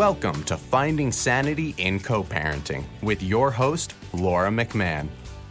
Welcome 0.00 0.44
to 0.44 0.56
Finding 0.56 1.12
Sanity 1.12 1.74
in 1.76 2.00
Co 2.00 2.24
parenting 2.24 2.84
with 3.02 3.22
your 3.22 3.50
host, 3.50 3.92
Laura 4.14 4.48
McMahon. 4.48 5.08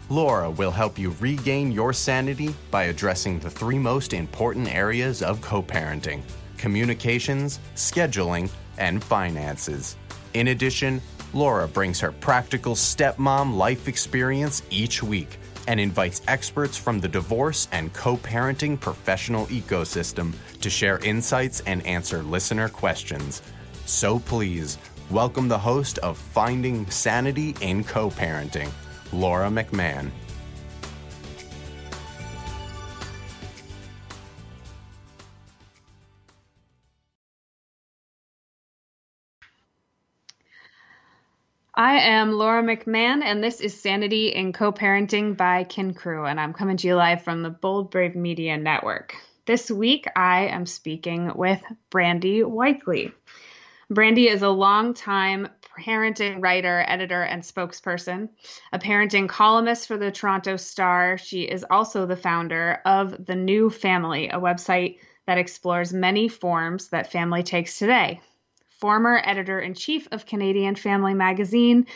Laura 0.09 0.50
will 0.50 0.72
help 0.72 0.97
you 0.97 1.14
regain 1.19 1.72
your 1.72 1.94
sanity 1.94 2.55
by 2.72 2.86
addressing 2.86 3.38
the 3.38 3.50
three 3.52 3.77
most 3.77 4.11
important 4.11 4.73
areas 4.73 5.22
of 5.22 5.39
co 5.39 5.61
parenting 5.61 6.23
communications, 6.58 7.59
scheduling, 7.75 8.50
and 8.80 9.03
finances. 9.03 9.97
In 10.33 10.47
addition, 10.47 11.00
Laura 11.31 11.67
brings 11.67 12.00
her 12.00 12.11
practical 12.11 12.73
stepmom 12.73 13.55
life 13.55 13.88
experience 13.88 14.64
each 14.72 15.03
week 15.03 15.38
and 15.67 15.80
invites 15.80 16.23
experts 16.27 16.75
from 16.75 17.00
the 17.00 17.08
divorce 17.08 17.67
and 17.72 17.94
co 17.94 18.17
parenting 18.17 18.80
professional 18.80 19.45
ecosystem 19.45 20.33
to 20.59 20.72
share 20.72 20.97
insights 21.05 21.59
and 21.67 21.86
answer 21.86 22.23
listener 22.23 22.67
questions. 22.67 23.44
So 23.90 24.20
please 24.20 24.78
welcome 25.09 25.48
the 25.48 25.58
host 25.58 25.98
of 25.98 26.16
Finding 26.16 26.88
Sanity 26.92 27.56
in 27.59 27.84
Co 27.84 28.12
parenting, 28.12 28.70
Laura 29.12 29.50
McMahon. 29.50 30.12
I 41.73 41.98
am 41.98 42.33
Laura 42.33 42.61
McMahon, 42.61 43.23
and 43.23 43.44
this 43.44 43.60
is 43.60 43.82
Sanity 43.82 44.27
in 44.27 44.54
Co-Parenting 44.54 45.36
by 45.36 45.64
Kin 45.64 45.94
Crew, 45.94 46.26
and 46.26 46.39
I'm 46.39 46.54
coming 46.54 46.77
to 46.77 46.88
you 46.88 46.95
live 46.95 47.23
from 47.23 47.42
the 47.42 47.50
Bold 47.50 47.89
Brave 47.89 48.16
Media 48.16 48.58
Network. 48.58 49.16
This 49.45 49.71
week, 49.71 50.06
I 50.16 50.48
am 50.48 50.67
speaking 50.67 51.32
with 51.36 51.60
Brandy 51.89 52.42
Weikle. 52.42 53.14
Brandy 53.92 54.27
is 54.27 54.44
a 54.44 54.50
longtime 54.50 55.48
parenting 55.80 56.44
writer, 56.44 56.86
editor, 56.88 57.23
and 57.23 57.42
spokesperson, 57.42 58.30
a 58.72 58.77
parenting 58.77 59.27
columnist 59.27 59.88
for 59.88 59.98
the 59.98 60.11
Toronto 60.11 60.58
Star. 60.58 61.17
She 61.17 61.42
is 61.42 61.66
also 61.67 62.05
the 62.05 62.16
founder 62.16 62.82
of 62.86 63.26
The 63.26 63.33
New 63.33 63.72
Family, 63.72 64.30
a 64.30 64.39
website 64.39 65.00
that 65.26 65.39
explores 65.39 65.92
many 65.92 66.27
forms 66.27 66.89
that 66.89 67.11
family 67.11 67.42
takes 67.42 67.80
today. 67.80 68.22
Former 68.80 69.20
editor 69.26 69.60
in 69.60 69.73
chief 69.73 70.08
of 70.11 70.27
Canadian 70.27 70.76
Family 70.76 71.16
Magazine, 71.16 71.88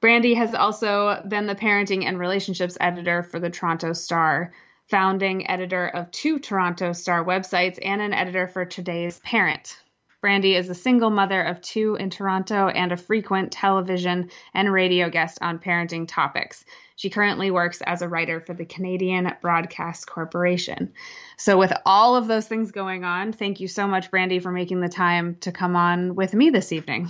Brandy 0.00 0.34
has 0.34 0.52
also 0.52 1.22
been 1.28 1.46
the 1.46 1.54
parenting 1.54 2.06
and 2.06 2.18
relationships 2.18 2.76
editor 2.80 3.22
for 3.22 3.38
the 3.38 3.50
Toronto 3.50 3.92
Star, 3.92 4.52
founding 4.88 5.48
editor 5.48 5.86
of 5.86 6.10
two 6.10 6.40
Toronto 6.40 6.92
Star 6.92 7.24
websites, 7.24 7.78
and 7.80 8.02
an 8.02 8.14
editor 8.14 8.48
for 8.48 8.64
Today's 8.64 9.20
Parent. 9.20 9.78
Brandy 10.20 10.54
is 10.54 10.68
a 10.68 10.74
single 10.74 11.08
mother 11.08 11.40
of 11.42 11.62
two 11.62 11.96
in 11.96 12.10
Toronto 12.10 12.68
and 12.68 12.92
a 12.92 12.96
frequent 12.96 13.52
television 13.52 14.30
and 14.52 14.70
radio 14.70 15.08
guest 15.08 15.38
on 15.40 15.58
parenting 15.58 16.06
topics. 16.06 16.64
She 16.96 17.08
currently 17.08 17.50
works 17.50 17.80
as 17.80 18.02
a 18.02 18.08
writer 18.08 18.40
for 18.40 18.52
the 18.52 18.66
Canadian 18.66 19.32
Broadcast 19.40 20.06
Corporation. 20.06 20.92
So, 21.38 21.56
with 21.56 21.72
all 21.86 22.16
of 22.16 22.26
those 22.26 22.46
things 22.46 22.70
going 22.70 23.04
on, 23.04 23.32
thank 23.32 23.60
you 23.60 23.68
so 23.68 23.88
much, 23.88 24.10
Brandy, 24.10 24.40
for 24.40 24.52
making 24.52 24.80
the 24.80 24.90
time 24.90 25.36
to 25.36 25.52
come 25.52 25.76
on 25.76 26.14
with 26.14 26.34
me 26.34 26.50
this 26.50 26.72
evening. 26.72 27.08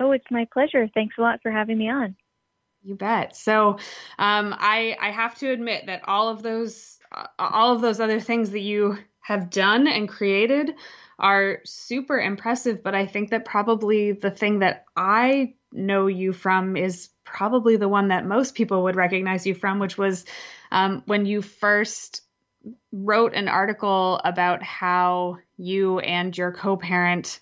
Oh, 0.00 0.10
it's 0.10 0.30
my 0.30 0.48
pleasure. 0.52 0.88
Thanks 0.92 1.16
a 1.18 1.20
lot 1.20 1.40
for 1.42 1.52
having 1.52 1.78
me 1.78 1.88
on. 1.88 2.16
You 2.82 2.96
bet. 2.96 3.36
So, 3.36 3.78
um, 4.18 4.54
I 4.58 4.96
I 5.00 5.10
have 5.12 5.38
to 5.38 5.50
admit 5.50 5.86
that 5.86 6.02
all 6.08 6.28
of 6.28 6.42
those 6.42 6.98
uh, 7.12 7.26
all 7.38 7.72
of 7.72 7.80
those 7.80 8.00
other 8.00 8.18
things 8.18 8.50
that 8.50 8.60
you 8.60 8.98
have 9.20 9.50
done 9.50 9.86
and 9.86 10.08
created 10.08 10.74
are 11.18 11.60
super 11.64 12.18
impressive. 12.18 12.82
But 12.82 12.94
I 12.94 13.06
think 13.06 13.30
that 13.30 13.44
probably 13.44 14.12
the 14.12 14.30
thing 14.30 14.60
that 14.60 14.84
I 14.96 15.54
know 15.72 16.06
you 16.06 16.32
from 16.32 16.76
is 16.76 17.10
probably 17.24 17.76
the 17.76 17.88
one 17.88 18.08
that 18.08 18.26
most 18.26 18.54
people 18.54 18.84
would 18.84 18.96
recognize 18.96 19.46
you 19.46 19.54
from, 19.54 19.78
which 19.78 19.98
was 19.98 20.24
um, 20.70 21.02
when 21.06 21.26
you 21.26 21.42
first 21.42 22.22
wrote 22.92 23.34
an 23.34 23.48
article 23.48 24.20
about 24.24 24.62
how 24.62 25.38
you 25.56 25.98
and 26.00 26.36
your 26.36 26.52
co-parent 26.52 27.40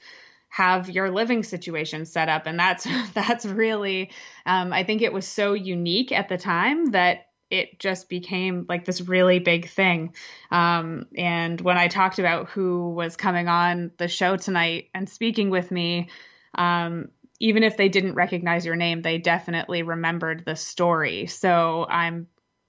have 0.48 0.88
your 0.88 1.10
living 1.10 1.42
situation 1.42 2.04
set 2.06 2.28
up 2.28 2.46
and 2.46 2.58
that's 2.58 2.86
that's 3.14 3.44
really 3.44 4.10
um, 4.46 4.72
i 4.72 4.84
think 4.84 5.02
it 5.02 5.12
was 5.12 5.26
so 5.26 5.52
unique 5.52 6.12
at 6.12 6.28
the 6.28 6.38
time 6.38 6.90
that 6.92 7.26
it 7.54 7.78
just 7.78 8.08
became 8.08 8.66
like 8.68 8.84
this 8.84 9.00
really 9.00 9.38
big 9.38 9.68
thing. 9.68 10.12
Um, 10.50 11.06
and 11.16 11.60
when 11.60 11.78
I 11.78 11.86
talked 11.86 12.18
about 12.18 12.48
who 12.48 12.90
was 12.90 13.16
coming 13.16 13.46
on 13.46 13.92
the 13.96 14.08
show 14.08 14.36
tonight 14.36 14.88
and 14.92 15.08
speaking 15.08 15.50
with 15.50 15.70
me, 15.70 16.08
um, 16.56 17.10
even 17.38 17.62
if 17.62 17.76
they 17.76 17.88
didn't 17.88 18.14
recognize 18.14 18.66
your 18.66 18.74
name, 18.74 19.02
they 19.02 19.18
definitely 19.18 19.84
remembered 19.84 20.44
the 20.44 20.56
story. 20.56 21.26
So 21.26 21.86
I'm 21.88 22.26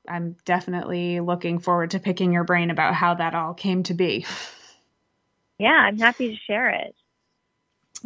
I'm 0.07 0.35
definitely 0.45 1.19
looking 1.19 1.57
forward 1.57 1.91
to 1.91 1.99
picking 1.99 2.31
your 2.31 2.43
brain 2.43 2.69
about 2.69 2.93
how 2.93 3.15
that 3.15 3.33
all 3.33 3.55
came 3.55 3.81
to 3.83 3.95
be. 3.95 4.27
Yeah, 5.57 5.69
I'm 5.69 5.97
happy 5.97 6.29
to 6.29 6.37
share 6.45 6.69
it. 6.69 6.95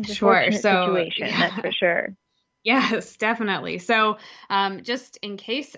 sure. 0.03 0.51
So 0.53 0.59
situation, 0.59 1.28
yeah. 1.28 1.40
that's 1.40 1.61
for 1.61 1.72
sure. 1.72 2.16
Yes, 2.61 3.16
definitely. 3.16 3.78
So, 3.78 4.17
um, 4.49 4.84
just 4.84 5.17
in 5.22 5.37
case 5.37 5.78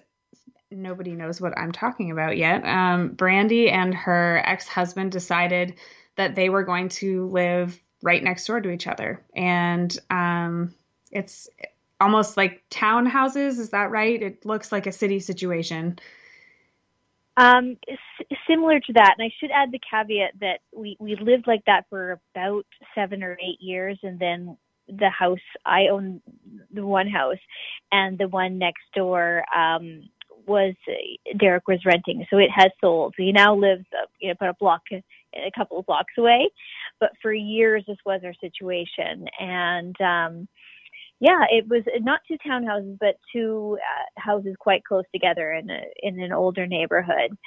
nobody 0.71 1.11
knows 1.11 1.41
what 1.41 1.57
I'm 1.57 1.71
talking 1.71 2.11
about 2.11 2.37
yet. 2.37 2.65
Um, 2.65 3.09
Brandy 3.09 3.69
and 3.69 3.93
her 3.93 4.41
ex 4.45 4.67
husband 4.67 5.11
decided 5.11 5.75
that 6.15 6.35
they 6.35 6.49
were 6.49 6.63
going 6.63 6.89
to 6.89 7.27
live 7.29 7.79
right 8.01 8.23
next 8.23 8.45
door 8.45 8.59
to 8.59 8.69
each 8.69 8.87
other. 8.87 9.23
And 9.35 9.95
um, 10.09 10.73
it's 11.11 11.49
almost 11.99 12.37
like 12.37 12.63
townhouses. 12.69 13.59
Is 13.59 13.69
that 13.69 13.91
right? 13.91 14.21
It 14.21 14.45
looks 14.45 14.71
like 14.71 14.87
a 14.87 14.91
city 14.91 15.19
situation. 15.19 15.99
Um, 17.37 17.77
similar 18.47 18.79
to 18.79 18.93
that, 18.93 19.15
and 19.17 19.25
I 19.25 19.33
should 19.39 19.51
add 19.51 19.71
the 19.71 19.79
caveat 19.79 20.33
that 20.41 20.59
we 20.75 20.97
we 20.99 21.15
lived 21.15 21.47
like 21.47 21.63
that 21.65 21.85
for 21.89 22.19
about 22.35 22.65
seven 22.93 23.23
or 23.23 23.37
eight 23.41 23.61
years, 23.61 23.97
and 24.03 24.19
then 24.19 24.57
the 24.87 25.09
house 25.09 25.39
I 25.65 25.87
own 25.87 26.21
the 26.73 26.85
one 26.85 27.07
house, 27.07 27.39
and 27.91 28.17
the 28.17 28.27
one 28.27 28.57
next 28.57 28.83
door 28.93 29.45
um, 29.55 30.09
was 30.47 30.73
Derek 31.37 31.67
was 31.67 31.85
renting, 31.85 32.25
so 32.29 32.37
it 32.37 32.49
has 32.55 32.69
sold. 32.81 33.13
He 33.17 33.31
now 33.31 33.55
lives, 33.55 33.85
uh, 33.93 34.05
you 34.19 34.27
know, 34.27 34.33
about 34.33 34.49
a 34.49 34.57
block, 34.59 34.81
a 34.91 35.51
couple 35.55 35.79
of 35.79 35.85
blocks 35.85 36.13
away. 36.17 36.49
but 36.99 37.11
for 37.21 37.33
years 37.33 37.83
this 37.87 37.97
was 38.05 38.21
our 38.23 38.33
situation, 38.41 39.27
and 39.39 39.95
um, 40.01 40.47
yeah, 41.19 41.45
it 41.51 41.67
was 41.67 41.83
not 42.01 42.21
two 42.27 42.37
townhouses, 42.47 42.97
but 42.99 43.15
two 43.33 43.77
uh, 43.79 44.21
houses 44.21 44.55
quite 44.59 44.83
close 44.83 45.05
together 45.13 45.53
in 45.53 45.69
a, 45.69 45.81
in 46.01 46.19
an 46.19 46.33
older 46.33 46.65
neighborhood. 46.65 47.37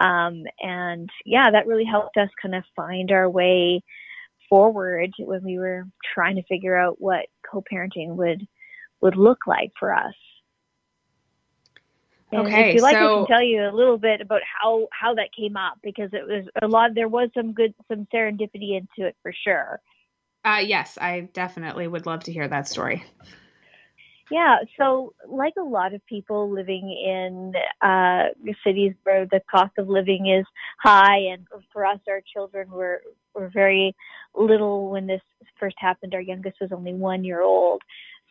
Um, 0.00 0.44
and 0.60 1.08
yeah, 1.24 1.50
that 1.50 1.66
really 1.66 1.84
helped 1.84 2.16
us 2.18 2.28
kind 2.40 2.54
of 2.54 2.64
find 2.76 3.10
our 3.10 3.30
way 3.30 3.82
forward 4.48 5.10
when 5.18 5.42
we 5.42 5.58
were 5.58 5.84
trying 6.14 6.36
to 6.36 6.42
figure 6.42 6.76
out 6.76 7.00
what 7.00 7.26
co-parenting 7.50 8.16
would 8.16 8.46
would 9.00 9.16
look 9.16 9.46
like 9.46 9.70
for 9.78 9.94
us. 9.94 10.14
And 12.32 12.46
okay, 12.46 12.70
if 12.70 12.76
you 12.76 12.82
like, 12.82 12.96
so... 12.96 13.04
I 13.04 13.18
can 13.18 13.26
tell 13.26 13.42
you 13.42 13.68
a 13.68 13.74
little 13.74 13.98
bit 13.98 14.20
about 14.20 14.40
how 14.42 14.88
how 14.92 15.14
that 15.14 15.28
came 15.36 15.56
up 15.56 15.78
because 15.82 16.10
it 16.12 16.26
was 16.26 16.46
a 16.62 16.66
lot. 16.66 16.94
There 16.94 17.08
was 17.08 17.30
some 17.34 17.52
good 17.52 17.74
some 17.88 18.06
serendipity 18.12 18.76
into 18.76 19.08
it 19.08 19.16
for 19.22 19.32
sure. 19.32 19.80
Uh, 20.44 20.62
yes, 20.64 20.98
I 21.00 21.28
definitely 21.32 21.86
would 21.86 22.06
love 22.06 22.24
to 22.24 22.32
hear 22.32 22.46
that 22.48 22.68
story. 22.68 23.04
Yeah, 24.30 24.56
so 24.78 25.14
like 25.28 25.52
a 25.58 25.62
lot 25.62 25.92
of 25.92 26.04
people 26.06 26.50
living 26.50 26.90
in 26.90 27.52
uh, 27.82 28.28
cities 28.64 28.94
where 29.02 29.26
the 29.26 29.40
cost 29.50 29.72
of 29.78 29.88
living 29.88 30.28
is 30.28 30.46
high, 30.78 31.18
and 31.18 31.46
for 31.72 31.84
us, 31.84 32.00
our 32.08 32.22
children 32.32 32.70
were 32.70 33.02
were 33.34 33.50
very 33.52 33.94
little 34.34 34.90
when 34.90 35.06
this 35.06 35.20
first 35.60 35.76
happened. 35.78 36.14
Our 36.14 36.20
youngest 36.20 36.56
was 36.60 36.72
only 36.72 36.94
one 36.94 37.22
year 37.22 37.42
old, 37.42 37.82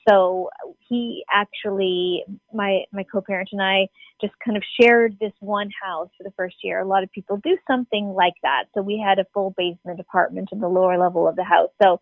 so 0.08 0.50
he 0.88 1.24
actually, 1.32 2.24
my 2.54 2.84
my 2.92 3.04
co-parent 3.04 3.50
and 3.52 3.62
I, 3.62 3.88
just 4.22 4.34
kind 4.44 4.58
of 4.58 4.64
shared 4.80 5.18
this 5.20 5.34
one 5.40 5.70
house 5.82 6.10
for 6.18 6.24
the 6.24 6.34
first 6.38 6.58
year. 6.64 6.80
A 6.80 6.88
lot 6.88 7.04
of 7.04 7.12
people 7.12 7.38
do 7.44 7.58
something 7.68 8.14
like 8.14 8.36
that. 8.44 8.66
So 8.74 8.82
we 8.82 9.04
had 9.04 9.20
a 9.20 9.26
full 9.34 9.54
basement 9.58 10.00
apartment 10.00 10.50
in 10.52 10.60
the 10.60 10.68
lower 10.68 10.98
level 10.98 11.28
of 11.28 11.36
the 11.36 11.44
house. 11.44 11.70
So 11.82 12.02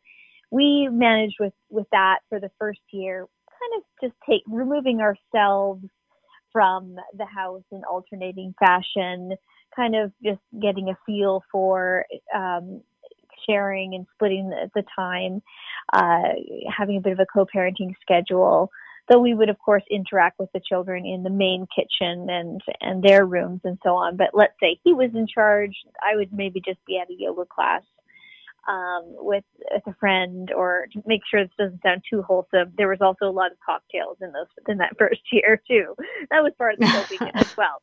we 0.51 0.87
managed 0.91 1.37
with 1.39 1.53
with 1.69 1.87
that 1.91 2.19
for 2.29 2.39
the 2.39 2.51
first 2.59 2.81
year, 2.91 3.27
kind 3.49 3.81
of 3.81 4.09
just 4.09 4.19
take 4.27 4.43
removing 4.47 5.01
ourselves 5.01 5.83
from 6.51 6.95
the 7.17 7.25
house 7.25 7.63
in 7.71 7.83
alternating 7.89 8.53
fashion, 8.59 9.31
kind 9.75 9.95
of 9.95 10.11
just 10.23 10.41
getting 10.61 10.89
a 10.89 10.97
feel 11.05 11.43
for 11.51 12.05
um, 12.35 12.81
sharing 13.47 13.95
and 13.95 14.05
splitting 14.15 14.49
the, 14.49 14.69
the 14.75 14.83
time, 14.95 15.41
uh, 15.93 16.33
having 16.75 16.97
a 16.97 17.01
bit 17.01 17.13
of 17.13 17.19
a 17.19 17.25
co-parenting 17.25 17.93
schedule. 18.01 18.71
Though 19.09 19.19
we 19.19 19.33
would, 19.33 19.49
of 19.49 19.59
course, 19.59 19.83
interact 19.89 20.39
with 20.39 20.51
the 20.53 20.61
children 20.61 21.05
in 21.05 21.23
the 21.23 21.29
main 21.29 21.67
kitchen 21.75 22.29
and 22.29 22.61
and 22.79 23.03
their 23.03 23.25
rooms 23.25 23.61
and 23.63 23.77
so 23.83 23.95
on. 23.95 24.15
But 24.15 24.29
let's 24.33 24.53
say 24.61 24.79
he 24.83 24.93
was 24.93 25.09
in 25.13 25.27
charge, 25.27 25.75
I 26.01 26.15
would 26.15 26.31
maybe 26.31 26.61
just 26.61 26.79
be 26.85 26.97
at 26.97 27.09
a 27.09 27.15
yoga 27.17 27.45
class 27.45 27.81
um, 28.67 29.03
with 29.17 29.43
with 29.71 29.83
a 29.87 29.93
friend, 29.95 30.51
or 30.51 30.87
to 30.93 31.03
make 31.05 31.21
sure 31.29 31.43
this 31.43 31.51
doesn't 31.57 31.81
sound 31.81 32.03
too 32.09 32.21
wholesome. 32.21 32.73
There 32.77 32.87
was 32.87 33.01
also 33.01 33.25
a 33.25 33.31
lot 33.31 33.51
of 33.51 33.57
cocktails 33.65 34.17
in 34.21 34.31
those 34.31 34.47
in 34.67 34.77
that 34.77 34.95
first 34.99 35.21
year 35.31 35.61
too. 35.67 35.95
That 36.29 36.43
was 36.43 36.53
part 36.57 36.75
of 36.75 36.79
the 36.79 36.85
coping 37.19 37.31
as 37.33 37.55
well. 37.57 37.81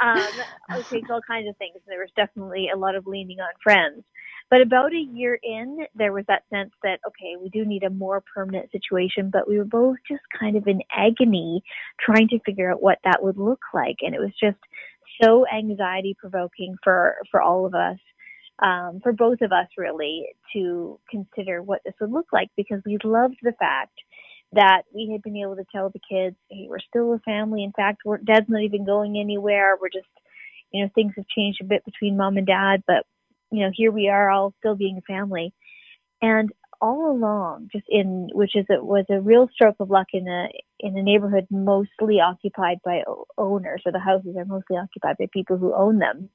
Um, 0.00 0.28
okay, 0.72 1.02
all 1.10 1.20
kinds 1.26 1.48
of 1.48 1.56
things. 1.56 1.76
There 1.86 2.00
was 2.00 2.10
definitely 2.16 2.70
a 2.74 2.78
lot 2.78 2.94
of 2.94 3.06
leaning 3.06 3.40
on 3.40 3.50
friends. 3.62 4.04
But 4.50 4.60
about 4.60 4.92
a 4.92 4.98
year 4.98 5.38
in, 5.42 5.78
there 5.94 6.12
was 6.12 6.24
that 6.28 6.44
sense 6.50 6.72
that, 6.82 7.00
okay, 7.06 7.36
we 7.40 7.48
do 7.48 7.64
need 7.64 7.84
a 7.84 7.90
more 7.90 8.22
permanent 8.34 8.70
situation, 8.70 9.30
but 9.32 9.48
we 9.48 9.56
were 9.56 9.64
both 9.64 9.96
just 10.06 10.22
kind 10.38 10.56
of 10.56 10.66
in 10.66 10.82
agony 10.94 11.62
trying 11.98 12.28
to 12.28 12.38
figure 12.40 12.70
out 12.70 12.82
what 12.82 12.98
that 13.04 13.22
would 13.22 13.38
look 13.38 13.60
like. 13.72 13.96
And 14.02 14.14
it 14.14 14.20
was 14.20 14.32
just 14.38 14.58
so 15.22 15.46
anxiety 15.48 16.14
provoking 16.18 16.76
for, 16.84 17.16
for 17.30 17.40
all 17.40 17.64
of 17.64 17.74
us, 17.74 17.98
um, 18.62 19.00
for 19.02 19.12
both 19.12 19.40
of 19.40 19.52
us 19.52 19.68
really, 19.78 20.26
to 20.52 21.00
consider 21.10 21.62
what 21.62 21.80
this 21.84 21.94
would 22.00 22.12
look 22.12 22.26
like 22.32 22.48
because 22.56 22.82
we 22.84 22.98
loved 23.04 23.38
the 23.42 23.54
fact 23.58 23.98
that 24.52 24.82
we 24.94 25.10
had 25.10 25.22
been 25.22 25.36
able 25.36 25.56
to 25.56 25.64
tell 25.72 25.90
the 25.90 26.00
kids, 26.00 26.36
hey, 26.50 26.66
we're 26.68 26.78
still 26.80 27.14
a 27.14 27.18
family. 27.20 27.64
In 27.64 27.72
fact, 27.72 28.02
we're, 28.04 28.18
dad's 28.18 28.48
not 28.48 28.62
even 28.62 28.84
going 28.84 29.18
anywhere. 29.18 29.76
We're 29.80 29.88
just, 29.88 30.08
you 30.72 30.82
know, 30.82 30.90
things 30.94 31.12
have 31.16 31.26
changed 31.28 31.60
a 31.62 31.66
bit 31.66 31.84
between 31.84 32.16
mom 32.16 32.36
and 32.36 32.46
dad, 32.46 32.82
but 32.86 33.04
you 33.50 33.60
know, 33.60 33.70
here 33.74 33.92
we 33.92 34.08
are 34.08 34.30
all 34.30 34.54
still 34.58 34.74
being 34.74 34.98
a 34.98 35.12
family. 35.12 35.52
And 36.20 36.50
all 36.80 37.12
along, 37.12 37.68
just 37.72 37.84
in 37.88 38.28
which 38.32 38.56
is 38.56 38.66
it 38.68 38.84
was 38.84 39.04
a 39.08 39.20
real 39.20 39.48
stroke 39.54 39.76
of 39.78 39.88
luck 39.88 40.08
in 40.12 40.26
a 40.26 40.48
in 40.80 40.96
a 40.98 41.02
neighborhood 41.02 41.46
mostly 41.48 42.20
occupied 42.20 42.78
by 42.84 43.02
owners, 43.38 43.82
or 43.86 43.92
the 43.92 44.00
houses 44.00 44.36
are 44.36 44.44
mostly 44.44 44.76
occupied 44.76 45.16
by 45.18 45.26
people 45.32 45.56
who 45.56 45.72
own 45.74 45.98
them. 45.98 46.28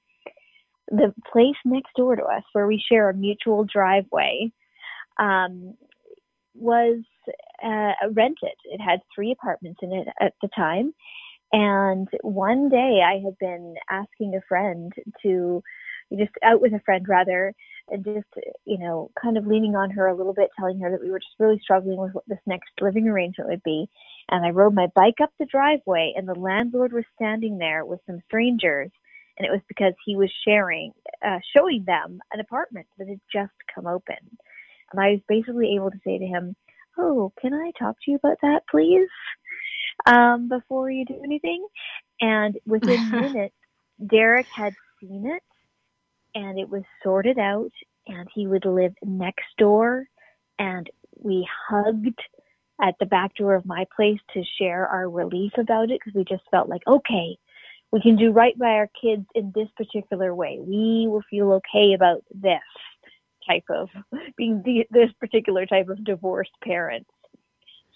The 0.89 1.13
place 1.31 1.57
next 1.65 1.91
door 1.97 2.15
to 2.15 2.23
us, 2.23 2.43
where 2.53 2.65
we 2.65 2.81
share 2.89 3.09
a 3.09 3.13
mutual 3.13 3.65
driveway, 3.65 4.51
um, 5.19 5.73
was 6.55 7.03
uh, 7.63 7.93
rented. 8.11 8.55
It 8.65 8.81
had 8.81 9.01
three 9.13 9.31
apartments 9.31 9.79
in 9.81 9.93
it 9.93 10.07
at 10.19 10.33
the 10.41 10.49
time, 10.55 10.93
and 11.51 12.07
one 12.21 12.69
day 12.69 13.01
I 13.05 13.21
had 13.23 13.37
been 13.39 13.75
asking 13.89 14.35
a 14.35 14.41
friend 14.47 14.93
to 15.23 15.63
just 16.17 16.31
out 16.43 16.61
with 16.61 16.73
a 16.73 16.79
friend 16.85 17.05
rather, 17.07 17.53
and 17.89 18.03
just, 18.03 18.27
you 18.65 18.77
know, 18.77 19.11
kind 19.21 19.37
of 19.37 19.47
leaning 19.47 19.75
on 19.75 19.89
her 19.89 20.07
a 20.07 20.15
little 20.15 20.33
bit, 20.33 20.49
telling 20.57 20.79
her 20.79 20.91
that 20.91 21.01
we 21.01 21.11
were 21.11 21.19
just 21.19 21.39
really 21.39 21.59
struggling 21.59 21.97
with 21.97 22.13
what 22.13 22.23
this 22.27 22.39
next 22.45 22.69
living 22.81 23.07
arrangement 23.07 23.49
would 23.49 23.63
be. 23.63 23.89
And 24.29 24.45
I 24.45 24.49
rode 24.49 24.73
my 24.73 24.87
bike 24.95 25.21
up 25.21 25.31
the 25.39 25.45
driveway, 25.45 26.13
and 26.15 26.27
the 26.27 26.35
landlord 26.35 26.93
was 26.93 27.05
standing 27.15 27.57
there 27.57 27.85
with 27.85 27.99
some 28.05 28.21
strangers. 28.25 28.89
And 29.37 29.45
it 29.45 29.51
was 29.51 29.61
because 29.67 29.93
he 30.05 30.15
was 30.15 30.31
sharing, 30.45 30.93
uh, 31.25 31.39
showing 31.55 31.83
them 31.85 32.19
an 32.33 32.39
apartment 32.39 32.87
that 32.97 33.07
had 33.07 33.21
just 33.31 33.53
come 33.73 33.85
open. 33.85 34.15
And 34.91 34.99
I 34.99 35.11
was 35.11 35.19
basically 35.27 35.75
able 35.75 35.91
to 35.91 35.99
say 36.03 36.17
to 36.17 36.25
him, 36.25 36.55
Oh, 36.97 37.31
can 37.39 37.53
I 37.53 37.71
talk 37.77 37.95
to 38.03 38.11
you 38.11 38.17
about 38.17 38.37
that, 38.41 38.63
please? 38.69 39.09
Um, 40.05 40.47
before 40.47 40.89
you 40.89 41.05
do 41.05 41.19
anything. 41.23 41.65
And 42.21 42.57
within 42.65 43.11
minutes, 43.11 43.55
Derek 44.05 44.47
had 44.55 44.73
seen 44.99 45.25
it 45.27 45.43
and 46.35 46.59
it 46.59 46.69
was 46.69 46.83
sorted 47.03 47.39
out 47.39 47.71
and 48.07 48.27
he 48.33 48.47
would 48.47 48.65
live 48.65 48.93
next 49.03 49.45
door 49.57 50.05
and 50.59 50.89
we 51.15 51.47
hugged 51.67 52.19
at 52.81 52.95
the 52.99 53.05
back 53.05 53.35
door 53.35 53.55
of 53.55 53.65
my 53.65 53.85
place 53.95 54.19
to 54.33 54.43
share 54.59 54.87
our 54.87 55.09
relief 55.09 55.51
about 55.57 55.89
it 55.89 55.99
because 55.99 56.15
we 56.15 56.23
just 56.23 56.43
felt 56.51 56.69
like 56.69 56.81
okay 56.87 57.37
we 57.91 58.01
can 58.01 58.15
do 58.15 58.31
right 58.31 58.57
by 58.59 58.71
our 58.71 58.89
kids 59.01 59.25
in 59.33 59.51
this 59.55 59.67
particular 59.75 60.35
way 60.35 60.59
we 60.59 61.07
will 61.07 61.23
feel 61.29 61.53
okay 61.53 61.93
about 61.93 62.23
this 62.33 62.59
type 63.47 63.63
of 63.69 63.89
being 64.37 64.61
the, 64.65 64.85
this 64.91 65.11
particular 65.19 65.65
type 65.65 65.89
of 65.89 66.03
divorced 66.03 66.51
parents 66.63 67.09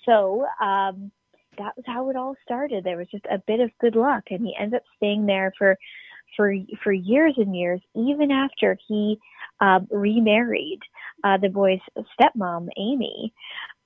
so 0.06 0.46
um 0.62 1.12
that 1.58 1.76
was 1.76 1.84
how 1.86 2.10
it 2.10 2.16
all 2.16 2.36
started 2.44 2.84
there 2.84 2.98
was 2.98 3.08
just 3.12 3.26
a 3.30 3.38
bit 3.46 3.60
of 3.60 3.70
good 3.80 3.96
luck 3.96 4.24
and 4.30 4.46
he 4.46 4.56
ended 4.60 4.76
up 4.76 4.84
staying 4.98 5.26
there 5.26 5.52
for 5.58 5.78
for 6.36 6.54
for 6.84 6.92
years 6.92 7.34
and 7.38 7.56
years, 7.56 7.82
even 7.96 8.32
after 8.32 8.78
he 8.88 9.18
um, 9.60 9.88
remarried 9.92 10.80
uh, 11.24 11.38
the 11.38 11.50
boy's 11.50 11.80
stepmom, 12.20 12.68
Amy. 12.78 13.34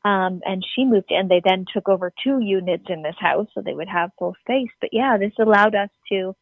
Um, 0.03 0.41
and 0.45 0.63
she 0.75 0.86
moved 0.86 1.10
in. 1.10 1.27
They 1.27 1.41
then 1.43 1.65
took 1.74 1.89
over 1.89 2.13
two 2.24 2.39
units 2.39 2.86
in 2.89 3.01
this 3.01 3.15
house, 3.19 3.48
so 3.53 3.62
they 3.62 3.74
would 3.74 3.88
have 3.88 4.12
full 4.19 4.36
space. 4.41 4.69
But 4.79 4.91
yeah, 4.93 5.17
this 5.17 5.34
allowed 5.39 5.74
us 5.74 5.89
to 6.12 6.36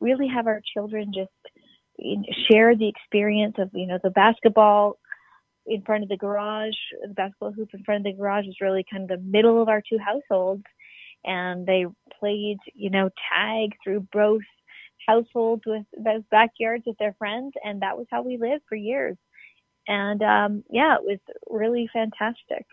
really 0.00 0.26
have 0.26 0.46
our 0.46 0.62
children 0.72 1.12
just 1.14 1.30
share 2.50 2.76
the 2.76 2.88
experience 2.88 3.56
of 3.58 3.70
you 3.72 3.86
know 3.86 3.98
the 4.02 4.10
basketball 4.10 4.98
in 5.66 5.82
front 5.82 6.02
of 6.02 6.08
the 6.08 6.16
garage. 6.16 6.74
The 7.02 7.14
basketball 7.14 7.52
hoop 7.52 7.70
in 7.72 7.82
front 7.84 8.06
of 8.06 8.12
the 8.12 8.18
garage 8.18 8.46
is 8.46 8.56
really 8.60 8.84
kind 8.90 9.10
of 9.10 9.18
the 9.18 9.24
middle 9.24 9.62
of 9.62 9.68
our 9.68 9.82
two 9.88 9.98
households, 9.98 10.64
and 11.24 11.66
they 11.66 11.86
played 12.20 12.58
you 12.74 12.90
know 12.90 13.10
tag 13.32 13.70
through 13.82 14.06
both 14.12 14.42
households 15.06 15.62
with 15.66 15.84
those 15.96 16.22
backyards 16.30 16.84
with 16.86 16.98
their 16.98 17.14
friends, 17.18 17.52
and 17.62 17.82
that 17.82 17.96
was 17.96 18.06
how 18.10 18.22
we 18.22 18.36
lived 18.36 18.64
for 18.68 18.76
years. 18.76 19.16
And 19.86 20.22
um, 20.22 20.64
yeah, 20.70 20.96
it 20.96 21.02
was 21.02 21.18
really 21.48 21.88
fantastic. 21.92 22.66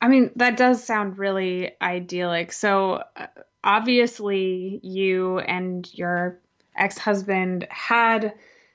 I 0.00 0.08
mean, 0.08 0.32
that 0.36 0.56
does 0.56 0.84
sound 0.84 1.18
really 1.18 1.72
idyllic. 1.80 2.52
So, 2.52 3.02
uh, 3.16 3.26
obviously, 3.62 4.80
you 4.82 5.38
and 5.38 5.88
your 5.94 6.40
ex 6.76 6.98
husband 6.98 7.66
had 7.70 8.34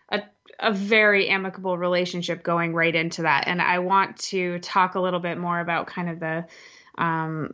a, 0.09 0.21
a 0.59 0.73
very 0.73 1.29
amicable 1.29 1.77
relationship 1.77 2.43
going 2.43 2.73
right 2.73 2.95
into 2.95 3.23
that. 3.23 3.47
And 3.47 3.61
I 3.61 3.79
want 3.79 4.17
to 4.17 4.59
talk 4.59 4.95
a 4.95 4.99
little 4.99 5.19
bit 5.19 5.37
more 5.37 5.59
about 5.59 5.87
kind 5.87 6.09
of 6.09 6.19
the 6.19 6.45
um, 6.97 7.53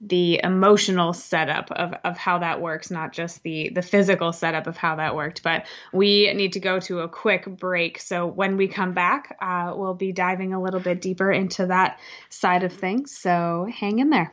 the 0.00 0.40
emotional 0.42 1.12
setup 1.12 1.70
of, 1.70 1.92
of 2.02 2.16
how 2.16 2.38
that 2.38 2.62
works, 2.62 2.90
not 2.90 3.12
just 3.12 3.42
the 3.42 3.68
the 3.68 3.82
physical 3.82 4.32
setup 4.32 4.66
of 4.66 4.76
how 4.76 4.96
that 4.96 5.14
worked. 5.14 5.42
But 5.42 5.66
we 5.92 6.32
need 6.32 6.54
to 6.54 6.60
go 6.60 6.80
to 6.80 7.00
a 7.00 7.08
quick 7.08 7.44
break. 7.44 8.00
So 8.00 8.26
when 8.26 8.56
we 8.56 8.68
come 8.68 8.94
back, 8.94 9.36
uh, 9.40 9.74
we'll 9.76 9.94
be 9.94 10.12
diving 10.12 10.54
a 10.54 10.62
little 10.62 10.80
bit 10.80 11.00
deeper 11.00 11.30
into 11.30 11.66
that 11.66 12.00
side 12.30 12.62
of 12.62 12.72
things. 12.72 13.16
So 13.16 13.68
hang 13.70 13.98
in 13.98 14.10
there. 14.10 14.32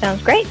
Sounds 0.00 0.22
great. 0.22 0.46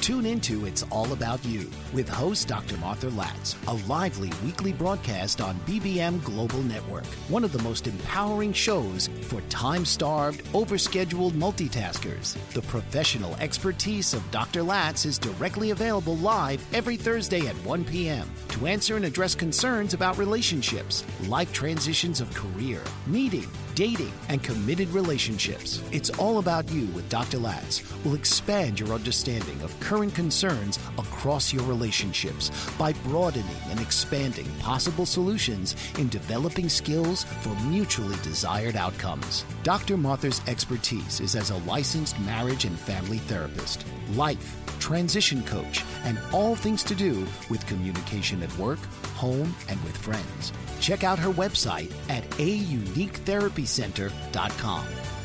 Tune 0.00 0.26
into 0.26 0.64
It's 0.64 0.84
All 0.90 1.12
About 1.12 1.44
You 1.44 1.70
with 1.92 2.08
host 2.08 2.48
Dr. 2.48 2.76
Martha 2.78 3.08
Latz, 3.10 3.56
a 3.66 3.74
lively 3.86 4.30
weekly 4.44 4.72
broadcast 4.72 5.40
on 5.40 5.56
BBM 5.66 6.22
Global 6.24 6.62
Network, 6.62 7.04
one 7.28 7.44
of 7.44 7.52
the 7.52 7.62
most 7.62 7.86
empowering 7.86 8.52
shows 8.52 9.08
for 9.22 9.40
time 9.42 9.84
starved, 9.84 10.42
overscheduled 10.52 11.32
multitaskers. 11.32 12.38
The 12.52 12.62
professional 12.62 13.34
expertise 13.36 14.14
of 14.14 14.30
Dr. 14.30 14.62
Latz 14.62 15.04
is 15.04 15.18
directly 15.18 15.70
available 15.70 16.16
live 16.16 16.64
every 16.72 16.96
Thursday 16.96 17.46
at 17.46 17.56
1 17.56 17.84
p.m. 17.84 18.30
to 18.50 18.66
answer 18.66 18.96
and 18.96 19.04
address 19.04 19.34
concerns 19.34 19.94
about 19.94 20.16
relationships, 20.16 21.04
life 21.28 21.52
transitions 21.52 22.20
of 22.20 22.32
career, 22.34 22.82
meeting, 23.06 23.48
dating, 23.78 24.12
and 24.28 24.42
committed 24.42 24.88
relationships. 24.88 25.80
It's 25.92 26.10
all 26.18 26.40
about 26.40 26.68
you 26.68 26.86
with 26.96 27.08
Dr. 27.08 27.38
Latz 27.38 27.80
will 28.04 28.16
expand 28.16 28.80
your 28.80 28.88
understanding 28.88 29.60
of 29.62 29.78
current 29.78 30.12
concerns 30.16 30.80
across 30.98 31.52
your 31.52 31.62
relationships 31.62 32.50
by 32.76 32.92
broadening 33.04 33.46
and 33.70 33.78
expanding 33.78 34.46
possible 34.58 35.06
solutions 35.06 35.76
in 35.96 36.08
developing 36.08 36.68
skills 36.68 37.22
for 37.22 37.54
mutually 37.66 38.16
desired 38.24 38.74
outcomes. 38.74 39.44
Dr. 39.62 39.96
Martha's 39.96 40.42
expertise 40.48 41.20
is 41.20 41.36
as 41.36 41.50
a 41.50 41.58
licensed 41.58 42.18
marriage 42.22 42.64
and 42.64 42.76
family 42.76 43.18
therapist, 43.18 43.86
life, 44.14 44.56
transition 44.80 45.40
coach, 45.44 45.84
and 46.02 46.18
all 46.32 46.56
things 46.56 46.82
to 46.82 46.96
do 46.96 47.24
with 47.48 47.64
communication 47.66 48.42
at 48.42 48.58
work, 48.58 48.80
home, 49.18 49.54
and 49.68 49.82
with 49.84 49.96
friends. 49.96 50.52
Check 50.80 51.04
out 51.04 51.18
her 51.18 51.30
website 51.30 51.92
at 52.08 52.28
auniquetherapycenter.com. 52.30 55.17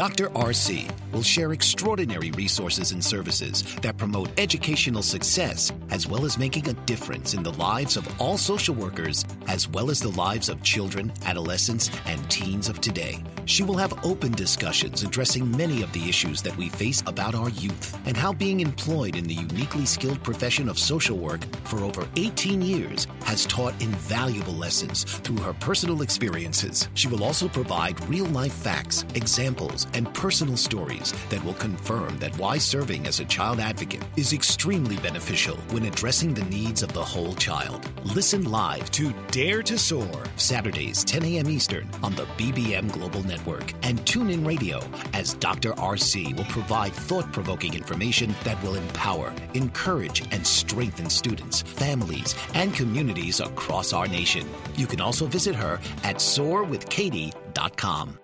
Dr. 0.00 0.30
RC 0.30 0.90
will 1.12 1.22
share 1.22 1.52
extraordinary 1.52 2.30
resources 2.30 2.92
and 2.92 3.04
services 3.04 3.62
that 3.82 3.98
promote 3.98 4.30
educational 4.40 5.02
success 5.02 5.70
as 5.90 6.06
well 6.06 6.24
as 6.24 6.38
making 6.38 6.66
a 6.68 6.72
difference 6.72 7.34
in 7.34 7.42
the 7.42 7.52
lives 7.52 7.98
of 7.98 8.08
all 8.18 8.38
social 8.38 8.74
workers 8.74 9.26
as 9.46 9.68
well 9.68 9.90
as 9.90 10.00
the 10.00 10.08
lives 10.12 10.48
of 10.48 10.62
children, 10.62 11.12
adolescents, 11.26 11.90
and 12.06 12.30
teens 12.30 12.70
of 12.70 12.80
today. 12.80 13.22
She 13.44 13.62
will 13.62 13.76
have 13.76 14.02
open 14.02 14.32
discussions 14.32 15.02
addressing 15.02 15.54
many 15.54 15.82
of 15.82 15.92
the 15.92 16.08
issues 16.08 16.40
that 16.42 16.56
we 16.56 16.70
face 16.70 17.02
about 17.06 17.34
our 17.34 17.50
youth 17.50 17.98
and 18.06 18.16
how 18.16 18.32
being 18.32 18.60
employed 18.60 19.16
in 19.16 19.24
the 19.24 19.34
uniquely 19.34 19.84
skilled 19.84 20.22
profession 20.22 20.68
of 20.70 20.78
social 20.78 21.18
work 21.18 21.44
for 21.64 21.80
over 21.80 22.08
18 22.16 22.62
years 22.62 23.06
has 23.24 23.44
taught 23.44 23.74
invaluable 23.82 24.54
lessons 24.54 25.04
through 25.04 25.38
her 25.38 25.52
personal 25.54 26.00
experiences. 26.00 26.88
She 26.94 27.08
will 27.08 27.22
also 27.22 27.48
provide 27.48 28.02
real 28.08 28.26
life 28.26 28.54
facts, 28.54 29.04
examples, 29.14 29.88
and 29.94 30.12
personal 30.14 30.56
stories 30.56 31.12
that 31.28 31.42
will 31.44 31.54
confirm 31.54 32.18
that 32.18 32.36
why 32.38 32.58
serving 32.58 33.06
as 33.06 33.20
a 33.20 33.24
child 33.24 33.60
advocate 33.60 34.04
is 34.16 34.32
extremely 34.32 34.96
beneficial 34.96 35.56
when 35.70 35.84
addressing 35.84 36.34
the 36.34 36.44
needs 36.44 36.82
of 36.82 36.92
the 36.92 37.04
whole 37.04 37.34
child. 37.34 37.88
Listen 38.04 38.50
live 38.50 38.90
to 38.92 39.12
Dare 39.30 39.62
to 39.62 39.78
Soar, 39.78 40.24
Saturdays, 40.36 41.04
10 41.04 41.24
a.m. 41.24 41.50
Eastern 41.50 41.88
on 42.02 42.14
the 42.14 42.24
BBM 42.36 42.90
Global 42.92 43.22
Network 43.24 43.72
and 43.82 44.04
tune 44.06 44.30
in 44.30 44.44
radio 44.44 44.80
as 45.12 45.34
Dr. 45.34 45.72
RC 45.72 46.36
will 46.36 46.44
provide 46.44 46.92
thought 46.92 47.32
provoking 47.32 47.74
information 47.74 48.34
that 48.44 48.62
will 48.62 48.74
empower, 48.74 49.32
encourage, 49.54 50.22
and 50.32 50.46
strengthen 50.46 51.10
students, 51.10 51.62
families, 51.62 52.34
and 52.54 52.74
communities 52.74 53.40
across 53.40 53.92
our 53.92 54.06
nation. 54.06 54.48
You 54.76 54.86
can 54.86 55.00
also 55.00 55.26
visit 55.26 55.54
her 55.54 55.80
at 56.04 56.16
soarwithkatie.com. 56.16 58.18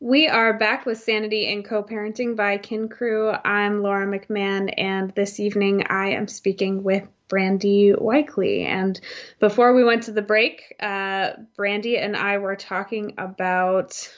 We 0.00 0.28
are 0.28 0.52
back 0.52 0.84
with 0.84 0.98
Sanity 0.98 1.50
and 1.50 1.64
Co-Parenting 1.64 2.36
by 2.36 2.58
Kin 2.58 2.90
Crew. 2.90 3.30
I'm 3.30 3.80
Laura 3.82 4.06
McMahon, 4.06 4.72
and 4.76 5.10
this 5.12 5.40
evening 5.40 5.86
I 5.88 6.10
am 6.10 6.28
speaking 6.28 6.82
with 6.82 7.08
Brandy 7.28 7.94
Weikle. 7.94 8.66
And 8.66 9.00
before 9.40 9.74
we 9.74 9.84
went 9.84 10.02
to 10.02 10.12
the 10.12 10.20
break, 10.20 10.76
uh, 10.80 11.30
Brandy 11.56 11.96
and 11.96 12.14
I 12.14 12.36
were 12.36 12.56
talking 12.56 13.14
about 13.16 14.10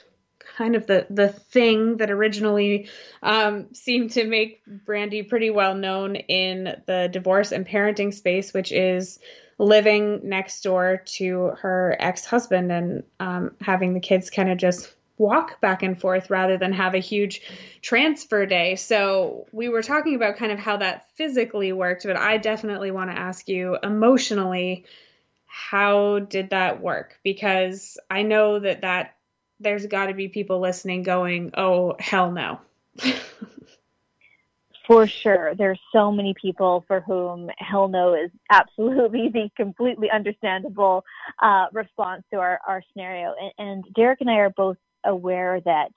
kind 0.57 0.75
of 0.75 0.85
the 0.85 1.07
the 1.09 1.29
thing 1.29 1.95
that 1.97 2.11
originally 2.11 2.89
um, 3.23 3.73
seemed 3.73 4.11
to 4.11 4.25
make 4.25 4.61
Brandy 4.67 5.23
pretty 5.23 5.49
well 5.49 5.75
known 5.75 6.17
in 6.17 6.81
the 6.87 7.07
divorce 7.09 7.53
and 7.53 7.65
parenting 7.65 8.13
space, 8.13 8.53
which 8.53 8.73
is 8.73 9.17
living 9.57 10.27
next 10.27 10.61
door 10.61 11.03
to 11.05 11.53
her 11.61 11.95
ex 11.99 12.25
husband 12.25 12.69
and 12.69 13.03
um, 13.21 13.51
having 13.61 13.93
the 13.93 14.01
kids 14.01 14.29
kind 14.29 14.51
of 14.51 14.57
just 14.57 14.93
walk 15.19 15.61
back 15.61 15.83
and 15.83 15.99
forth 15.99 16.31
rather 16.31 16.57
than 16.57 16.73
have 16.73 16.95
a 16.95 16.99
huge 16.99 17.41
transfer 17.81 18.47
day. 18.47 18.75
So 18.75 19.45
we 19.51 19.69
were 19.69 19.83
talking 19.83 20.15
about 20.15 20.37
kind 20.37 20.51
of 20.51 20.57
how 20.57 20.77
that 20.77 21.11
physically 21.15 21.71
worked, 21.71 22.05
but 22.05 22.17
I 22.17 22.37
definitely 22.37 22.89
want 22.89 23.11
to 23.11 23.19
ask 23.19 23.47
you 23.47 23.77
emotionally 23.83 24.85
how 25.45 26.19
did 26.19 26.51
that 26.51 26.81
work? 26.81 27.19
Because 27.23 27.97
I 28.09 28.23
know 28.23 28.59
that 28.59 28.81
that 28.81 29.15
there's 29.59 29.85
got 29.85 30.07
to 30.07 30.13
be 30.13 30.29
people 30.29 30.59
listening 30.61 31.03
going, 31.03 31.51
"Oh, 31.55 31.95
hell 31.99 32.31
no." 32.31 32.61
for 34.89 35.05
sure. 35.05 35.53
There's 35.53 35.79
so 35.93 36.11
many 36.11 36.33
people 36.33 36.83
for 36.87 37.01
whom 37.01 37.51
hell 37.59 37.87
no 37.87 38.15
is 38.15 38.31
absolutely 38.49 39.29
the 39.29 39.49
completely 39.55 40.09
understandable 40.09 41.05
uh, 41.39 41.67
response 41.71 42.23
to 42.31 42.39
our, 42.39 42.59
our 42.67 42.81
scenario. 42.91 43.35
And, 43.39 43.69
and 43.69 43.93
Derek 43.93 44.21
and 44.21 44.29
I 44.31 44.37
are 44.37 44.49
both 44.49 44.77
aware 45.09 45.59
that 45.65 45.91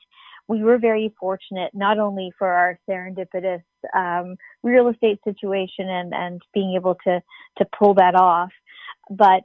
we 0.49 0.65
were 0.65 0.79
very 0.79 1.15
fortunate 1.21 1.71
not 1.73 1.99
only 1.99 2.33
for 2.39 2.49
our 2.49 2.79
serendipitous 2.89 3.63
um, 3.97 4.37
real 4.63 4.89
estate 4.89 5.21
situation 5.25 5.89
and, 5.89 6.13
and 6.13 6.43
being 6.53 6.75
able 6.77 6.97
to, 7.07 7.23
to 7.59 7.65
pull 7.79 7.95
that 7.95 8.15
off, 8.15 8.51
but 9.11 9.43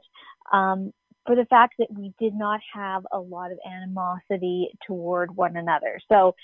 um, 0.52 0.92
for 1.26 1.36
the 1.36 1.46
fact 1.46 1.74
that 1.78 1.88
we 1.92 2.12
did 2.18 2.34
not 2.34 2.60
have 2.74 3.06
a 3.12 3.18
lot 3.18 3.52
of 3.52 3.58
animosity 3.66 4.70
toward 4.86 5.34
one 5.36 5.56
another. 5.56 5.98
So 6.10 6.34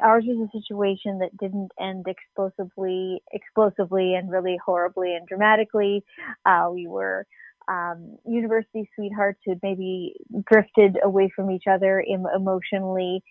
ours 0.00 0.24
was 0.26 0.48
a 0.48 0.58
situation 0.58 1.18
that 1.18 1.36
didn't 1.38 1.70
end 1.80 2.06
explosively, 2.08 3.22
explosively 3.32 4.14
and 4.14 4.30
really 4.30 4.58
horribly 4.64 5.14
and 5.14 5.26
dramatically. 5.26 6.04
Uh, 6.44 6.68
we 6.72 6.86
were 6.86 7.26
um, 7.70 8.16
university 8.26 8.88
sweethearts 8.96 9.38
who 9.46 9.54
maybe 9.62 10.14
drifted 10.50 10.98
away 11.02 11.30
from 11.34 11.50
each 11.50 11.64
other 11.70 12.04
emotionally. 12.34 13.22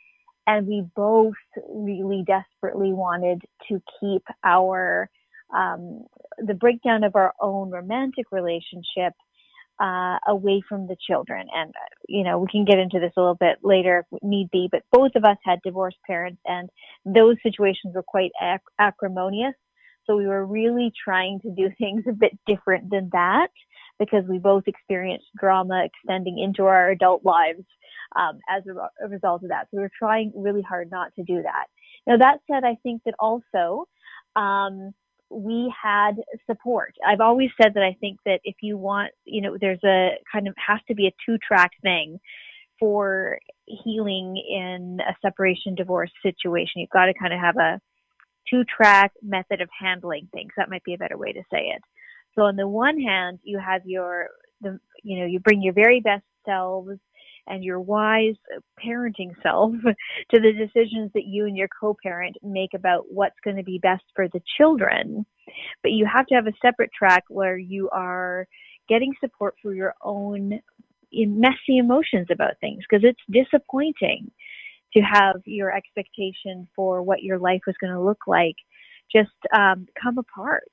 And 0.47 0.65
we 0.65 0.83
both 0.95 1.33
really 1.69 2.23
desperately 2.25 2.93
wanted 2.93 3.41
to 3.67 3.81
keep 3.99 4.23
our, 4.43 5.09
um, 5.53 6.05
the 6.37 6.53
breakdown 6.53 7.03
of 7.03 7.15
our 7.15 7.33
own 7.41 7.69
romantic 7.69 8.27
relationship 8.31 9.13
uh, 9.79 10.17
away 10.27 10.61
from 10.67 10.87
the 10.87 10.95
children. 11.07 11.47
And, 11.53 11.73
you 12.07 12.23
know, 12.23 12.39
we 12.39 12.47
can 12.47 12.65
get 12.65 12.79
into 12.79 12.99
this 12.99 13.13
a 13.17 13.19
little 13.19 13.35
bit 13.35 13.59
later 13.61 14.05
if 14.11 14.19
need 14.23 14.49
be, 14.51 14.69
but 14.71 14.83
both 14.91 15.11
of 15.15 15.23
us 15.23 15.37
had 15.43 15.59
divorced 15.63 15.97
parents 16.07 16.41
and 16.45 16.69
those 17.05 17.35
situations 17.43 17.93
were 17.93 18.03
quite 18.03 18.31
ac- 18.41 18.63
acrimonious. 18.79 19.53
So 20.05 20.17
we 20.17 20.27
were 20.27 20.45
really 20.45 20.91
trying 21.03 21.39
to 21.41 21.51
do 21.51 21.69
things 21.77 22.03
a 22.07 22.13
bit 22.13 22.37
different 22.47 22.89
than 22.89 23.09
that 23.11 23.49
because 23.99 24.23
we 24.27 24.39
both 24.39 24.63
experienced 24.67 25.27
drama 25.37 25.85
extending 25.85 26.39
into 26.39 26.63
our 26.63 26.89
adult 26.89 27.23
lives 27.25 27.63
um, 28.15 28.39
as 28.49 28.63
a, 28.67 29.05
a, 29.05 29.09
result 29.09 29.43
of 29.43 29.49
that. 29.49 29.65
So 29.65 29.77
we 29.77 29.81
were 29.81 29.91
trying 29.97 30.31
really 30.35 30.61
hard 30.61 30.89
not 30.89 31.13
to 31.15 31.23
do 31.23 31.41
that. 31.43 31.65
Now 32.07 32.17
that 32.17 32.39
said, 32.49 32.63
I 32.63 32.77
think 32.81 33.03
that 33.05 33.13
also 33.19 33.87
um, 34.35 34.93
we 35.29 35.71
had 35.81 36.13
support. 36.47 36.95
I've 37.05 37.21
always 37.21 37.49
said 37.61 37.73
that 37.75 37.83
I 37.83 37.95
think 37.99 38.19
that 38.25 38.39
if 38.43 38.55
you 38.61 38.77
want, 38.77 39.11
you 39.25 39.41
know, 39.41 39.57
there's 39.59 39.83
a 39.83 40.11
kind 40.31 40.47
of 40.47 40.55
has 40.65 40.79
to 40.87 40.95
be 40.95 41.07
a 41.07 41.13
two 41.25 41.37
track 41.37 41.71
thing 41.81 42.19
for 42.79 43.39
healing 43.65 44.37
in 44.37 44.99
a 45.07 45.15
separation 45.21 45.75
divorce 45.75 46.11
situation. 46.23 46.81
You've 46.81 46.89
got 46.89 47.05
to 47.05 47.13
kind 47.13 47.33
of 47.33 47.39
have 47.39 47.57
a 47.57 47.79
two 48.49 48.63
track 48.63 49.11
method 49.21 49.61
of 49.61 49.69
handling 49.77 50.29
things. 50.33 50.51
That 50.57 50.69
might 50.69 50.83
be 50.83 50.93
a 50.93 50.97
better 50.97 51.17
way 51.17 51.33
to 51.33 51.41
say 51.51 51.71
it. 51.75 51.81
So 52.35 52.43
on 52.43 52.55
the 52.55 52.67
one 52.67 52.99
hand, 52.99 53.39
you 53.43 53.59
have 53.59 53.81
your, 53.85 54.27
the, 54.61 54.79
you 55.03 55.19
know, 55.19 55.25
you 55.25 55.39
bring 55.39 55.61
your 55.61 55.73
very 55.73 55.99
best 55.99 56.23
selves 56.45 56.99
and 57.47 57.63
your 57.63 57.79
wise 57.79 58.35
parenting 58.83 59.33
self 59.41 59.73
to 60.31 60.39
the 60.39 60.53
decisions 60.53 61.11
that 61.13 61.25
you 61.25 61.45
and 61.45 61.57
your 61.57 61.67
co-parent 61.79 62.37
make 62.43 62.73
about 62.73 63.05
what's 63.09 63.39
going 63.43 63.57
to 63.57 63.63
be 63.63 63.79
best 63.79 64.03
for 64.15 64.27
the 64.27 64.41
children. 64.57 65.25
But 65.81 65.91
you 65.91 66.05
have 66.05 66.27
to 66.27 66.35
have 66.35 66.47
a 66.47 66.53
separate 66.61 66.91
track 66.97 67.23
where 67.27 67.57
you 67.57 67.89
are 67.89 68.47
getting 68.87 69.13
support 69.19 69.55
for 69.61 69.73
your 69.73 69.95
own 70.03 70.59
messy 71.11 71.77
emotions 71.77 72.27
about 72.31 72.59
things 72.61 72.83
because 72.87 73.03
it's 73.03 73.19
disappointing 73.45 74.31
to 74.93 75.01
have 75.01 75.41
your 75.45 75.75
expectation 75.75 76.67
for 76.75 77.01
what 77.01 77.23
your 77.23 77.39
life 77.39 77.61
was 77.65 77.75
going 77.81 77.93
to 77.93 78.01
look 78.01 78.21
like 78.27 78.55
just 79.11 79.29
um, 79.55 79.87
come 80.01 80.17
apart 80.17 80.69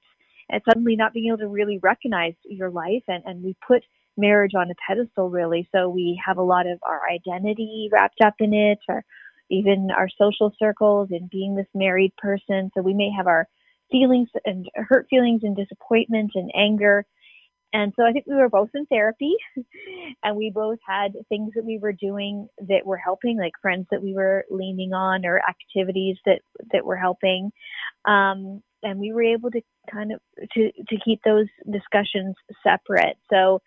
and 0.51 0.63
suddenly 0.65 0.97
not 0.97 1.13
being 1.13 1.29
able 1.29 1.39
to 1.39 1.49
really 1.49 1.79
recognize 1.79 2.35
your 2.45 2.71
life 2.71 3.03
and, 3.09 3.23
and 3.27 3.43
we 3.43 3.57
put 3.67 3.83
marriage 4.17 4.53
on 4.57 4.71
a 4.71 4.75
pedestal, 4.87 5.31
really. 5.31 5.69
So 5.75 5.89
we 5.89 6.21
have 6.25 6.39
a 6.39 6.43
lot 6.43 6.67
of 6.67 6.79
our 6.83 7.03
identity 7.13 7.89
wrapped 7.93 8.21
up 8.25 8.35
in 8.41 8.55
it, 8.55 8.79
or 8.89 9.05
even 9.51 9.91
our 9.97 10.09
social 10.19 10.53
circles 10.59 11.09
and 11.11 11.31
being 11.31 11.55
this 11.55 11.67
married 11.75 12.15
person. 12.17 12.71
So 12.75 12.83
we 12.83 12.95
may 12.95 13.11
have 13.17 13.27
our 13.27 13.47
feelings 13.91 14.29
and 14.45 14.69
hurt 14.75 15.07
feelings 15.09 15.43
and 15.45 15.57
disappointment 15.57 16.33
and 16.35 16.51
anger. 16.57 17.05
And 17.73 17.93
so 17.97 18.05
I 18.05 18.13
think 18.13 18.27
we 18.27 18.35
were 18.35 18.49
both 18.49 18.71
in 18.75 18.87
therapy 18.87 19.35
and 20.23 20.37
we 20.37 20.51
both 20.51 20.79
had 20.87 21.13
things 21.29 21.53
that 21.55 21.65
we 21.65 21.79
were 21.79 21.93
doing 21.93 22.49
that 22.69 22.87
were 22.87 22.97
helping, 22.97 23.39
like 23.39 23.53
friends 23.61 23.87
that 23.91 24.03
we 24.03 24.15
were 24.15 24.45
leaning 24.51 24.93
on 24.93 25.27
or 25.27 25.43
activities 25.49 26.17
that, 26.25 26.41
that 26.73 26.85
were 26.85 26.97
helping. 26.97 27.53
Um, 28.07 28.63
and 28.87 29.01
we 29.01 29.13
were 29.13 29.23
able 29.23 29.51
to 29.51 29.61
kind 29.93 30.13
of 30.13 30.21
to, 30.53 30.71
to 30.73 30.97
keep 31.05 31.21
those 31.25 31.47
discussions 31.71 32.37
separate. 32.63 33.17
So 33.31 33.61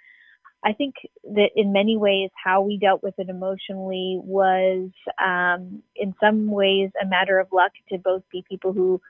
I 0.64 0.74
think 0.74 0.96
that 1.24 1.52
in 1.56 1.72
many 1.74 1.98
ways, 1.98 2.30
how 2.42 2.62
we 2.62 2.78
dealt 2.78 3.04
with 3.04 3.16
it 3.18 3.30
emotionally 3.30 4.20
was, 4.24 4.90
um, 5.24 5.84
in 5.96 6.14
some 6.22 6.50
ways, 6.52 6.90
a 7.02 7.06
matter 7.06 7.40
of 7.40 7.48
luck 7.52 7.72
to 7.90 7.98
both 7.98 8.24
be 8.32 8.44
people 8.50 8.74
who 8.74 9.02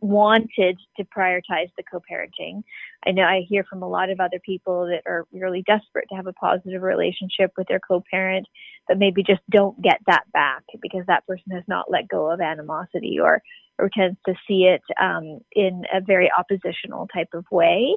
wanted 0.00 0.78
to 0.96 1.04
prioritize 1.04 1.70
the 1.76 1.82
co-parenting. 1.90 2.62
I 3.06 3.12
know 3.12 3.22
I 3.22 3.46
hear 3.48 3.64
from 3.64 3.82
a 3.82 3.88
lot 3.88 4.10
of 4.10 4.20
other 4.20 4.38
people 4.44 4.86
that 4.86 5.02
are 5.10 5.26
really 5.32 5.62
desperate 5.62 6.06
to 6.10 6.16
have 6.16 6.26
a 6.26 6.34
positive 6.34 6.82
relationship 6.82 7.52
with 7.56 7.66
their 7.68 7.80
co-parent, 7.80 8.46
but 8.86 8.98
maybe 8.98 9.22
just 9.22 9.40
don't 9.50 9.80
get 9.80 10.00
that 10.06 10.30
back 10.32 10.64
because 10.82 11.06
that 11.06 11.26
person 11.26 11.52
has 11.52 11.64
not 11.66 11.90
let 11.90 12.08
go 12.08 12.30
of 12.30 12.40
animosity 12.40 13.18
or 13.18 13.42
or 13.78 13.90
tends 13.92 14.18
to 14.26 14.34
see 14.46 14.64
it 14.64 14.82
um, 15.00 15.40
in 15.52 15.84
a 15.92 16.00
very 16.00 16.30
oppositional 16.36 17.08
type 17.08 17.28
of 17.34 17.44
way. 17.50 17.96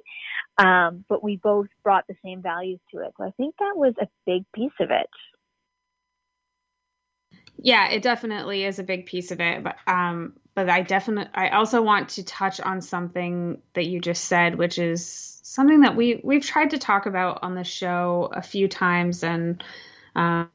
Um, 0.58 1.06
but 1.08 1.24
we 1.24 1.38
both 1.38 1.68
brought 1.84 2.06
the 2.08 2.16
same 2.24 2.42
values 2.42 2.80
to 2.94 3.02
it, 3.02 3.14
so 3.18 3.26
I 3.26 3.32
think 3.32 3.56
that 3.60 3.74
was 3.76 3.94
a 4.02 4.08
big 4.26 4.44
piece 4.54 4.72
of 4.80 4.92
it. 4.92 5.10
Yeah, 7.62 7.90
it 7.90 8.02
definitely 8.02 8.64
is 8.64 8.80
a 8.80 8.84
big 8.84 9.06
piece 9.06 9.32
of 9.32 9.42
it. 9.42 9.64
But 9.64 9.76
um, 9.88 10.34
but 10.56 10.70
I 10.70 10.82
definitely 10.82 11.32
I 11.34 11.50
also 11.50 11.82
want 11.82 12.10
to 12.10 12.24
touch 12.24 12.60
on 12.60 12.82
something 12.82 13.62
that 13.74 13.86
you 13.86 14.00
just 14.00 14.26
said, 14.26 14.56
which 14.56 14.80
is 14.80 15.40
something 15.44 15.82
that 15.82 15.96
we 15.96 16.22
we've 16.24 16.46
tried 16.46 16.72
to 16.72 16.78
talk 16.78 17.06
about 17.06 17.40
on 17.44 17.56
the 17.56 17.64
show 17.64 18.30
a 18.34 18.42
few 18.42 18.68
times, 18.68 19.24
and 19.24 19.64
um, 20.16 20.50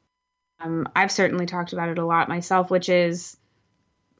I've 0.95 1.11
certainly 1.11 1.45
talked 1.45 1.73
about 1.73 1.89
it 1.89 1.97
a 1.97 2.05
lot 2.05 2.29
myself, 2.29 2.71
which 2.71 2.89
is, 2.89 3.37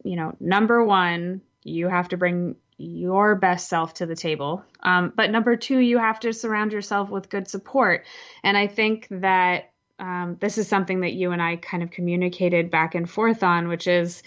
you 0.06 0.16
know, 0.16 0.36
number 0.40 0.84
one, 0.86 1.42
you 1.64 1.90
have 1.90 2.10
to 2.10 2.18
bring 2.18 2.56
your 2.78 3.36
best 3.36 3.68
self 3.68 3.96
to 3.96 4.06
the 4.06 4.16
table. 4.16 4.64
Um, 4.82 5.12
but 5.16 5.32
number 5.32 5.56
two, 5.56 5.80
you 5.80 5.98
have 5.98 6.20
to 6.20 6.32
surround 6.32 6.74
yourself 6.74 7.10
with 7.10 7.30
good 7.30 7.48
support. 7.48 8.06
And 8.44 8.56
I 8.56 8.68
think 8.68 9.08
that 9.10 9.72
um, 9.98 10.38
this 10.40 10.58
is 10.58 10.68
something 10.68 11.02
that 11.02 11.14
you 11.14 11.32
and 11.32 11.42
I 11.42 11.56
kind 11.56 11.82
of 11.82 11.90
communicated 11.90 12.70
back 12.70 12.94
and 12.94 13.10
forth 13.10 13.42
on, 13.44 13.68
which 13.68 13.88
is 13.88 14.22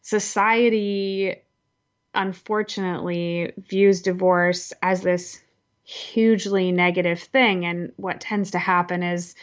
society 0.00 1.42
unfortunately 2.14 3.52
views 3.58 4.02
divorce 4.02 4.72
as 4.80 5.02
this 5.02 5.42
hugely 5.82 6.72
negative 6.72 7.20
thing. 7.20 7.66
And 7.66 7.92
what 7.96 8.20
tends 8.20 8.52
to 8.52 8.58
happen 8.58 9.02
is 9.02 9.34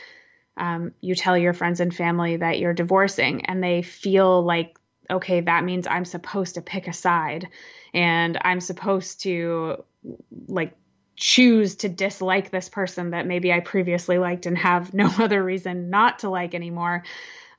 um, 0.57 0.93
you 1.01 1.15
tell 1.15 1.37
your 1.37 1.53
friends 1.53 1.81
and 1.81 1.93
family 1.93 2.37
that 2.37 2.59
you're 2.59 2.73
divorcing, 2.73 3.45
and 3.45 3.63
they 3.63 3.81
feel 3.83 4.41
like, 4.43 4.77
okay, 5.11 5.41
that 5.41 5.63
means 5.63 5.87
I'm 5.87 6.05
supposed 6.05 6.55
to 6.55 6.61
pick 6.61 6.87
a 6.87 6.93
side 6.93 7.47
and 7.93 8.37
I'm 8.41 8.61
supposed 8.61 9.21
to 9.23 9.83
like 10.47 10.73
choose 11.15 11.75
to 11.75 11.89
dislike 11.89 12.49
this 12.49 12.69
person 12.69 13.11
that 13.11 13.27
maybe 13.27 13.53
I 13.53 13.59
previously 13.59 14.17
liked 14.17 14.45
and 14.45 14.57
have 14.57 14.93
no 14.93 15.09
other 15.19 15.43
reason 15.43 15.89
not 15.89 16.19
to 16.19 16.29
like 16.29 16.55
anymore. 16.55 17.03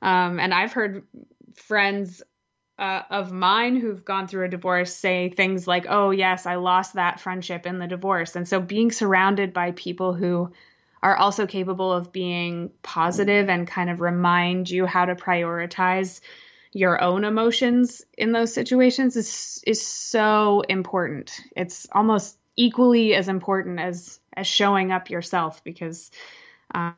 Um, 0.01 0.41
and 0.41 0.53
I've 0.53 0.73
heard 0.73 1.05
friends 1.55 2.23
uh, 2.79 3.03
of 3.11 3.31
mine 3.31 3.77
who've 3.77 4.05
gone 4.05 4.27
through 4.27 4.47
a 4.47 4.49
divorce 4.49 4.93
say 4.93 5.29
things 5.29 5.69
like, 5.69 5.87
oh, 5.89 6.11
yes, 6.11 6.47
I 6.47 6.57
lost 6.57 6.95
that 6.95 7.21
friendship 7.21 7.67
in 7.67 7.79
the 7.79 7.87
divorce. 7.87 8.35
And 8.35 8.49
so 8.49 8.61
being 8.61 8.91
surrounded 8.91 9.53
by 9.53 9.71
people 9.73 10.15
who 10.15 10.53
are 11.03 11.17
also 11.17 11.47
capable 11.47 11.93
of 11.93 12.13
being 12.13 12.71
positive 12.83 13.49
and 13.49 13.69
kind 13.69 13.91
of 13.91 14.01
remind 14.01 14.71
you 14.71 14.87
how 14.87 15.05
to 15.05 15.15
prioritize 15.15 16.21
your 16.73 17.03
own 17.03 17.25
emotions 17.25 18.03
in 18.17 18.33
those 18.33 18.53
situations 18.53 19.17
is 19.17 19.63
is 19.67 19.83
so 19.83 20.63
important. 20.63 21.39
It's 21.57 21.87
almost 21.93 22.39
equally 22.57 23.15
as 23.15 23.29
important 23.29 23.81
as 23.81 24.21
as 24.35 24.47
showing 24.47 24.93
up 24.93 25.11
yourself 25.11 25.63
because 25.65 26.11
um, 26.75 26.97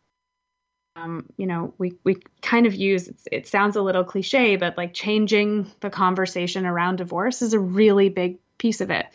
um, 0.97 1.27
you 1.37 1.47
know, 1.47 1.75
we 1.79 1.95
we 2.05 2.19
kind 2.41 2.67
of 2.67 2.75
use 2.75 3.11
it 3.31 3.49
sounds 3.49 3.77
a 3.77 3.83
little 3.83 4.05
cliche, 4.05 4.57
but 4.57 4.77
like 4.77 4.95
changing 4.95 5.71
the 5.81 5.91
conversation 5.91 6.67
around 6.67 6.97
divorce 6.97 7.43
is 7.43 7.53
a 7.53 7.59
really 7.59 8.09
big 8.09 8.39
piece 8.59 8.81
of 8.81 8.91
it. 8.91 9.07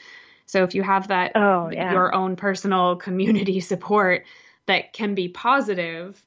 So 0.45 0.63
if 0.63 0.75
you 0.75 0.83
have 0.83 1.07
that 1.07 1.33
oh, 1.35 1.69
yeah. 1.71 1.93
your 1.93 2.13
own 2.13 2.35
personal 2.35 2.97
community 2.97 3.59
support 3.61 4.25
that 4.65 4.93
can 4.93 5.15
be 5.15 5.29
positive, 5.29 6.21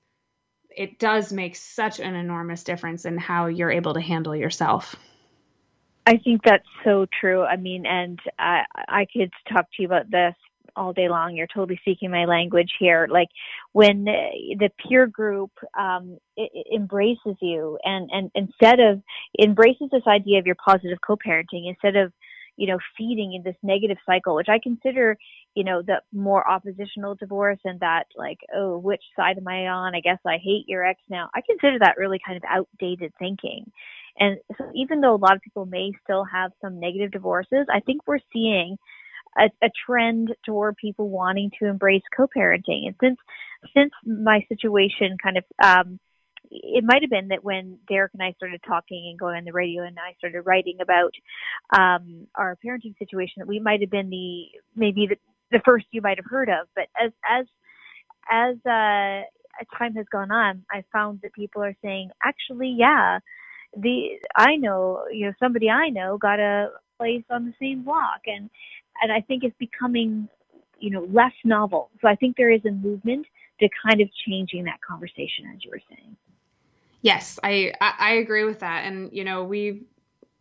it 0.77 0.99
does 0.99 1.33
make 1.33 1.57
such 1.57 2.01
an 2.01 2.15
enormous 2.15 2.65
difference 2.65 3.05
in 3.05 3.19
how 3.19 3.47
you're 3.47 3.71
able 3.71 3.95
to 3.95 4.01
handle 4.01 4.35
yourself. 4.35 4.97
I 6.07 6.17
think 6.17 6.43
that's 6.45 6.67
so 6.85 7.07
true. 7.21 7.45
I 7.45 7.57
mean, 7.57 7.87
and 7.87 8.19
I 8.39 8.65
I 8.89 9.07
could 9.13 9.31
talk 9.53 9.67
to 9.77 9.83
you 9.83 9.87
about 9.87 10.11
this 10.11 10.35
all 10.77 10.93
day 10.93 11.09
long. 11.09 11.37
You're 11.37 11.47
totally 11.47 11.79
speaking 11.83 12.11
my 12.11 12.25
language 12.25 12.73
here. 12.79 13.07
Like 13.11 13.29
when 13.73 14.05
the 14.05 14.71
peer 14.89 15.07
group 15.07 15.51
um, 15.79 16.19
embraces 16.75 17.37
you 17.41 17.79
and, 17.85 18.11
and 18.13 18.31
instead 18.35 18.81
of 18.81 19.03
embraces 19.41 19.89
this 19.91 20.03
idea 20.07 20.39
of 20.39 20.47
your 20.47 20.57
positive 20.57 20.99
co-parenting 21.07 21.69
instead 21.69 21.97
of 21.97 22.13
you 22.57 22.67
know 22.67 22.79
feeding 22.97 23.35
in 23.35 23.43
this 23.43 23.57
negative 23.62 23.97
cycle 24.05 24.35
which 24.35 24.49
i 24.49 24.59
consider 24.62 25.17
you 25.55 25.65
know 25.65 25.83
the 25.83 26.01
more 26.12 26.49
oppositional 26.49 27.15
divorce 27.15 27.59
and 27.65 27.81
that 27.81 28.05
like 28.17 28.38
oh 28.55 28.79
which 28.79 29.03
side 29.17 29.38
am 29.38 29.49
i 29.49 29.67
on? 29.67 29.95
I 29.95 30.01
guess 30.01 30.19
i 30.27 30.37
hate 30.37 30.65
your 30.69 30.85
ex 30.85 31.01
now. 31.09 31.31
I 31.35 31.41
consider 31.41 31.79
that 31.81 31.97
really 31.97 32.21
kind 32.25 32.37
of 32.37 32.45
outdated 32.49 33.12
thinking. 33.19 33.71
And 34.19 34.37
so 34.59 34.71
even 34.75 35.01
though 35.01 35.15
a 35.15 35.17
lot 35.17 35.37
of 35.37 35.43
people 35.43 35.65
may 35.65 35.93
still 36.05 36.25
have 36.25 36.53
some 36.61 36.81
negative 36.81 37.11
divorces 37.11 37.67
i 37.73 37.81
think 37.81 38.03
we're 38.07 38.19
seeing 38.33 38.77
a, 39.38 39.45
a 39.62 39.71
trend 39.87 40.35
toward 40.45 40.77
people 40.77 41.09
wanting 41.09 41.51
to 41.59 41.67
embrace 41.67 42.03
co-parenting. 42.17 42.87
And 42.87 42.95
since 43.01 43.19
since 43.75 43.93
my 44.05 44.45
situation 44.49 45.17
kind 45.23 45.38
of 45.38 45.45
um, 45.62 46.01
it 46.53 46.85
might 46.85 47.03
have 47.03 47.11
been 47.11 47.29
that 47.29 47.45
when 47.45 47.79
Derek 47.88 48.12
and 48.12 48.23
I 48.23 48.33
started 48.33 48.61
talking 48.67 49.09
and 49.11 49.19
going 49.19 49.37
on 49.37 49.45
the 49.45 49.53
radio 49.53 49.85
and 49.85 49.97
I 49.99 50.15
started 50.19 50.43
writing 50.43 50.79
about 50.81 51.12
um, 51.77 52.27
our 52.35 52.59
parenting 52.65 52.97
situation 52.99 53.35
that 53.38 53.49
we 53.49 53.59
might 53.59 53.81
have 53.81 53.91
been 53.91 54.11
the 54.11 54.45
maybe 54.77 55.07
the, 55.09 55.17
the 55.51 55.62
first 55.65 55.87
you 55.91 56.03
might 56.03 56.19
have 56.19 56.27
heard 56.29 56.49
of. 56.49 56.69
But 56.75 56.88
as 57.03 57.12
as 57.29 57.47
as 58.31 58.57
uh, 58.67 59.25
time 59.79 59.95
has 59.95 60.07
gone 60.12 60.31
on, 60.31 60.65
I 60.71 60.85
found 60.93 61.21
that 61.23 61.33
people 61.33 61.62
are 61.62 61.77
saying, 61.83 62.11
actually, 62.25 62.75
yeah, 62.79 63.19
the 63.77 64.19
I 64.37 64.57
know 64.57 65.05
you 65.11 65.27
know 65.27 65.33
somebody 65.38 65.71
I 65.71 65.88
know 65.88 66.19
got 66.19 66.38
a 66.38 66.71
place 66.99 67.25
on 67.31 67.47
the 67.47 67.55
same 67.59 67.83
block 67.83 68.21
and 68.27 68.51
and 69.03 69.11
I 69.11 69.21
think 69.23 69.43
it's 69.45 69.57
becoming, 69.59 70.29
you 70.79 70.91
know, 70.91 71.07
less 71.11 71.33
novel. 71.45 71.91
So 72.01 72.09
I 72.09 72.15
think 72.15 72.37
there 72.37 72.51
is 72.51 72.61
a 72.67 72.71
movement 72.71 73.27
to 73.61 73.69
kind 73.88 74.01
of 74.01 74.09
changing 74.27 74.65
that 74.65 74.81
conversation, 74.87 75.47
as 75.55 75.65
you 75.65 75.71
were 75.71 75.81
saying. 75.88 76.17
Yes, 77.03 77.38
I 77.43 77.73
I 77.81 78.15
agree 78.15 78.45
with 78.45 78.61
that, 78.61 78.85
and 78.85 79.11
you 79.12 79.25
know, 79.25 79.45
we've 79.45 79.85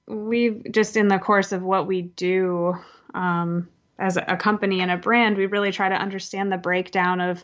we've 0.07 0.65
just 0.71 0.97
in 0.97 1.07
the 1.07 1.19
course 1.19 1.51
of 1.53 1.63
what 1.63 1.87
we 1.87 2.03
do 2.03 2.75
um, 3.13 3.69
as 3.99 4.17
a 4.17 4.37
company 4.37 4.81
and 4.81 4.91
a 4.91 4.97
brand, 4.97 5.37
we 5.37 5.47
really 5.47 5.71
try 5.71 5.89
to 5.89 5.95
understand 5.95 6.51
the 6.51 6.57
breakdown 6.57 7.21
of 7.21 7.43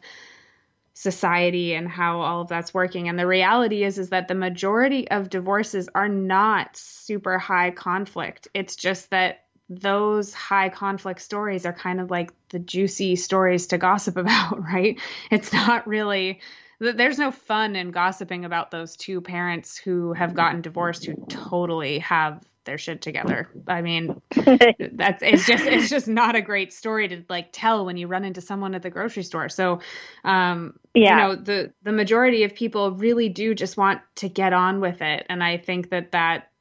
society 0.93 1.73
and 1.75 1.87
how 1.89 2.21
all 2.21 2.41
of 2.41 2.47
that's 2.49 2.73
working. 2.73 3.09
And 3.09 3.19
the 3.19 3.27
reality 3.27 3.83
is 3.83 3.99
is 3.99 4.09
that 4.09 4.27
the 4.27 4.35
majority 4.35 5.09
of 5.09 5.29
divorces 5.29 5.89
are 5.95 6.09
not 6.09 6.75
super 6.77 7.37
high 7.39 7.71
conflict. 7.71 8.47
It's 8.53 8.75
just 8.75 9.11
that 9.11 9.45
those 9.69 10.33
high 10.33 10.69
conflict 10.69 11.21
stories 11.21 11.65
are 11.65 11.73
kind 11.73 12.01
of 12.01 12.11
like 12.11 12.31
the 12.49 12.59
juicy 12.59 13.15
stories 13.15 13.67
to 13.67 13.77
gossip 13.77 14.17
about, 14.19 14.63
right? 14.63 14.99
It's 15.31 15.53
not 15.53 15.87
really 15.87 16.41
there's 16.79 17.17
no 17.17 17.31
fun 17.31 17.75
in 17.75 17.91
gossiping 17.91 18.45
about 18.45 18.71
those 18.71 18.95
two 18.95 19.21
parents 19.21 19.77
who 19.77 20.13
have 20.13 20.35
gotten 20.35 20.61
divorced 20.61 21.05
who 21.05 21.15
totally 21.27 21.99
have 21.99 22.43
their 22.65 22.77
shit 22.77 23.01
together. 23.01 23.49
I 23.67 23.81
mean, 23.81 24.21
that's 24.35 25.23
it's 25.23 25.47
just 25.47 25.65
it's 25.65 25.89
just 25.89 26.07
not 26.07 26.35
a 26.35 26.41
great 26.41 26.71
story 26.71 27.07
to 27.07 27.23
like 27.29 27.49
tell 27.51 27.85
when 27.85 27.97
you 27.97 28.07
run 28.07 28.23
into 28.23 28.41
someone 28.41 28.75
at 28.75 28.83
the 28.83 28.91
grocery 28.91 29.23
store. 29.23 29.49
So, 29.49 29.79
um, 30.23 30.77
yeah. 30.93 31.09
you 31.09 31.15
know, 31.15 31.35
the 31.41 31.73
the 31.81 31.91
majority 31.91 32.43
of 32.43 32.53
people 32.53 32.91
really 32.91 33.29
do 33.29 33.55
just 33.55 33.77
want 33.77 34.01
to 34.17 34.29
get 34.29 34.53
on 34.53 34.79
with 34.79 35.01
it, 35.01 35.25
and 35.29 35.43
I 35.43 35.57
think 35.57 35.89
that 35.89 36.11
that 36.11 36.51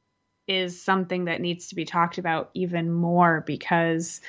is 0.47 0.81
something 0.81 1.25
that 1.25 1.41
needs 1.41 1.67
to 1.67 1.75
be 1.75 1.85
talked 1.85 2.17
about 2.17 2.49
even 2.53 2.91
more 2.91 3.43
because 3.45 4.21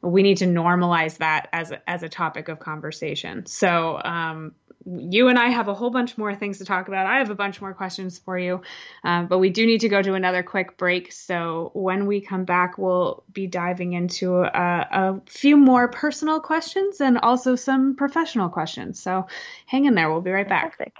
we 0.00 0.22
need 0.22 0.36
to 0.36 0.46
normalize 0.46 1.18
that 1.18 1.48
as 1.52 1.70
a, 1.70 1.90
as 1.90 2.02
a 2.02 2.08
topic 2.08 2.48
of 2.48 2.60
conversation. 2.60 3.46
So, 3.46 4.00
um, 4.02 4.52
you 4.86 5.28
and 5.28 5.38
I 5.38 5.48
have 5.48 5.68
a 5.68 5.74
whole 5.74 5.90
bunch 5.90 6.18
more 6.18 6.34
things 6.34 6.58
to 6.58 6.64
talk 6.64 6.88
about. 6.88 7.06
I 7.06 7.18
have 7.18 7.30
a 7.30 7.34
bunch 7.34 7.60
more 7.60 7.74
questions 7.74 8.18
for 8.18 8.38
you, 8.38 8.62
um, 9.02 9.26
but 9.26 9.38
we 9.38 9.50
do 9.50 9.66
need 9.66 9.80
to 9.80 9.88
go 9.88 10.02
to 10.02 10.14
another 10.14 10.42
quick 10.42 10.76
break. 10.76 11.12
So 11.12 11.70
when 11.74 12.06
we 12.06 12.20
come 12.20 12.44
back, 12.44 12.78
we'll 12.78 13.24
be 13.32 13.46
diving 13.46 13.92
into 13.94 14.42
a, 14.42 14.48
a 14.48 15.20
few 15.26 15.56
more 15.56 15.88
personal 15.88 16.40
questions 16.40 17.00
and 17.00 17.18
also 17.18 17.56
some 17.56 17.96
professional 17.96 18.48
questions. 18.48 19.00
So 19.00 19.26
hang 19.66 19.86
in 19.86 19.94
there. 19.94 20.10
We'll 20.10 20.20
be 20.20 20.30
right 20.30 20.48
back. 20.48 20.76
Fantastic. 20.78 20.94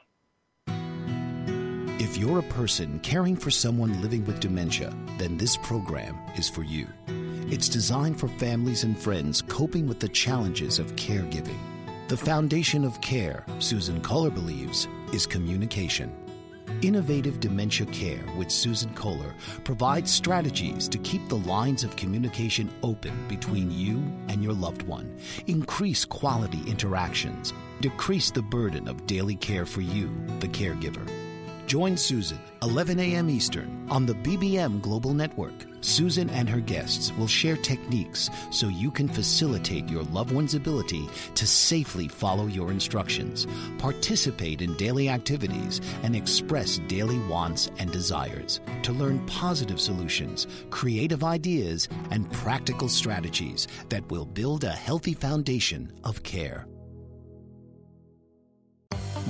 If 2.00 2.18
you're 2.18 2.38
a 2.38 2.42
person 2.42 3.00
caring 3.00 3.34
for 3.34 3.50
someone 3.50 4.00
living 4.02 4.24
with 4.24 4.38
dementia, 4.38 4.94
then 5.18 5.36
this 5.36 5.56
program 5.56 6.16
is 6.36 6.48
for 6.48 6.62
you. 6.62 6.86
It's 7.50 7.68
designed 7.68 8.20
for 8.20 8.28
families 8.28 8.84
and 8.84 8.98
friends 8.98 9.42
coping 9.42 9.86
with 9.88 10.00
the 10.00 10.08
challenges 10.08 10.78
of 10.78 10.94
caregiving. 10.96 11.73
The 12.06 12.16
foundation 12.18 12.84
of 12.84 13.00
care, 13.00 13.46
Susan 13.60 13.98
Kohler 14.02 14.28
believes, 14.28 14.88
is 15.14 15.26
communication. 15.26 16.14
Innovative 16.82 17.40
dementia 17.40 17.86
care 17.86 18.22
with 18.36 18.50
Susan 18.50 18.92
Kohler 18.92 19.34
provides 19.64 20.12
strategies 20.12 20.86
to 20.90 20.98
keep 20.98 21.26
the 21.30 21.38
lines 21.38 21.82
of 21.82 21.96
communication 21.96 22.70
open 22.82 23.26
between 23.26 23.70
you 23.70 24.02
and 24.28 24.44
your 24.44 24.52
loved 24.52 24.82
one, 24.82 25.16
increase 25.46 26.04
quality 26.04 26.60
interactions, 26.66 27.54
decrease 27.80 28.30
the 28.30 28.42
burden 28.42 28.86
of 28.86 29.06
daily 29.06 29.36
care 29.36 29.64
for 29.64 29.80
you, 29.80 30.10
the 30.40 30.48
caregiver. 30.48 31.08
Join 31.66 31.96
Susan, 31.96 32.38
11 32.62 33.00
a.m. 33.00 33.30
Eastern, 33.30 33.86
on 33.88 34.04
the 34.04 34.14
BBM 34.16 34.82
Global 34.82 35.14
Network. 35.14 35.54
Susan 35.84 36.30
and 36.30 36.48
her 36.48 36.60
guests 36.60 37.12
will 37.12 37.26
share 37.26 37.56
techniques 37.56 38.30
so 38.50 38.68
you 38.68 38.90
can 38.90 39.06
facilitate 39.06 39.88
your 39.88 40.02
loved 40.04 40.32
one's 40.32 40.54
ability 40.54 41.06
to 41.34 41.46
safely 41.46 42.08
follow 42.08 42.46
your 42.46 42.70
instructions, 42.70 43.46
participate 43.78 44.62
in 44.62 44.74
daily 44.76 45.10
activities, 45.10 45.82
and 46.02 46.16
express 46.16 46.78
daily 46.88 47.18
wants 47.28 47.70
and 47.78 47.92
desires. 47.92 48.60
To 48.84 48.92
learn 48.92 49.24
positive 49.26 49.78
solutions, 49.78 50.46
creative 50.70 51.22
ideas, 51.22 51.88
and 52.10 52.32
practical 52.32 52.88
strategies 52.88 53.68
that 53.90 54.10
will 54.10 54.24
build 54.24 54.64
a 54.64 54.70
healthy 54.70 55.12
foundation 55.12 55.92
of 56.02 56.22
care. 56.22 56.66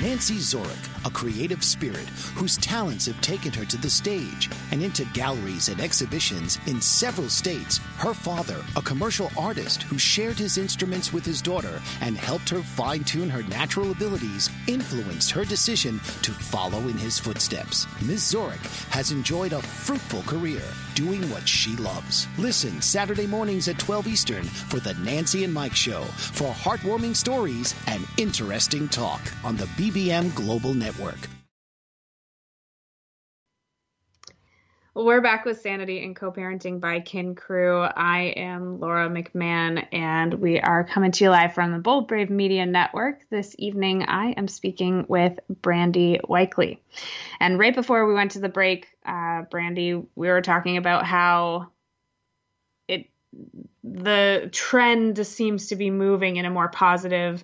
Nancy 0.00 0.36
Zorek, 0.36 1.06
a 1.06 1.10
creative 1.10 1.62
spirit 1.62 2.08
whose 2.34 2.56
talents 2.58 3.06
have 3.06 3.20
taken 3.20 3.52
her 3.52 3.64
to 3.64 3.76
the 3.76 3.88
stage 3.88 4.50
and 4.72 4.82
into 4.82 5.04
galleries 5.06 5.68
and 5.68 5.80
exhibitions 5.80 6.58
in 6.66 6.80
several 6.80 7.28
states. 7.28 7.78
Her 7.98 8.12
father, 8.14 8.64
a 8.76 8.82
commercial 8.82 9.30
artist 9.38 9.82
who 9.84 9.98
shared 9.98 10.38
his 10.38 10.58
instruments 10.58 11.12
with 11.12 11.24
his 11.24 11.40
daughter 11.40 11.80
and 12.00 12.16
helped 12.16 12.48
her 12.50 12.62
fine 12.62 13.04
tune 13.04 13.30
her 13.30 13.42
natural 13.44 13.92
abilities, 13.92 14.50
influenced 14.66 15.30
her 15.30 15.44
decision 15.44 16.00
to 16.22 16.32
follow 16.32 16.80
in 16.80 16.98
his 16.98 17.18
footsteps. 17.18 17.86
Ms. 18.02 18.34
Zorek 18.34 18.64
has 18.90 19.12
enjoyed 19.12 19.52
a 19.52 19.62
fruitful 19.62 20.22
career 20.22 20.62
doing 20.94 21.28
what 21.30 21.48
she 21.48 21.76
loves. 21.76 22.26
Listen 22.38 22.80
Saturday 22.80 23.26
mornings 23.26 23.68
at 23.68 23.78
12 23.78 24.06
Eastern 24.06 24.44
for 24.44 24.80
the 24.80 24.94
Nancy 24.94 25.44
and 25.44 25.52
Mike 25.52 25.74
Show 25.74 26.02
for 26.02 26.52
heartwarming 26.52 27.16
stories 27.16 27.74
and 27.86 28.06
interesting 28.16 28.88
talk 28.88 29.20
on 29.44 29.56
the 29.56 29.66
BBM 29.76 30.34
Global 30.34 30.74
Network. 30.74 31.28
Well, 34.24 34.83
we're 34.94 35.20
back 35.20 35.44
with 35.44 35.60
Sanity 35.60 36.04
and 36.04 36.14
Co-Parenting 36.14 36.78
by 36.78 37.00
Kin 37.00 37.34
Crew. 37.34 37.80
I 37.80 38.32
am 38.36 38.78
Laura 38.78 39.10
McMahon, 39.10 39.84
and 39.92 40.34
we 40.34 40.60
are 40.60 40.84
coming 40.84 41.10
to 41.10 41.24
you 41.24 41.30
live 41.30 41.52
from 41.52 41.72
the 41.72 41.80
Bold 41.80 42.06
Brave 42.06 42.30
Media 42.30 42.64
Network. 42.64 43.28
This 43.28 43.56
evening, 43.58 44.04
I 44.04 44.30
am 44.36 44.46
speaking 44.46 45.04
with 45.08 45.40
Brandy 45.48 46.20
Weikle. 46.28 46.78
And 47.40 47.58
right 47.58 47.74
before 47.74 48.06
we 48.06 48.14
went 48.14 48.32
to 48.32 48.38
the 48.38 48.48
break, 48.48 48.86
uh, 49.04 49.42
Brandy, 49.50 49.94
we 49.94 50.28
were 50.28 50.42
talking 50.42 50.76
about 50.76 51.04
how 51.04 51.70
it 52.86 53.10
the 53.82 54.48
trend 54.52 55.26
seems 55.26 55.66
to 55.68 55.76
be 55.76 55.90
moving 55.90 56.36
in 56.36 56.44
a 56.44 56.50
more 56.50 56.68
positive 56.68 57.42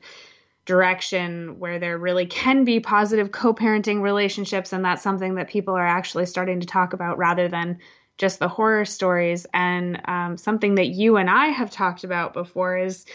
direction 0.66 1.58
where 1.58 1.78
there 1.78 1.98
really 1.98 2.26
can 2.26 2.64
be 2.64 2.80
positive 2.80 3.32
co-parenting 3.32 4.02
relationships 4.02 4.72
and 4.72 4.84
that's 4.84 5.02
something 5.02 5.36
that 5.36 5.48
people 5.48 5.74
are 5.74 5.86
actually 5.86 6.26
starting 6.26 6.60
to 6.60 6.66
talk 6.66 6.92
about 6.92 7.18
rather 7.18 7.48
than 7.48 7.78
just 8.18 8.38
the 8.38 8.48
horror 8.48 8.84
stories. 8.84 9.46
And 9.54 10.00
um, 10.04 10.36
something 10.36 10.74
that 10.74 10.88
you 10.88 11.16
and 11.16 11.30
i 11.30 11.46
have 11.46 11.70
talked 11.70 12.04
about 12.04 12.34
before 12.34 12.76
is 12.76 13.06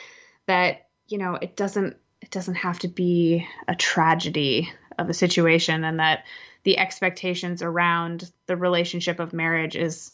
that 0.48 0.88
you 1.08 1.18
know 1.18 1.36
it 1.36 1.56
doesn't 1.56 1.96
it 2.22 2.32
doesn't 2.32 2.56
have 2.56 2.80
to 2.80 2.88
be 2.88 3.48
a 3.68 3.76
tragedy 3.76 4.72
of 4.98 5.10
a 5.10 5.14
situation 5.14 5.84
and 5.84 6.00
that 6.00 6.26
the 6.64 6.80
expectations 6.80 7.62
around 7.62 8.32
the 8.48 8.58
relationship 8.58 9.20
of 9.20 9.34
marriage 9.34 9.76
is 9.76 10.12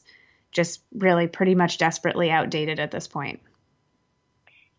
just 0.51 0.81
really 0.93 1.27
pretty 1.27 1.55
much 1.55 1.77
desperately 1.77 2.29
outdated 2.29 2.79
at 2.79 2.91
this 2.91 3.07
point 3.07 3.39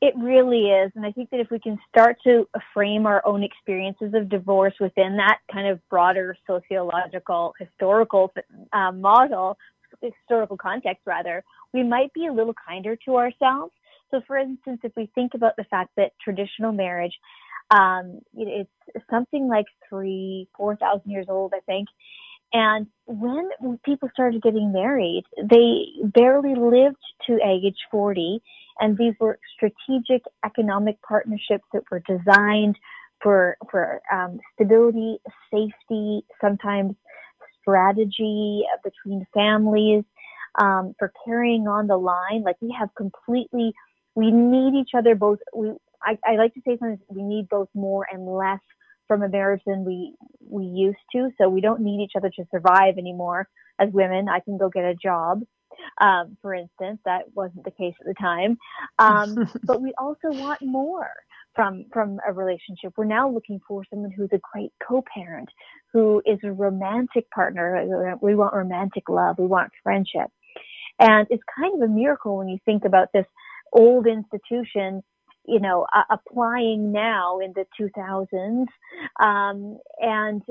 it 0.03 0.15
really 0.17 0.65
is. 0.67 0.91
And 0.97 1.07
I 1.07 1.13
think 1.13 1.31
that 1.31 1.39
if 1.39 1.49
we 1.53 1.61
can 1.61 1.79
start 1.89 2.17
to 2.25 2.49
frame 2.75 3.07
our 3.07 3.25
own 3.25 3.45
experiences 3.45 4.13
of 4.15 4.29
divorce 4.29 4.75
within 4.81 5.17
that 5.19 5.39
kind 5.51 5.69
of 5.69 5.79
broader 5.89 6.37
sociological, 6.45 7.55
historical 7.57 8.33
uh, 8.73 8.91
model, 8.91 9.57
historical 10.03 10.57
context 10.57 11.03
rather, 11.07 11.45
we 11.73 11.85
might 11.85 12.13
be 12.15 12.27
a 12.27 12.33
little 12.33 12.55
kinder 12.69 12.97
to 13.05 13.17
ourselves. 13.17 13.73
So, 14.11 14.21
for 14.27 14.37
instance, 14.37 14.81
if 14.83 14.93
we 14.97 15.09
think 15.15 15.35
about 15.35 15.55
the 15.57 15.65
fact 15.65 15.91
that 15.97 16.11
traditional 16.21 16.73
marriage, 16.73 17.17
um, 17.71 18.19
it's 18.35 18.69
something 19.09 19.47
like 19.47 19.67
three, 19.89 20.49
four 20.57 20.75
thousand 20.75 21.13
years 21.13 21.27
old, 21.29 21.53
I 21.55 21.61
think. 21.61 21.89
And 22.53 22.87
when 23.07 23.49
people 23.85 24.11
started 24.13 24.43
getting 24.43 24.73
married, 24.73 25.25
they 25.43 25.87
barely 26.05 26.55
lived 26.55 26.97
to 27.27 27.39
age 27.45 27.77
40 27.91 28.43
and 28.81 28.97
these 28.97 29.15
were 29.21 29.39
strategic 29.55 30.23
economic 30.45 31.01
partnerships 31.03 31.65
that 31.73 31.83
were 31.91 32.01
designed 32.01 32.77
for 33.23 33.57
for 33.71 34.01
um, 34.13 34.41
stability, 34.55 35.19
safety, 35.53 36.25
sometimes 36.41 36.95
strategy 37.61 38.65
between 38.83 39.25
families, 39.33 40.05
um, 40.61 40.95
for 40.99 41.13
carrying 41.25 41.69
on 41.69 41.87
the 41.87 41.97
line. 41.97 42.43
Like 42.43 42.57
we 42.61 42.75
have 42.79 42.89
completely, 42.97 43.73
we 44.15 44.31
need 44.31 44.75
each 44.79 44.91
other 44.97 45.15
both. 45.15 45.39
We 45.55 45.73
I, 46.03 46.19
I 46.25 46.37
like 46.37 46.55
to 46.55 46.61
say 46.67 46.77
sometimes 46.79 47.01
we 47.09 47.23
need 47.23 47.49
both 47.49 47.69
more 47.75 48.07
and 48.13 48.27
less 48.27 48.61
from 49.13 49.23
a 49.23 49.29
marriage 49.29 49.63
than 49.67 49.85
we 49.85 50.15
we 50.49 50.65
used 50.65 51.05
to. 51.13 51.31
So 51.39 51.49
we 51.49 51.61
don't 51.61 51.81
need 51.81 52.03
each 52.03 52.13
other 52.17 52.31
to 52.31 52.45
survive 52.51 52.97
anymore. 52.97 53.47
As 53.79 53.91
women, 53.93 54.29
I 54.29 54.41
can 54.41 54.59
go 54.59 54.69
get 54.69 54.85
a 54.85 54.95
job 54.95 55.43
um, 56.01 56.37
for 56.41 56.55
instance. 56.55 56.99
That 57.05 57.23
wasn't 57.35 57.65
the 57.65 57.71
case 57.71 57.95
at 58.01 58.07
the 58.07 58.15
time. 58.15 58.57
Um, 58.99 59.51
but 59.65 59.83
we 59.83 59.93
also 59.99 60.31
want 60.31 60.61
more 60.63 61.11
from 61.55 61.85
from 61.93 62.19
a 62.27 62.33
relationship. 62.33 62.95
We're 62.97 63.05
now 63.05 63.31
looking 63.31 63.61
for 63.67 63.85
someone 63.91 64.11
who's 64.11 64.31
a 64.33 64.41
great 64.53 64.73
co-parent, 64.87 65.49
who 65.93 66.23
is 66.25 66.39
a 66.45 66.53
romantic 66.53 67.31
partner. 67.31 68.17
We 68.21 68.35
want 68.35 68.55
romantic 68.55 69.09
love. 69.09 69.37
We 69.39 69.47
want 69.47 69.71
friendship. 69.83 70.29
And 70.99 71.27
it's 71.31 71.43
kind 71.59 71.75
of 71.83 71.89
a 71.89 71.93
miracle 71.93 72.37
when 72.37 72.49
you 72.49 72.59
think 72.65 72.85
about 72.85 73.09
this 73.13 73.27
old 73.73 74.07
institution 74.07 75.03
you 75.47 75.61
know, 75.61 75.87
uh, 75.95 76.05
applying 76.11 76.93
now 76.93 77.41
in 77.41 77.53
the 77.55 77.67
2000s, 77.81 78.67
um, 79.21 79.79
and 80.01 80.43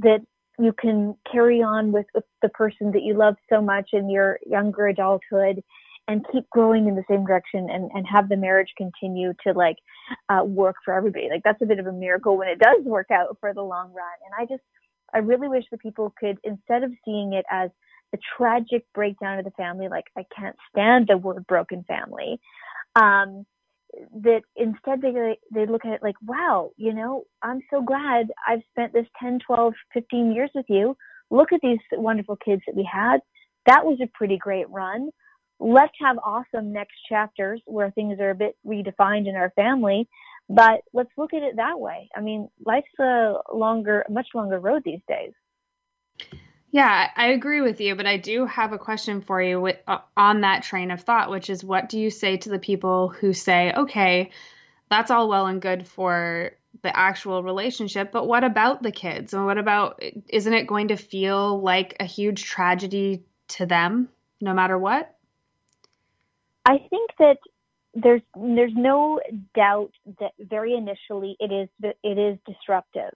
that 0.00 0.20
you 0.58 0.72
can 0.72 1.14
carry 1.30 1.62
on 1.62 1.92
with, 1.92 2.06
with 2.14 2.24
the 2.42 2.48
person 2.50 2.90
that 2.92 3.02
you 3.02 3.14
love 3.14 3.36
so 3.48 3.60
much 3.60 3.90
in 3.92 4.10
your 4.10 4.38
younger 4.46 4.88
adulthood 4.88 5.62
and 6.08 6.24
keep 6.32 6.48
growing 6.50 6.88
in 6.88 6.96
the 6.96 7.04
same 7.08 7.24
direction 7.24 7.68
and, 7.70 7.90
and 7.94 8.06
have 8.06 8.28
the 8.28 8.36
marriage 8.36 8.72
continue 8.76 9.32
to 9.46 9.52
like 9.52 9.76
uh, 10.30 10.42
work 10.42 10.76
for 10.84 10.94
everybody. 10.94 11.28
Like 11.30 11.42
that's 11.44 11.62
a 11.62 11.66
bit 11.66 11.78
of 11.78 11.86
a 11.86 11.92
miracle 11.92 12.36
when 12.36 12.48
it 12.48 12.58
does 12.58 12.82
work 12.84 13.10
out 13.10 13.36
for 13.40 13.52
the 13.52 13.62
long 13.62 13.92
run. 13.92 14.06
And 14.24 14.34
I 14.36 14.52
just, 14.52 14.64
I 15.14 15.18
really 15.18 15.48
wish 15.48 15.64
that 15.70 15.80
people 15.80 16.12
could, 16.18 16.38
instead 16.44 16.82
of 16.82 16.92
seeing 17.04 17.34
it 17.34 17.44
as 17.50 17.70
a 18.14 18.18
tragic 18.36 18.86
breakdown 18.94 19.38
of 19.38 19.44
the 19.44 19.50
family, 19.52 19.88
like 19.88 20.06
I 20.16 20.24
can't 20.34 20.56
stand 20.70 21.08
the 21.08 21.18
word 21.18 21.46
broken 21.46 21.84
family, 21.86 22.40
um, 22.96 23.44
that 24.22 24.42
instead 24.56 25.00
they 25.00 25.38
they 25.52 25.66
look 25.66 25.84
at 25.84 25.92
it 25.92 26.02
like 26.02 26.16
wow 26.26 26.70
you 26.76 26.92
know 26.92 27.24
i'm 27.42 27.60
so 27.70 27.82
glad 27.82 28.28
i've 28.46 28.62
spent 28.70 28.92
this 28.92 29.06
10 29.20 29.38
12 29.46 29.74
15 29.92 30.32
years 30.32 30.50
with 30.54 30.66
you. 30.68 30.96
Look 31.30 31.52
at 31.52 31.60
these 31.62 31.78
wonderful 31.92 32.36
kids 32.36 32.62
that 32.66 32.74
we 32.74 32.88
had. 32.90 33.18
That 33.66 33.84
was 33.84 33.98
a 34.02 34.08
pretty 34.14 34.38
great 34.38 34.68
run. 34.70 35.10
Let's 35.60 35.92
have 36.00 36.16
awesome 36.24 36.72
next 36.72 36.94
chapters 37.06 37.60
where 37.66 37.90
things 37.90 38.18
are 38.18 38.30
a 38.30 38.34
bit 38.34 38.56
redefined 38.66 39.28
in 39.28 39.34
our 39.34 39.50
family 39.56 40.08
but 40.50 40.80
let's 40.94 41.10
look 41.18 41.34
at 41.34 41.42
it 41.42 41.56
that 41.56 41.78
way. 41.78 42.08
I 42.16 42.20
mean 42.20 42.48
life's 42.64 42.98
a 43.00 43.34
longer 43.52 44.04
much 44.08 44.28
longer 44.34 44.58
road 44.58 44.82
these 44.84 45.00
days 45.08 45.32
yeah, 46.70 47.10
I 47.16 47.28
agree 47.28 47.60
with 47.60 47.80
you, 47.80 47.94
but 47.94 48.06
I 48.06 48.16
do 48.18 48.46
have 48.46 48.72
a 48.72 48.78
question 48.78 49.20
for 49.20 49.40
you 49.40 49.60
with, 49.60 49.76
uh, 49.86 49.98
on 50.16 50.42
that 50.42 50.62
train 50.62 50.90
of 50.90 51.00
thought, 51.00 51.30
which 51.30 51.48
is 51.50 51.64
what 51.64 51.88
do 51.88 51.98
you 51.98 52.10
say 52.10 52.36
to 52.38 52.50
the 52.50 52.58
people 52.58 53.08
who 53.08 53.32
say, 53.32 53.72
okay, 53.72 54.30
that's 54.90 55.10
all 55.10 55.28
well 55.28 55.46
and 55.46 55.62
good 55.62 55.86
for 55.86 56.52
the 56.82 56.96
actual 56.96 57.42
relationship, 57.42 58.12
but 58.12 58.26
what 58.26 58.44
about 58.44 58.82
the 58.82 58.92
kids? 58.92 59.34
And 59.34 59.44
what 59.46 59.58
about, 59.58 60.02
isn't 60.28 60.52
it 60.52 60.66
going 60.66 60.88
to 60.88 60.96
feel 60.96 61.60
like 61.60 61.96
a 62.00 62.04
huge 62.04 62.44
tragedy 62.44 63.24
to 63.48 63.66
them 63.66 64.08
no 64.40 64.54
matter 64.54 64.78
what? 64.78 65.14
I 66.64 66.78
think 66.90 67.10
that 67.18 67.38
there's 67.94 68.20
there's 68.36 68.74
no 68.76 69.20
doubt 69.54 69.90
that 70.20 70.32
very 70.38 70.74
initially 70.74 71.36
it 71.40 71.50
is 71.50 71.68
it 72.02 72.18
is 72.18 72.38
disruptive, 72.46 73.14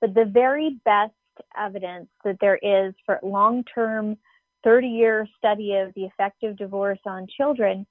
but 0.00 0.14
the 0.14 0.24
very 0.24 0.80
best 0.84 1.14
evidence 1.56 2.08
that 2.24 2.36
there 2.40 2.58
is 2.62 2.94
for 3.06 3.18
long 3.22 3.64
term 3.74 4.16
30 4.64 4.88
year 4.88 5.26
study 5.36 5.74
of 5.74 5.92
the 5.94 6.04
effect 6.04 6.42
of 6.42 6.56
divorce 6.56 6.98
on 7.06 7.26
children 7.36 7.86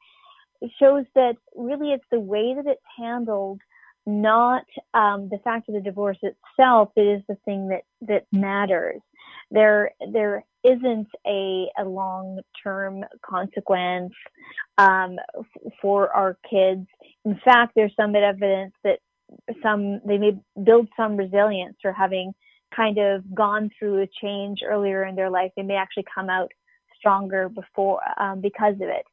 shows 0.80 1.06
that 1.16 1.36
really 1.56 1.92
it's 1.92 2.06
the 2.12 2.20
way 2.20 2.54
that 2.56 2.66
it's 2.66 2.82
handled 2.98 3.62
not 4.08 4.64
um, 4.94 5.28
the 5.30 5.38
fact 5.44 5.68
of 5.68 5.76
the 5.76 5.82
divorce 5.82 6.18
itself 6.22 6.90
that 6.96 7.14
is 7.14 7.22
the 7.28 7.36
thing 7.44 7.68
that 7.68 7.84
that 8.02 8.26
matters. 8.32 9.02
There 9.52 9.92
there 10.12 10.46
isn't 10.64 11.08
a, 11.26 11.68
a 11.78 11.84
long 11.84 12.40
term 12.64 13.04
consequence 13.22 14.14
um, 14.78 15.18
f- 15.38 15.74
for 15.82 16.10
our 16.12 16.38
kids. 16.50 16.88
In 17.26 17.40
fact 17.44 17.74
there's 17.76 17.94
some 18.00 18.16
evidence 18.16 18.74
that 18.86 19.00
some 19.62 20.00
they 20.06 20.18
may 20.18 20.40
build 20.64 20.88
some 20.96 21.18
resilience 21.18 21.76
for 21.82 21.92
having 21.92 22.34
kind 22.76 22.98
of 22.98 23.24
gone 23.34 23.70
through 23.78 24.04
a 24.04 24.08
change 24.22 24.60
earlier 24.66 25.06
in 25.06 25.16
their 25.16 25.30
life, 25.30 25.52
they 25.56 25.64
may 25.64 25.76
actually 25.76 26.06
come 26.14 26.30
out 26.30 26.52
stronger 26.98 27.50
before 27.50 28.02
um, 28.20 28.42
because 28.42 28.76
of 28.76 28.90
it. 28.90 29.06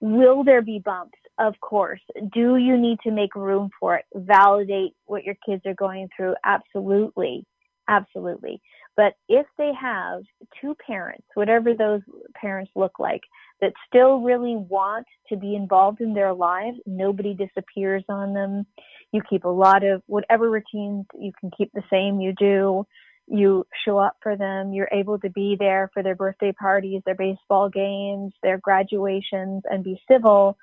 Will 0.00 0.42
there 0.42 0.62
be 0.62 0.80
bumps? 0.84 1.18
Of 1.38 1.54
course. 1.60 2.00
Do 2.32 2.56
you 2.56 2.76
need 2.76 2.98
to 3.04 3.10
make 3.10 3.34
room 3.34 3.70
for 3.78 3.96
it? 3.96 4.04
Validate 4.14 4.94
what 5.06 5.24
your 5.24 5.36
kids 5.46 5.62
are 5.64 5.74
going 5.74 6.08
through? 6.16 6.34
Absolutely. 6.44 7.46
Absolutely. 7.88 8.60
But 8.96 9.14
if 9.28 9.46
they 9.58 9.72
have 9.80 10.22
two 10.60 10.76
parents, 10.86 11.26
whatever 11.34 11.74
those 11.74 12.02
parents 12.40 12.70
look 12.74 12.98
like, 12.98 13.22
that 13.60 13.72
still 13.86 14.20
really 14.20 14.56
want 14.56 15.06
to 15.28 15.36
be 15.36 15.54
involved 15.54 16.00
in 16.00 16.14
their 16.14 16.32
lives, 16.32 16.78
nobody 16.84 17.34
disappears 17.34 18.04
on 18.08 18.34
them. 18.34 18.66
You 19.12 19.22
keep 19.28 19.44
a 19.44 19.48
lot 19.48 19.84
of 19.84 20.02
whatever 20.06 20.50
routines 20.50 21.06
you 21.18 21.32
can 21.38 21.50
keep 21.56 21.70
the 21.72 21.82
same, 21.90 22.20
you 22.20 22.32
do 22.38 22.86
you 23.28 23.64
show 23.84 23.98
up 23.98 24.16
for 24.22 24.36
them, 24.36 24.72
you're 24.72 24.88
able 24.92 25.18
to 25.20 25.30
be 25.30 25.56
there 25.58 25.90
for 25.94 26.02
their 26.02 26.16
birthday 26.16 26.52
parties, 26.52 27.02
their 27.06 27.14
baseball 27.14 27.68
games, 27.68 28.32
their 28.42 28.58
graduations, 28.58 29.62
and 29.70 29.84
be 29.84 30.00
civil, 30.10 30.56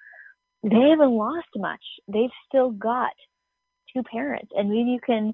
they 0.63 0.89
haven't 0.89 1.11
lost 1.11 1.47
much. 1.55 1.83
They've 2.07 2.29
still 2.47 2.71
got 2.71 3.13
two 3.93 4.03
parents. 4.03 4.51
And 4.55 4.69
maybe 4.69 4.89
you 4.89 4.99
can 5.03 5.33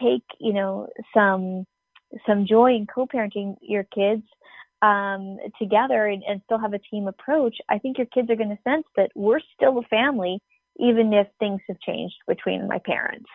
take, 0.00 0.22
you 0.38 0.52
know, 0.52 0.88
some 1.14 1.64
some 2.26 2.46
joy 2.46 2.70
in 2.70 2.86
co-parenting 2.86 3.56
your 3.60 3.84
kids 3.84 4.22
um, 4.80 5.38
together 5.60 6.06
and, 6.06 6.22
and 6.28 6.40
still 6.44 6.58
have 6.58 6.72
a 6.72 6.78
team 6.78 7.08
approach. 7.08 7.56
I 7.68 7.78
think 7.78 7.98
your 7.98 8.06
kids 8.06 8.30
are 8.30 8.36
going 8.36 8.50
to 8.50 8.62
sense 8.62 8.84
that 8.96 9.10
we're 9.14 9.40
still 9.54 9.78
a 9.78 9.82
family, 9.82 10.38
even 10.78 11.12
if 11.12 11.28
things 11.38 11.60
have 11.68 11.80
changed 11.80 12.16
between 12.26 12.68
my 12.68 12.78
parents. 12.78 13.28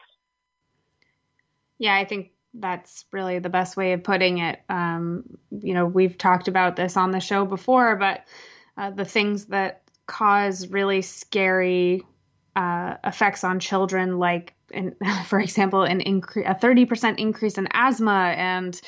Yeah, 1.77 1.95
I 1.95 2.05
think 2.05 2.31
that's 2.53 3.05
really 3.11 3.39
the 3.39 3.49
best 3.49 3.77
way 3.77 3.93
of 3.93 4.03
putting 4.03 4.39
it. 4.39 4.59
Um, 4.69 5.23
you 5.51 5.73
know, 5.73 5.85
we've 5.85 6.17
talked 6.17 6.47
about 6.47 6.75
this 6.75 6.97
on 6.97 7.11
the 7.11 7.19
show 7.19 7.45
before, 7.45 7.95
but 7.95 8.25
uh, 8.77 8.91
the 8.91 9.05
things 9.05 9.45
that 9.45 9.83
cause 10.05 10.67
really 10.67 11.01
scary 11.01 12.03
uh, 12.55 12.95
effects 13.03 13.43
on 13.43 13.59
children, 13.59 14.19
like, 14.19 14.53
in, 14.69 14.95
for 15.25 15.39
example, 15.39 15.83
an 15.83 16.01
incre- 16.01 16.49
a 16.49 16.55
30% 16.55 17.19
increase 17.19 17.57
in 17.57 17.67
asthma 17.71 18.33
and 18.37 18.79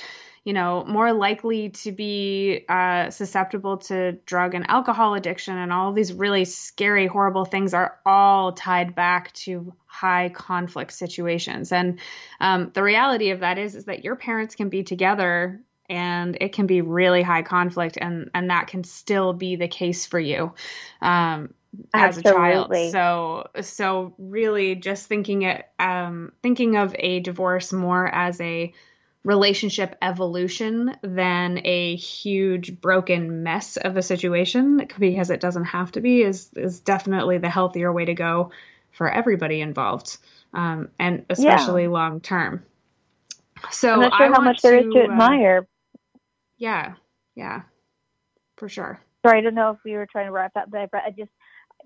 you 0.43 0.51
know, 0.51 0.83
more 0.85 1.13
likely 1.13 1.69
to 1.69 1.91
be 1.91 2.65
uh, 2.67 3.09
susceptible 3.09 3.77
to 3.77 4.13
drug 4.25 4.55
and 4.55 4.69
alcohol 4.69 5.13
addiction, 5.13 5.57
and 5.57 5.71
all 5.71 5.93
these 5.93 6.11
really 6.11 6.43
scary, 6.43 7.07
horrible 7.07 7.45
things 7.45 7.73
are 7.73 7.99
all 8.05 8.51
tied 8.51 8.93
back 8.93 9.31
to 9.33 9.73
high 9.85 10.29
conflict 10.29 10.91
situations. 10.91 11.71
And 11.71 11.99
um, 12.41 12.71
the 12.73 12.83
reality 12.83 13.31
of 13.31 13.39
that 13.39 13.57
is, 13.57 13.75
is 13.75 13.85
that 13.85 14.03
your 14.03 14.15
parents 14.15 14.55
can 14.55 14.69
be 14.69 14.83
together 14.83 15.61
and 15.89 16.37
it 16.41 16.53
can 16.53 16.65
be 16.65 16.81
really 16.81 17.21
high 17.21 17.41
conflict 17.41 17.97
and 17.99 18.29
and 18.33 18.49
that 18.49 18.67
can 18.67 18.83
still 18.83 19.33
be 19.33 19.55
the 19.57 19.67
case 19.67 20.05
for 20.05 20.19
you 20.19 20.53
um, 21.01 21.53
as 21.93 22.17
a 22.17 22.23
child 22.23 22.73
so 22.91 23.47
so 23.61 24.13
really 24.17 24.75
just 24.75 25.07
thinking 25.07 25.41
it 25.41 25.65
um, 25.79 26.31
thinking 26.41 26.77
of 26.77 26.95
a 26.97 27.19
divorce 27.19 27.73
more 27.73 28.07
as 28.07 28.39
a 28.39 28.73
relationship 29.23 29.95
evolution 30.01 30.95
than 31.01 31.61
a 31.65 31.95
huge 31.95 32.79
broken 32.81 33.43
mess 33.43 33.77
of 33.77 33.95
a 33.95 34.01
situation 34.01 34.85
because 34.99 35.29
it 35.29 35.39
doesn't 35.39 35.65
have 35.65 35.91
to 35.93 36.01
be 36.01 36.21
is 36.21 36.49
is 36.55 36.81
definitely 36.81 37.37
the 37.37 37.49
healthier 37.49 37.91
way 37.91 38.05
to 38.05 38.13
go 38.13 38.51
for 38.91 39.09
everybody 39.09 39.61
involved 39.61 40.17
um, 40.53 40.89
and 40.99 41.25
especially 41.29 41.83
yeah. 41.83 41.89
long 41.89 42.19
term. 42.19 42.63
So 43.71 43.93
i'm 43.93 44.01
not 44.01 44.17
sure 44.17 44.27
I 44.27 44.33
how 44.33 44.41
much 44.41 44.61
there 44.61 44.77
is 44.77 44.85
to 44.93 44.99
uh, 44.99 45.03
admire. 45.03 45.67
Yeah 46.57 46.95
yeah 47.35 47.61
for 48.57 48.67
sure. 48.67 48.99
Sorry 49.25 49.39
i 49.39 49.41
don't 49.41 49.55
know 49.55 49.71
if 49.71 49.77
we 49.85 49.93
were 49.93 50.05
trying 50.05 50.25
to 50.25 50.31
wrap 50.33 50.51
up 50.57 50.69
but 50.69 50.89
i 50.93 51.11
just 51.11 51.31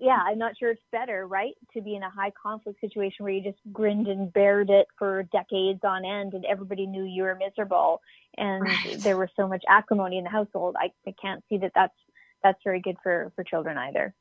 yeah, 0.00 0.18
I'm 0.24 0.38
not 0.38 0.56
sure 0.58 0.70
it's 0.70 0.82
better, 0.92 1.26
right, 1.26 1.54
to 1.74 1.80
be 1.80 1.96
in 1.96 2.02
a 2.02 2.10
high 2.10 2.32
conflict 2.40 2.80
situation 2.80 3.24
where 3.24 3.32
you 3.32 3.42
just 3.42 3.58
grinned 3.72 4.06
and 4.06 4.32
bared 4.32 4.70
it 4.70 4.86
for 4.98 5.24
decades 5.24 5.80
on 5.82 6.04
end, 6.04 6.34
and 6.34 6.44
everybody 6.44 6.86
knew 6.86 7.04
you 7.04 7.24
were 7.24 7.34
miserable, 7.34 8.00
and 8.36 8.62
right. 8.62 8.96
there 8.98 9.16
was 9.16 9.28
so 9.36 9.48
much 9.48 9.64
acrimony 9.68 10.18
in 10.18 10.24
the 10.24 10.30
household. 10.30 10.76
I, 10.78 10.92
I 11.06 11.14
can't 11.20 11.42
see 11.48 11.58
that 11.58 11.72
that's 11.74 11.94
that's 12.42 12.60
very 12.62 12.80
good 12.80 12.96
for 13.02 13.32
for 13.34 13.42
children 13.42 13.76
either. 13.76 14.14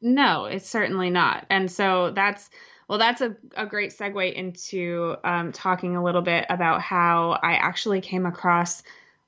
No, 0.00 0.44
it's 0.44 0.68
certainly 0.68 1.10
not, 1.10 1.46
and 1.50 1.70
so 1.70 2.10
that's 2.10 2.48
well, 2.88 2.98
that's 2.98 3.20
a, 3.20 3.36
a 3.56 3.66
great 3.66 3.90
segue 3.90 4.32
into 4.32 5.16
um, 5.24 5.52
talking 5.52 5.96
a 5.96 6.04
little 6.04 6.22
bit 6.22 6.46
about 6.50 6.82
how 6.82 7.30
I 7.30 7.54
actually 7.54 8.02
came 8.02 8.26
across 8.26 8.82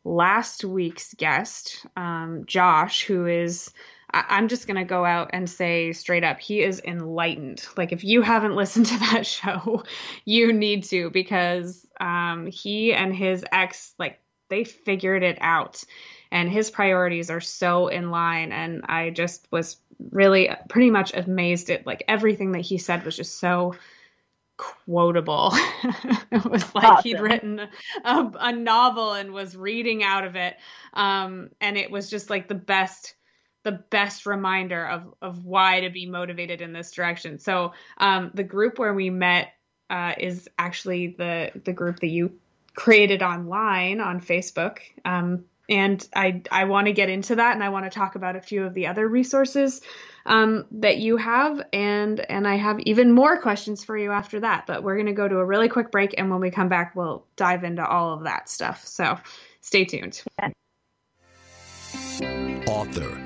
last 0.04 0.64
week's 0.64 1.14
guest, 1.14 1.84
um, 1.96 2.44
Josh, 2.46 3.04
who 3.04 3.26
is 3.26 3.72
I- 4.16 4.38
am 4.38 4.48
just 4.48 4.66
going 4.66 4.76
to 4.76 4.84
go 4.84 5.04
out 5.04 5.30
and 5.32 5.48
say 5.48 5.92
straight 5.92 6.24
up, 6.24 6.40
he 6.40 6.62
is 6.62 6.80
enlightened. 6.84 7.66
Like, 7.76 7.92
if 7.92 8.04
you 8.04 8.22
haven't 8.22 8.56
listened 8.56 8.86
to 8.86 8.98
that 8.98 9.26
show, 9.26 9.84
you 10.24 10.52
need 10.52 10.84
to 10.84 11.10
because 11.10 11.86
um, 12.00 12.46
he 12.46 12.94
and 12.94 13.14
his 13.14 13.44
ex, 13.52 13.94
like, 13.98 14.20
they 14.48 14.64
figured 14.64 15.22
it 15.22 15.38
out. 15.40 15.82
And 16.30 16.50
his 16.50 16.70
priorities 16.70 17.30
are 17.30 17.40
so 17.40 17.88
in 17.88 18.10
line. 18.10 18.52
And 18.52 18.84
I 18.88 19.10
just 19.10 19.46
was 19.50 19.76
really 20.10 20.50
pretty 20.68 20.90
much 20.90 21.14
amazed 21.14 21.70
at 21.70 21.86
like 21.86 22.04
everything 22.08 22.52
that 22.52 22.60
he 22.60 22.78
said 22.78 23.04
was 23.04 23.16
just 23.16 23.38
so 23.38 23.74
quotable. 24.56 25.52
it 26.30 26.44
was 26.44 26.74
like 26.74 26.84
awesome. 26.84 27.02
he'd 27.02 27.20
written 27.20 27.60
a, 28.04 28.32
a, 28.40 28.52
novel 28.52 29.12
and 29.12 29.32
was 29.32 29.56
reading 29.56 30.02
out 30.02 30.24
of 30.24 30.36
it. 30.36 30.56
Um, 30.94 31.50
and 31.60 31.76
it 31.76 31.90
was 31.90 32.10
just 32.10 32.30
like 32.30 32.48
the 32.48 32.54
best 32.54 33.14
the 33.66 33.72
best 33.72 34.26
reminder 34.26 34.86
of 34.86 35.12
of 35.20 35.44
why 35.44 35.80
to 35.80 35.90
be 35.90 36.06
motivated 36.06 36.60
in 36.60 36.72
this 36.72 36.92
direction. 36.92 37.40
So 37.40 37.72
um, 37.98 38.30
the 38.32 38.44
group 38.44 38.78
where 38.78 38.94
we 38.94 39.10
met 39.10 39.54
uh, 39.90 40.14
is 40.16 40.48
actually 40.56 41.16
the 41.18 41.50
the 41.64 41.72
group 41.72 41.98
that 41.98 42.06
you 42.06 42.38
created 42.76 43.24
online 43.24 44.00
on 44.00 44.20
Facebook. 44.20 44.78
Um, 45.04 45.46
and 45.68 46.08
I 46.14 46.42
I 46.48 46.66
want 46.66 46.86
to 46.86 46.92
get 46.92 47.08
into 47.08 47.34
that, 47.34 47.54
and 47.54 47.64
I 47.64 47.70
want 47.70 47.86
to 47.86 47.90
talk 47.90 48.14
about 48.14 48.36
a 48.36 48.40
few 48.40 48.62
of 48.62 48.72
the 48.72 48.86
other 48.86 49.08
resources 49.08 49.80
um, 50.24 50.66
that 50.70 50.98
you 50.98 51.16
have, 51.16 51.60
and 51.72 52.20
and 52.20 52.46
I 52.46 52.54
have 52.54 52.78
even 52.80 53.10
more 53.10 53.42
questions 53.42 53.82
for 53.82 53.98
you 53.98 54.12
after 54.12 54.38
that. 54.40 54.68
But 54.68 54.84
we're 54.84 54.94
going 54.94 55.06
to 55.06 55.12
go 55.12 55.26
to 55.26 55.38
a 55.38 55.44
really 55.44 55.68
quick 55.68 55.90
break, 55.90 56.14
and 56.16 56.30
when 56.30 56.40
we 56.40 56.52
come 56.52 56.68
back, 56.68 56.94
we'll 56.94 57.26
dive 57.34 57.64
into 57.64 57.84
all 57.84 58.14
of 58.14 58.22
that 58.22 58.48
stuff. 58.48 58.86
So 58.86 59.18
stay 59.60 59.84
tuned. 59.84 60.22
Author 62.68 63.25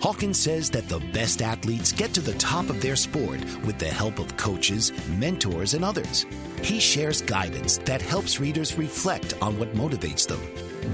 Hawkins 0.00 0.40
says 0.40 0.70
that 0.70 0.88
the 0.88 1.00
best 1.12 1.42
athletes 1.42 1.92
get 1.92 2.14
to 2.14 2.22
the 2.22 2.32
top 2.34 2.70
of 2.70 2.80
their 2.80 2.96
sport 2.96 3.38
with 3.66 3.78
the 3.78 3.86
help 3.88 4.18
of 4.18 4.34
coaches, 4.38 4.92
mentors, 5.18 5.74
and 5.74 5.84
others. 5.84 6.24
He 6.62 6.80
shares 6.80 7.22
guidance 7.22 7.78
that 7.78 8.02
helps 8.02 8.40
readers 8.40 8.76
reflect 8.76 9.34
on 9.42 9.58
what 9.58 9.74
motivates 9.74 10.26
them 10.26 10.40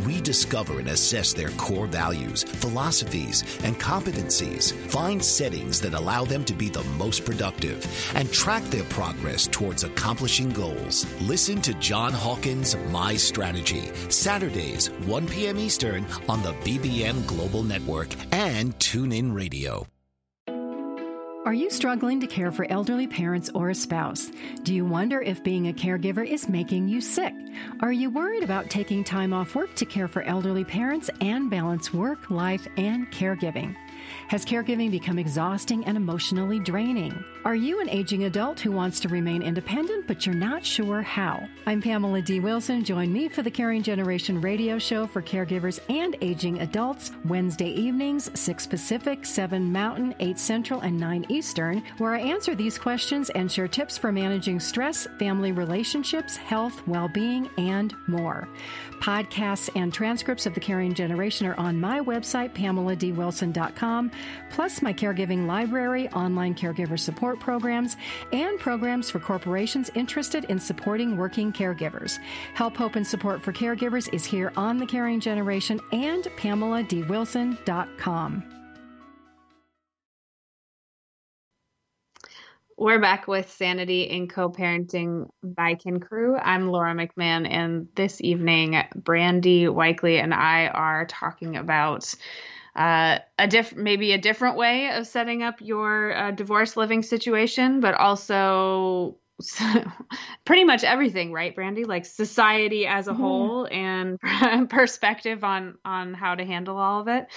rediscover 0.03 0.79
and 0.79 0.89
assess 0.89 1.33
their 1.33 1.51
core 1.51 1.87
values, 1.87 2.43
philosophies, 2.43 3.43
and 3.65 3.79
competencies, 3.79 4.73
find 4.91 5.25
settings 5.25 5.81
that 5.81 5.95
allow 5.95 6.25
them 6.25 6.45
to 6.45 6.55
be 6.55 6.69
the 6.69 6.85
most 6.99 7.25
productive, 7.25 7.87
and 8.15 8.31
track 8.33 8.63
their 8.65 8.85
progress 8.85 9.47
towards 9.47 9.85
accomplishing 9.85 10.51
goals. 10.51 11.07
Listen 11.21 11.61
to 11.63 11.75
John 11.75 12.13
Hawkins' 12.13 12.77
My 12.91 13.17
Strategy, 13.17 13.91
Saturdays, 14.09 14.89
1 15.07 15.27
p.m. 15.29 15.59
Eastern 15.59 16.07
on 16.29 16.43
the 16.43 16.53
BBM 16.55 17.27
Global 17.27 17.63
Network 17.63 18.09
and 18.33 18.77
TuneIn 18.79 19.35
Radio. 19.35 19.87
Are 21.47 21.55
you 21.55 21.71
struggling 21.71 22.19
to 22.19 22.27
care 22.27 22.51
for 22.51 22.67
elderly 22.73 23.07
parents 23.07 23.51
or 23.55 23.71
a 23.71 23.75
spouse? 23.77 24.33
Do 24.65 24.75
you 24.75 24.85
wonder 24.85 25.21
if 25.21 25.45
being 25.45 25.69
a 25.69 25.73
caregiver 25.73 26.27
is 26.27 26.49
making 26.49 26.89
you 26.89 27.01
sick? 27.01 27.33
Are 27.79 27.93
you 27.93 28.11
worried 28.11 28.43
about 28.43 28.69
taking 28.69 29.05
time 29.05 29.33
off 29.33 29.55
work 29.55 29.73
to 29.77 29.85
care 29.85 30.09
for 30.09 30.23
elderly 30.23 30.65
parents 30.65 31.09
and 31.21 31.49
balance 31.49 31.95
work, 31.95 32.33
life, 32.33 32.67
and 32.77 33.09
caregiving? 33.13 33.77
Has 34.29 34.45
caregiving 34.45 34.91
become 34.91 35.19
exhausting 35.19 35.85
and 35.85 35.97
emotionally 35.97 36.59
draining? 36.59 37.25
Are 37.45 37.55
you 37.55 37.81
an 37.81 37.89
aging 37.89 38.25
adult 38.25 38.59
who 38.59 38.73
wants 38.73 38.99
to 39.01 39.09
remain 39.09 39.43
independent 39.43 40.07
but 40.07 40.27
you're 40.27 40.35
not 40.35 40.65
sure 40.65 41.01
how? 41.01 41.49
I'm 41.67 41.81
Pamela 41.81 42.21
D. 42.23 42.41
Wilson. 42.41 42.85
Join 42.85 43.13
me 43.13 43.29
for 43.29 43.43
the 43.43 43.51
Caring 43.51 43.83
Generation 43.83 44.41
radio 44.41 44.79
show 44.79 45.07
for 45.07 45.23
caregivers 45.23 45.79
and 45.89 46.17
aging 46.21 46.61
adults 46.61 47.13
Wednesday 47.25 47.71
evenings, 47.71 48.31
6 48.39 48.67
Pacific, 48.67 49.25
7 49.25 49.73
Mountain, 49.73 50.15
8 50.19 50.39
Central, 50.39 50.81
and 50.81 50.99
9 50.99 51.27
Eastern, 51.29 51.83
where 51.99 52.15
I 52.15 52.21
answer 52.21 52.55
these 52.55 52.79
questions 52.79 53.31
and 53.31 53.51
share 53.51 53.69
tips 53.69 53.97
for 53.97 54.11
managing 54.13 54.61
stress, 54.61 55.07
family 55.19 55.53
relationships, 55.53 56.37
health, 56.37 56.87
well 56.87 57.09
being, 57.09 57.49
and 57.59 57.95
more. 58.09 58.49
Podcasts 59.01 59.69
and 59.77 59.93
transcripts 59.93 60.47
of 60.47 60.55
the 60.55 60.61
Caring 60.61 60.95
Generation 60.95 61.47
are 61.47 61.59
on 61.59 61.81
my 61.81 62.01
website, 62.01 62.55
pameladwilson.com, 62.55 63.96
plus 64.51 64.83
my 64.83 64.93
caregiving 64.93 65.47
library, 65.47 66.09
online 66.11 66.55
caregiver 66.55 66.99
support 66.99 67.41
programs, 67.41 67.97
and 68.33 68.59
programs 68.59 69.11
for 69.11 69.19
corporations 69.19 69.91
interested 69.95 70.45
in 70.45 70.59
supporting 70.59 71.17
working 71.17 71.53
caregivers. 71.53 72.19
Help, 72.55 72.77
hope, 72.77 72.97
and 72.97 73.07
support 73.07 73.43
for 73.43 73.53
caregivers 73.53 74.13
is 74.13 74.25
here 74.25 74.53
on 74.57 74.79
the 74.79 74.87
Caring 74.87 75.21
Generation 75.21 75.81
and 75.93 76.25
pameladwilson.com. 76.25 78.53
We're 82.79 83.01
back 83.01 83.27
with 83.27 83.51
Sanity 83.51 84.03
in 84.03 84.29
Co-Parenting 84.29 85.31
by 85.43 85.77
Kin 85.77 85.99
Crew. 85.99 86.37
I'm 86.37 86.69
Laura 86.69 86.95
McMahon, 86.95 87.51
and 87.51 87.89
this 87.95 88.21
evening, 88.21 88.77
Brandy 88.95 89.65
Weikle 89.65 90.23
and 90.23 90.35
I 90.35 90.67
are 90.67 91.07
talking 91.07 91.57
about 91.57 92.15
uh, 92.77 93.19
a 93.39 93.49
diff- 93.49 93.75
maybe 93.75 94.13
a 94.13 94.19
different 94.19 94.57
way 94.57 94.91
of 94.91 95.07
setting 95.07 95.43
up 95.43 95.61
your 95.61 96.15
uh, 96.15 96.31
divorce 96.31 96.77
living 96.77 97.03
situation, 97.03 97.81
but 97.81 97.95
also 97.95 99.17
pretty 100.45 100.65
much 100.65 100.85
everything, 100.85 101.33
right, 101.33 101.55
Brandy? 101.55 101.85
Like 101.85 102.05
society 102.05 102.87
as 102.87 103.09
a 103.09 103.13
mm-hmm. 103.13 103.23
whole 103.23 103.67
and 103.67 104.21
perspective 104.71 105.43
on 105.43 105.79
on 105.85 106.13
how 106.13 106.35
to 106.35 106.45
handle 106.45 106.77
all 106.77 107.01
of 107.01 107.09
it. 107.09 107.29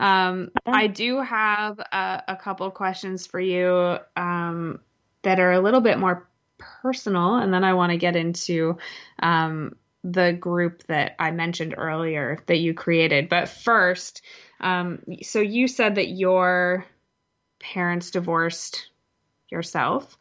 Um, 0.00 0.50
I 0.66 0.88
do 0.88 1.20
have 1.20 1.78
a, 1.78 2.22
a 2.28 2.36
couple 2.36 2.68
questions 2.72 3.26
for 3.26 3.38
you 3.38 3.98
um, 4.16 4.80
that 5.22 5.38
are 5.38 5.52
a 5.52 5.60
little 5.60 5.80
bit 5.80 5.98
more 5.98 6.28
personal, 6.58 7.36
and 7.36 7.54
then 7.54 7.62
I 7.62 7.74
want 7.74 7.92
to 7.92 7.98
get 7.98 8.16
into 8.16 8.78
um, 9.20 9.76
the 10.04 10.32
group 10.32 10.84
that 10.88 11.14
I 11.18 11.30
mentioned 11.30 11.74
earlier 11.76 12.38
that 12.46 12.58
you 12.58 12.74
created. 12.74 13.28
But 13.28 13.48
first, 13.48 14.22
um, 14.60 15.02
so 15.22 15.40
you 15.40 15.68
said 15.68 15.96
that 15.96 16.08
your 16.08 16.86
parents 17.60 18.10
divorced 18.10 18.88
yourself. 19.50 20.16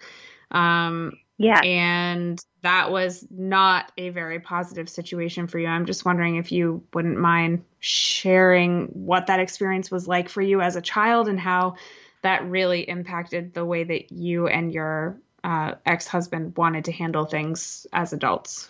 Um, 0.51 1.13
yeah. 1.37 1.61
And 1.61 2.39
that 2.61 2.91
was 2.91 3.25
not 3.31 3.91
a 3.97 4.09
very 4.09 4.39
positive 4.39 4.87
situation 4.87 5.47
for 5.47 5.57
you. 5.57 5.67
I'm 5.67 5.87
just 5.87 6.05
wondering 6.05 6.35
if 6.35 6.51
you 6.51 6.83
wouldn't 6.93 7.17
mind 7.17 7.63
sharing 7.79 8.87
what 8.87 9.27
that 9.27 9.39
experience 9.39 9.89
was 9.89 10.07
like 10.07 10.29
for 10.29 10.41
you 10.41 10.61
as 10.61 10.75
a 10.75 10.81
child 10.81 11.27
and 11.27 11.39
how 11.39 11.77
that 12.21 12.47
really 12.47 12.87
impacted 12.87 13.55
the 13.55 13.65
way 13.65 13.83
that 13.83 14.11
you 14.11 14.47
and 14.47 14.71
your 14.71 15.17
uh, 15.43 15.73
ex 15.83 16.05
husband 16.05 16.55
wanted 16.55 16.85
to 16.85 16.91
handle 16.91 17.25
things 17.25 17.87
as 17.91 18.13
adults. 18.13 18.69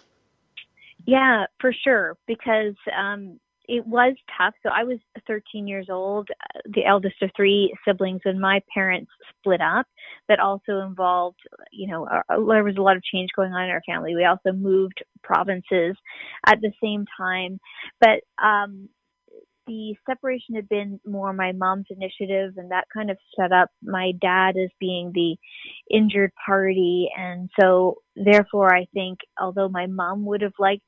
Yeah, 1.06 1.46
for 1.60 1.74
sure. 1.74 2.16
Because 2.28 2.76
um, 2.98 3.40
it 3.68 3.86
was 3.86 4.16
tough. 4.38 4.54
So 4.64 4.70
I 4.74 4.84
was 4.84 4.98
13 5.28 5.68
years 5.68 5.88
old, 5.90 6.28
uh, 6.32 6.60
the 6.74 6.86
eldest 6.86 7.22
of 7.22 7.30
three 7.36 7.74
siblings, 7.88 8.22
when 8.24 8.40
my 8.40 8.62
parents 8.74 9.12
split 9.40 9.62
up. 9.62 9.86
That 10.28 10.40
also 10.40 10.80
involved, 10.80 11.40
you 11.72 11.88
know, 11.88 12.08
there 12.30 12.64
was 12.64 12.78
a 12.78 12.82
lot 12.82 12.96
of 12.96 13.04
change 13.04 13.30
going 13.36 13.52
on 13.52 13.64
in 13.66 13.70
our 13.70 13.82
family. 13.86 14.16
We 14.16 14.26
also 14.26 14.52
moved 14.54 15.04
provinces 15.24 15.96
at 16.46 16.60
the 16.62 16.72
same 16.82 17.06
time, 17.18 17.60
but 18.00 18.22
um, 18.44 18.88
the 19.72 19.96
separation 20.06 20.56
had 20.56 20.68
been 20.68 21.00
more 21.06 21.32
my 21.32 21.54
mom's 21.54 21.86
initiative, 21.90 22.54
and 22.58 22.72
that 22.72 22.88
kind 22.94 23.10
of 23.10 23.18
set 23.40 23.54
up 23.54 23.70
my 23.82 24.12
dad 24.22 24.58
as 24.58 24.70
being 24.82 25.12
the 25.14 25.38
injured 25.90 26.32
party. 26.46 27.08
And 27.18 27.50
so, 27.58 28.00
therefore, 28.18 28.76
I 28.76 28.86
think 28.94 29.20
although 29.40 29.70
my 29.70 29.88
mom 29.88 30.26
would 30.26 30.42
have 30.42 30.60
liked 30.60 30.84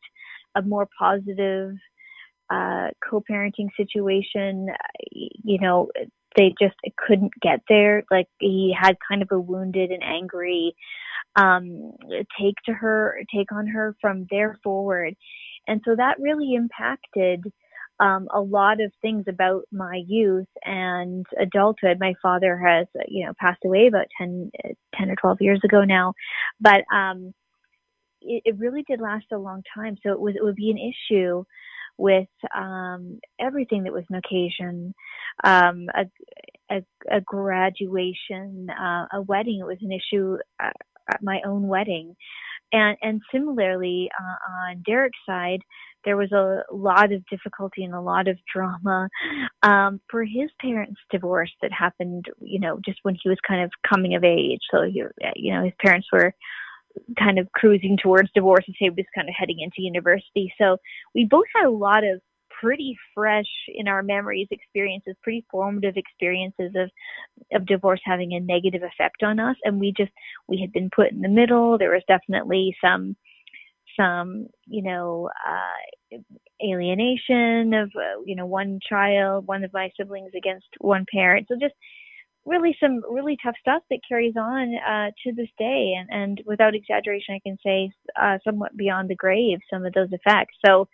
a 0.56 0.62
more 0.62 0.90
positive 1.00 1.76
uh, 2.50 2.90
co-parenting 3.10 3.70
situation, 3.78 4.68
you 5.12 5.60
know, 5.62 5.90
they 6.36 6.54
just 6.60 6.76
couldn't 6.98 7.32
get 7.42 7.62
there. 7.70 8.04
Like 8.12 8.28
he 8.40 8.76
had 8.78 8.98
kind 9.08 9.22
of 9.22 9.30
a 9.32 9.40
wounded 9.40 9.92
and 9.92 10.04
angry 10.04 10.76
um, 11.38 11.94
take 12.38 12.56
to 12.66 12.74
her, 12.74 13.18
take 13.34 13.54
on 13.54 13.66
her 13.68 13.96
from 14.02 14.28
there 14.30 14.60
forward, 14.62 15.16
and 15.70 15.80
so 15.86 15.96
that 15.96 16.20
really 16.20 16.54
impacted 16.54 17.46
um, 18.00 18.28
a 18.34 18.42
lot 18.42 18.82
of 18.82 18.92
things 19.02 19.26
about 19.28 19.64
my 19.72 20.02
youth 20.08 20.48
and 20.64 21.26
adulthood. 21.40 22.00
My 22.00 22.14
father 22.22 22.58
has, 22.58 22.88
you 23.08 23.26
know, 23.26 23.34
passed 23.40 23.62
away 23.64 23.88
about 23.88 24.08
10, 24.18 24.52
10 24.96 25.12
or 25.12 25.16
12 25.16 25.38
years 25.42 25.62
ago 25.64 25.84
now, 25.84 26.14
but 26.60 26.84
um, 26.94 27.34
it, 28.22 28.42
it 28.46 28.58
really 28.58 28.84
did 28.84 29.00
last 29.00 29.26
a 29.32 29.38
long 29.38 29.62
time. 29.76 29.98
So 30.04 30.12
it 30.12 30.20
was, 30.20 30.36
it 30.36 30.44
would 30.44 30.56
be 30.56 30.72
an 30.72 30.78
issue 30.78 31.44
with 31.98 32.28
um, 32.56 33.20
everything 33.40 33.84
that 33.84 33.94
was 33.94 34.06
an 34.10 34.16
occasion, 34.16 34.94
um, 35.44 35.88
a, 35.96 36.06
a, 36.72 36.84
a, 37.12 37.22
graduation, 37.22 38.68
uh, 38.70 39.06
a 39.14 39.22
wedding. 39.22 39.60
It 39.60 39.68
was 39.68 39.78
an 39.82 39.92
issue 39.92 40.38
at, 40.60 40.76
at 41.12 41.22
my 41.22 41.42
own 41.46 41.68
wedding, 41.68 42.16
and 42.72 42.98
and 43.02 43.22
similarly 43.32 44.10
uh, 44.20 44.52
on 44.52 44.84
Derek's 44.86 45.20
side, 45.28 45.62
there 46.06 46.18
was 46.18 46.32
a 46.32 46.64
lot 46.72 47.12
of 47.12 47.26
difficulty 47.28 47.84
and 47.84 47.94
a 47.94 48.02
lot 48.02 48.28
of 48.28 48.38
drama 48.54 49.10
um, 49.64 50.02
for 50.10 50.24
his 50.24 50.50
parents' 50.60 51.00
divorce 51.12 51.52
that 51.62 51.72
happened. 51.72 52.26
You 52.42 52.60
know, 52.60 52.80
just 52.86 53.00
when 53.04 53.16
he 53.22 53.30
was 53.30 53.38
kind 53.48 53.64
of 53.64 53.72
coming 53.88 54.16
of 54.16 54.24
age. 54.24 54.62
So 54.72 54.84
he, 54.84 55.04
you 55.36 55.54
know, 55.54 55.64
his 55.64 55.74
parents 55.80 56.08
were 56.12 56.34
kind 57.18 57.40
of 57.40 57.52
cruising 57.54 57.98
towards 58.02 58.30
divorce 58.34 58.66
as 58.68 58.76
he 58.78 58.90
was 58.90 59.06
kind 59.16 59.28
of 59.28 59.36
heading 59.38 59.60
into 59.60 59.82
university. 59.82 60.54
So 60.60 60.78
we 61.16 61.26
both 61.26 61.46
had 61.56 61.66
a 61.66 61.72
lot 61.72 62.04
of 62.04 62.22
pretty 62.62 62.96
fresh 63.14 63.50
in 63.68 63.88
our 63.88 64.02
memories 64.04 64.48
experiences, 64.52 65.16
pretty 65.22 65.46
formative 65.52 65.98
experiences 65.98 66.72
of 66.76 66.90
of 67.54 67.66
divorce 67.66 68.00
having 68.06 68.34
a 68.34 68.40
negative 68.40 68.84
effect 68.84 69.24
on 69.24 69.40
us. 69.40 69.58
And 69.64 69.80
we 69.80 69.94
just 69.96 70.12
we 70.48 70.62
had 70.62 70.72
been 70.72 70.90
put 70.96 71.12
in 71.12 71.22
the 71.22 71.28
middle. 71.28 71.78
There 71.78 71.92
was 71.92 72.04
definitely 72.08 72.76
some 72.84 73.16
some 73.98 74.48
you 74.68 74.84
know 74.84 75.30
uh 75.48 76.18
alienation 76.64 77.74
of 77.74 77.92
uh, 77.96 78.22
you 78.26 78.36
know 78.36 78.46
one 78.46 78.80
child 78.88 79.48
one 79.48 79.64
of 79.64 79.74
my 79.74 79.90
siblings 79.98 80.32
against 80.38 80.68
one 80.80 81.06
parent 81.12 81.48
so 81.50 81.56
just 81.60 81.74
really 82.46 82.76
some 82.80 83.02
really 83.10 83.38
tough 83.44 83.56
stuff 83.60 83.84
that 83.90 84.00
carries 84.08 84.36
on 84.38 84.76
uh, 84.76 85.12
to 85.24 85.34
this 85.34 85.50
day, 85.58 85.94
and 85.98 86.10
and 86.12 86.42
without 86.46 86.76
exaggeration, 86.76 87.36
I 87.36 87.40
can 87.48 87.58
say 87.66 87.92
uh, 88.22 88.38
somewhat 88.44 88.76
beyond 88.76 89.10
the 89.10 89.16
grave 89.16 89.60
some 89.72 89.86
of 89.86 89.94
those 89.94 90.10
effects. 90.12 90.56
So 90.66 90.88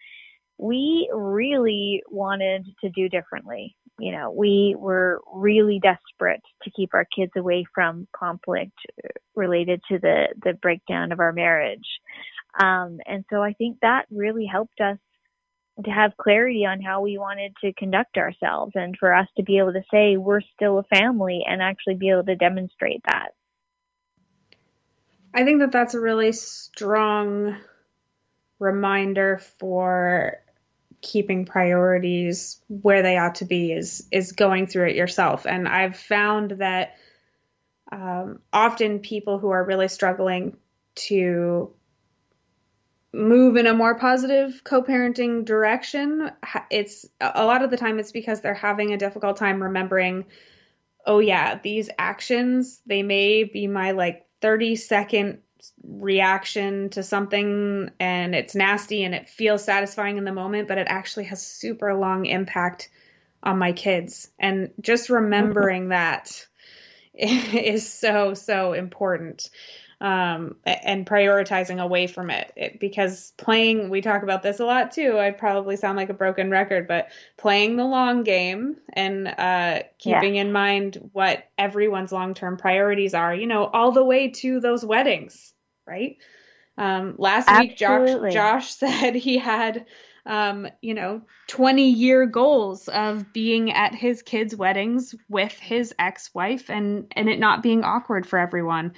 we 0.59 1.09
really 1.13 2.03
wanted 2.09 2.67
to 2.81 2.89
do 2.89 3.07
differently. 3.07 3.77
You 3.97 4.11
know, 4.11 4.29
we 4.29 4.75
were 4.77 5.21
really 5.33 5.79
desperate 5.81 6.41
to 6.63 6.71
keep 6.71 6.93
our 6.93 7.05
kids 7.05 7.31
away 7.37 7.65
from 7.73 8.07
conflict 8.13 8.77
related 9.35 9.81
to 9.89 9.99
the 9.99 10.27
the 10.43 10.53
breakdown 10.53 11.11
of 11.11 11.19
our 11.21 11.31
marriage. 11.31 11.87
Um, 12.59 12.99
and 13.05 13.23
so 13.29 13.41
I 13.41 13.53
think 13.53 13.77
that 13.81 14.05
really 14.11 14.45
helped 14.45 14.81
us 14.81 14.97
to 15.85 15.91
have 15.91 16.17
clarity 16.17 16.65
on 16.65 16.81
how 16.81 17.01
we 17.01 17.17
wanted 17.17 17.53
to 17.63 17.71
conduct 17.73 18.17
ourselves 18.17 18.73
and 18.75 18.95
for 18.99 19.13
us 19.13 19.27
to 19.37 19.43
be 19.43 19.59
able 19.59 19.71
to 19.71 19.83
say 19.91 20.17
we're 20.17 20.41
still 20.41 20.79
a 20.79 20.83
family 20.83 21.45
and 21.47 21.61
actually 21.61 21.95
be 21.95 22.09
able 22.09 22.25
to 22.25 22.35
demonstrate 22.35 23.01
that. 23.05 23.29
I 25.33 25.45
think 25.45 25.59
that 25.59 25.71
that's 25.71 25.93
a 25.93 26.01
really 26.01 26.33
strong 26.33 27.55
reminder 28.59 29.37
for 29.59 30.39
keeping 31.01 31.45
priorities 31.45 32.61
where 32.67 33.01
they 33.01 33.17
ought 33.17 33.35
to 33.35 33.45
be 33.45 33.71
is 33.71 34.07
is 34.11 34.33
going 34.33 34.67
through 34.67 34.89
it 34.89 34.95
yourself. 34.95 35.45
And 35.45 35.67
i've 35.67 35.97
found 35.97 36.51
that 36.51 36.95
um, 37.91 38.39
often 38.53 38.99
people 38.99 39.39
who 39.39 39.49
are 39.49 39.63
really 39.63 39.87
struggling 39.87 40.57
to 40.95 41.73
move 43.11 43.55
in 43.55 43.65
a 43.65 43.73
more 43.73 43.95
positive 43.95 44.61
co-parenting 44.63 45.43
direction 45.43 46.29
it's 46.69 47.07
a 47.19 47.43
lot 47.43 47.63
of 47.63 47.71
the 47.71 47.77
time 47.77 47.97
it's 47.97 48.11
because 48.11 48.41
they're 48.41 48.53
having 48.53 48.93
a 48.93 48.97
difficult 48.97 49.37
time 49.37 49.63
remembering 49.63 50.25
oh 51.07 51.17
yeah 51.17 51.57
these 51.63 51.89
actions 51.97 52.79
they 52.85 53.01
may 53.01 53.43
be 53.43 53.65
my 53.65 53.91
like 53.91 54.27
30 54.41 54.75
second 54.75 55.39
reaction 55.83 56.89
to 56.89 57.03
something 57.03 57.91
and 57.99 58.35
it's 58.35 58.55
nasty 58.55 59.03
and 59.03 59.13
it 59.13 59.29
feels 59.29 59.63
satisfying 59.63 60.17
in 60.17 60.23
the 60.23 60.31
moment 60.31 60.67
but 60.67 60.77
it 60.77 60.87
actually 60.89 61.25
has 61.25 61.45
super 61.45 61.93
long 61.93 62.25
impact 62.25 62.89
on 63.43 63.57
my 63.57 63.71
kids. 63.71 64.29
And 64.39 64.71
just 64.81 65.09
remembering 65.09 65.83
mm-hmm. 65.83 65.89
that 65.89 66.47
is 67.13 67.91
so 67.91 68.33
so 68.33 68.73
important 68.73 69.49
um, 70.01 70.55
and 70.65 71.05
prioritizing 71.05 71.81
away 71.81 72.07
from 72.07 72.29
it. 72.29 72.51
it. 72.55 72.79
Because 72.79 73.33
playing, 73.37 73.89
we 73.89 74.01
talk 74.01 74.23
about 74.23 74.43
this 74.43 74.59
a 74.59 74.65
lot 74.65 74.91
too. 74.91 75.17
I 75.19 75.31
probably 75.31 75.75
sound 75.75 75.97
like 75.97 76.09
a 76.09 76.13
broken 76.13 76.49
record, 76.49 76.87
but 76.87 77.09
playing 77.37 77.75
the 77.75 77.85
long 77.85 78.23
game 78.23 78.77
and 78.93 79.27
uh, 79.27 79.83
keeping 79.97 80.35
yeah. 80.35 80.41
in 80.41 80.51
mind 80.51 81.09
what 81.13 81.45
everyone's 81.57 82.11
long 82.11 82.33
term 82.33 82.57
priorities 82.57 83.13
are, 83.13 83.33
you 83.33 83.47
know, 83.47 83.65
all 83.65 83.91
the 83.91 84.03
way 84.03 84.29
to 84.29 84.59
those 84.59 84.85
weddings, 84.85 85.53
right? 85.85 86.17
Um, 86.77 87.15
last 87.17 87.49
Absolutely. 87.49 88.29
week, 88.29 88.33
Josh, 88.33 88.33
Josh 88.33 88.73
said 88.75 89.15
he 89.15 89.37
had 89.37 89.85
um, 90.25 90.67
you 90.81 90.93
know, 90.93 91.21
20 91.47 91.89
year 91.89 92.27
goals 92.27 92.87
of 92.87 93.33
being 93.33 93.71
at 93.71 93.95
his 93.95 94.21
kids' 94.21 94.55
weddings 94.55 95.15
with 95.27 95.53
his 95.53 95.93
ex 95.97 96.33
wife 96.35 96.69
and, 96.69 97.11
and 97.15 97.27
it 97.29 97.39
not 97.39 97.63
being 97.63 97.83
awkward 97.83 98.27
for 98.27 98.37
everyone. 98.37 98.93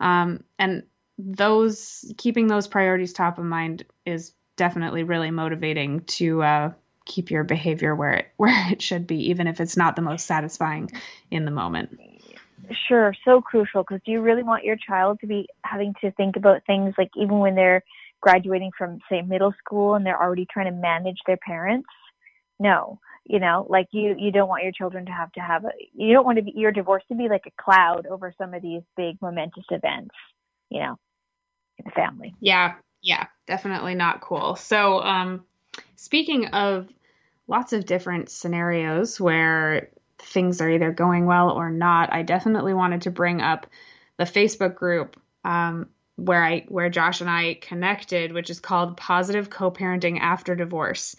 Um, 0.00 0.44
and 0.58 0.84
those 1.18 2.12
keeping 2.16 2.46
those 2.46 2.66
priorities 2.66 3.12
top 3.12 3.38
of 3.38 3.44
mind 3.44 3.84
is 4.04 4.32
definitely 4.56 5.04
really 5.04 5.30
motivating 5.30 6.00
to 6.00 6.42
uh, 6.42 6.72
keep 7.04 7.30
your 7.30 7.44
behavior 7.44 7.94
where 7.94 8.12
it 8.12 8.28
where 8.36 8.72
it 8.72 8.82
should 8.82 9.06
be, 9.06 9.30
even 9.30 9.46
if 9.46 9.60
it's 9.60 9.76
not 9.76 9.96
the 9.96 10.02
most 10.02 10.26
satisfying 10.26 10.90
in 11.30 11.44
the 11.44 11.50
moment. 11.50 11.98
Sure, 12.88 13.14
so 13.24 13.42
crucial 13.42 13.82
because 13.82 14.00
do 14.06 14.12
you 14.12 14.22
really 14.22 14.42
want 14.42 14.64
your 14.64 14.76
child 14.76 15.18
to 15.20 15.26
be 15.26 15.46
having 15.64 15.92
to 16.00 16.10
think 16.12 16.36
about 16.36 16.64
things 16.66 16.94
like 16.96 17.10
even 17.14 17.38
when 17.38 17.54
they're 17.54 17.82
graduating 18.22 18.70
from 18.76 19.00
say 19.10 19.20
middle 19.20 19.52
school 19.58 19.94
and 19.94 20.06
they're 20.06 20.20
already 20.20 20.46
trying 20.50 20.66
to 20.66 20.72
manage 20.72 21.18
their 21.26 21.36
parents? 21.36 21.88
No 22.58 22.98
you 23.24 23.40
know 23.40 23.66
like 23.68 23.88
you 23.92 24.14
you 24.18 24.30
don't 24.30 24.48
want 24.48 24.62
your 24.62 24.72
children 24.72 25.06
to 25.06 25.12
have 25.12 25.30
to 25.32 25.40
have 25.40 25.64
a 25.64 25.70
you 25.92 26.12
don't 26.12 26.24
want 26.24 26.38
to 26.38 26.44
be 26.44 26.52
your 26.54 26.72
divorce 26.72 27.02
to 27.08 27.14
be 27.14 27.28
like 27.28 27.44
a 27.46 27.62
cloud 27.62 28.06
over 28.06 28.34
some 28.36 28.54
of 28.54 28.62
these 28.62 28.82
big 28.96 29.16
momentous 29.20 29.64
events 29.70 30.14
you 30.70 30.80
know 30.80 30.96
in 31.78 31.84
the 31.84 31.90
family 31.92 32.34
yeah 32.40 32.74
yeah 33.02 33.26
definitely 33.46 33.94
not 33.94 34.20
cool 34.20 34.56
so 34.56 35.00
um 35.00 35.44
speaking 35.96 36.46
of 36.48 36.88
lots 37.46 37.72
of 37.72 37.86
different 37.86 38.30
scenarios 38.30 39.20
where 39.20 39.90
things 40.18 40.60
are 40.60 40.70
either 40.70 40.92
going 40.92 41.26
well 41.26 41.50
or 41.50 41.70
not 41.70 42.12
i 42.12 42.22
definitely 42.22 42.74
wanted 42.74 43.02
to 43.02 43.10
bring 43.10 43.40
up 43.40 43.66
the 44.16 44.24
facebook 44.24 44.74
group 44.74 45.20
um 45.44 45.88
where 46.16 46.42
I 46.42 46.64
where 46.68 46.90
Josh 46.90 47.20
and 47.20 47.30
I 47.30 47.58
connected, 47.60 48.32
which 48.32 48.50
is 48.50 48.60
called 48.60 48.96
Positive 48.96 49.50
Co-parenting 49.50 50.20
After 50.20 50.54
Divorce. 50.54 51.16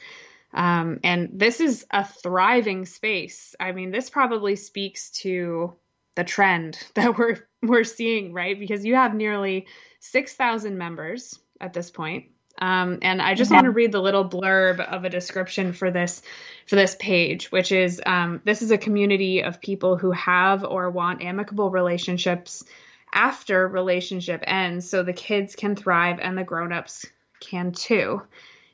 Um, 0.55 1.01
and 1.03 1.31
this 1.33 1.59
is 1.59 1.85
a 1.91 2.05
thriving 2.05 2.85
space. 2.85 3.55
I 3.59 3.73
mean, 3.73 3.91
this 3.91 4.09
probably 4.09 4.55
speaks 4.55 5.11
to 5.11 5.75
the 6.15 6.23
trend 6.23 6.79
that 6.95 7.17
we're 7.17 7.47
we're 7.61 7.83
seeing, 7.83 8.33
right? 8.33 8.57
Because 8.57 8.85
you 8.85 8.95
have 8.95 9.13
nearly 9.13 9.67
six 9.99 10.33
thousand 10.33 10.77
members 10.77 11.37
at 11.59 11.73
this 11.73 11.91
point. 11.91 12.25
Um, 12.57 12.99
and 13.01 13.21
I 13.21 13.33
just 13.33 13.51
want 13.51 13.65
to 13.65 13.71
read 13.71 13.91
the 13.91 14.01
little 14.01 14.27
blurb 14.27 14.79
of 14.79 15.03
a 15.03 15.09
description 15.09 15.73
for 15.73 15.91
this 15.91 16.21
for 16.67 16.77
this 16.77 16.95
page, 16.97 17.51
which 17.51 17.73
is 17.73 18.01
um, 18.05 18.41
this 18.45 18.61
is 18.61 18.71
a 18.71 18.77
community 18.77 19.43
of 19.43 19.59
people 19.59 19.97
who 19.97 20.11
have 20.11 20.63
or 20.63 20.89
want 20.89 21.21
amicable 21.21 21.69
relationships 21.69 22.63
after 23.13 23.67
relationship 23.67 24.41
ends, 24.47 24.89
so 24.89 25.03
the 25.03 25.11
kids 25.11 25.55
can 25.55 25.75
thrive 25.75 26.19
and 26.21 26.37
the 26.37 26.43
grown-ups 26.45 27.05
can 27.41 27.73
too. 27.73 28.21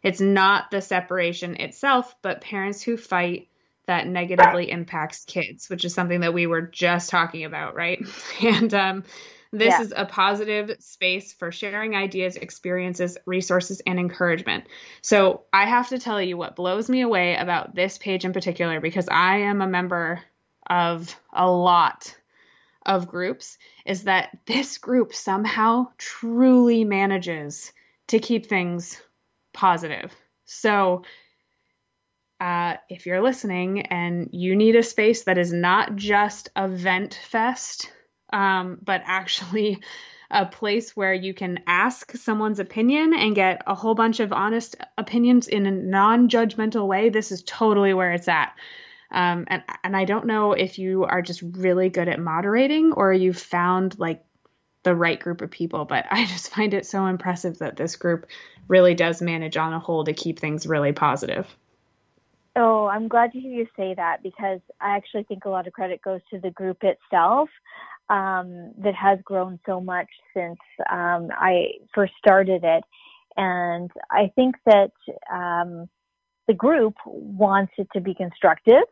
It's 0.03 0.21
not 0.21 0.71
the 0.71 0.81
separation 0.81 1.55
itself, 1.55 2.15
but 2.21 2.41
parents 2.41 2.81
who 2.81 2.97
fight 2.97 3.49
that 3.87 4.07
negatively 4.07 4.71
impacts 4.71 5.25
kids, 5.25 5.69
which 5.69 5.85
is 5.85 5.93
something 5.93 6.21
that 6.21 6.33
we 6.33 6.47
were 6.47 6.61
just 6.61 7.09
talking 7.09 7.45
about, 7.45 7.75
right? 7.75 8.03
And 8.41 8.73
um, 8.73 9.03
this 9.51 9.71
yeah. 9.71 9.81
is 9.81 9.93
a 9.95 10.05
positive 10.05 10.77
space 10.79 11.33
for 11.33 11.51
sharing 11.51 11.95
ideas, 11.95 12.37
experiences, 12.37 13.17
resources, 13.25 13.81
and 13.85 13.99
encouragement. 13.99 14.65
So 15.01 15.41
I 15.51 15.65
have 15.65 15.89
to 15.89 15.99
tell 15.99 16.21
you 16.21 16.37
what 16.37 16.55
blows 16.55 16.89
me 16.89 17.01
away 17.01 17.35
about 17.35 17.75
this 17.75 17.97
page 17.97 18.23
in 18.23 18.31
particular, 18.31 18.79
because 18.79 19.09
I 19.09 19.39
am 19.39 19.61
a 19.61 19.67
member 19.67 20.21
of 20.69 21.13
a 21.33 21.49
lot 21.49 22.15
of 22.85 23.09
groups, 23.09 23.57
is 23.85 24.03
that 24.03 24.37
this 24.45 24.77
group 24.77 25.13
somehow 25.13 25.89
truly 25.97 26.85
manages 26.85 27.73
to 28.07 28.19
keep 28.19 28.45
things 28.45 29.01
positive. 29.53 30.13
So, 30.45 31.03
uh, 32.39 32.77
if 32.89 33.05
you're 33.05 33.21
listening 33.21 33.81
and 33.83 34.29
you 34.31 34.55
need 34.55 34.75
a 34.75 34.81
space 34.81 35.25
that 35.25 35.37
is 35.37 35.53
not 35.53 35.95
just 35.95 36.49
a 36.55 36.67
vent 36.67 37.13
fest, 37.13 37.91
um, 38.33 38.79
but 38.81 39.01
actually 39.05 39.79
a 40.31 40.45
place 40.45 40.95
where 40.95 41.13
you 41.13 41.33
can 41.33 41.59
ask 41.67 42.15
someone's 42.15 42.59
opinion 42.59 43.13
and 43.13 43.35
get 43.35 43.61
a 43.67 43.75
whole 43.75 43.93
bunch 43.93 44.19
of 44.19 44.33
honest 44.33 44.75
opinions 44.97 45.47
in 45.47 45.65
a 45.65 45.71
non 45.71 46.29
judgmental 46.29 46.87
way, 46.87 47.09
this 47.09 47.31
is 47.31 47.43
totally 47.43 47.93
where 47.93 48.13
it's 48.13 48.27
at. 48.27 48.53
Um, 49.11 49.43
and 49.47 49.61
and 49.83 49.95
I 49.95 50.05
don't 50.05 50.25
know 50.25 50.53
if 50.53 50.79
you 50.79 51.03
are 51.03 51.21
just 51.21 51.41
really 51.41 51.89
good 51.89 52.07
at 52.07 52.19
moderating 52.19 52.93
or 52.93 53.11
you've 53.13 53.37
found 53.37 53.99
like 53.99 54.23
the 54.83 54.95
right 54.95 55.19
group 55.19 55.41
of 55.41 55.51
people, 55.51 55.85
but 55.85 56.05
I 56.09 56.25
just 56.27 56.53
find 56.53 56.73
it 56.73 56.85
so 56.85 57.05
impressive 57.05 57.59
that 57.59 57.77
this 57.77 57.95
group 57.95 58.27
really 58.67 58.95
does 58.95 59.21
manage 59.21 59.57
on 59.57 59.73
a 59.73 59.79
whole 59.79 60.03
to 60.05 60.13
keep 60.13 60.39
things 60.39 60.65
really 60.65 60.91
positive. 60.91 61.47
Oh, 62.55 62.87
I'm 62.87 63.07
glad 63.07 63.31
to 63.31 63.39
hear 63.39 63.51
you 63.51 63.67
say 63.77 63.93
that 63.93 64.21
because 64.23 64.59
I 64.81 64.95
actually 64.95 65.23
think 65.23 65.45
a 65.45 65.49
lot 65.49 65.67
of 65.67 65.73
credit 65.73 66.01
goes 66.01 66.19
to 66.31 66.39
the 66.39 66.51
group 66.51 66.83
itself 66.83 67.49
um, 68.09 68.73
that 68.79 68.93
has 68.93 69.19
grown 69.23 69.57
so 69.65 69.79
much 69.79 70.09
since 70.35 70.59
um, 70.91 71.29
I 71.31 71.71
first 71.95 72.13
started 72.17 72.63
it. 72.63 72.83
And 73.37 73.89
I 74.09 74.31
think 74.35 74.55
that 74.65 74.91
um, 75.31 75.87
the 76.47 76.53
group 76.53 76.95
wants 77.05 77.71
it 77.77 77.87
to 77.93 78.01
be 78.01 78.13
constructive. 78.13 78.83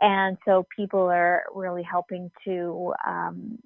And 0.00 0.36
so 0.44 0.66
people 0.74 1.02
are 1.02 1.44
really 1.54 1.84
helping 1.84 2.32
to 2.44 2.92
um, 3.06 3.58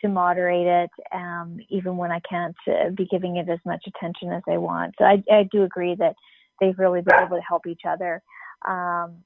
to 0.00 0.08
moderate 0.08 0.66
it, 0.66 0.90
um, 1.12 1.58
even 1.68 1.96
when 1.96 2.10
I 2.10 2.20
can't 2.20 2.56
uh, 2.68 2.90
be 2.90 3.06
giving 3.06 3.36
it 3.36 3.48
as 3.48 3.58
much 3.64 3.84
attention 3.86 4.32
as 4.32 4.42
I 4.48 4.58
want. 4.58 4.94
So 4.98 5.04
I, 5.04 5.22
I 5.30 5.48
do 5.50 5.62
agree 5.62 5.94
that 5.96 6.14
they've 6.60 6.78
really 6.78 7.02
been 7.02 7.18
able 7.20 7.36
to 7.36 7.42
help 7.42 7.66
each 7.66 7.82
other. 7.88 8.22
Um, 8.66 9.22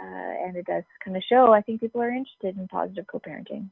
uh, 0.00 0.46
and 0.46 0.56
it 0.56 0.66
does 0.66 0.82
kind 1.04 1.16
of 1.16 1.22
show, 1.28 1.52
I 1.52 1.62
think 1.62 1.80
people 1.80 2.02
are 2.02 2.10
interested 2.10 2.56
in 2.56 2.68
positive 2.68 3.06
co 3.06 3.20
parenting. 3.20 3.70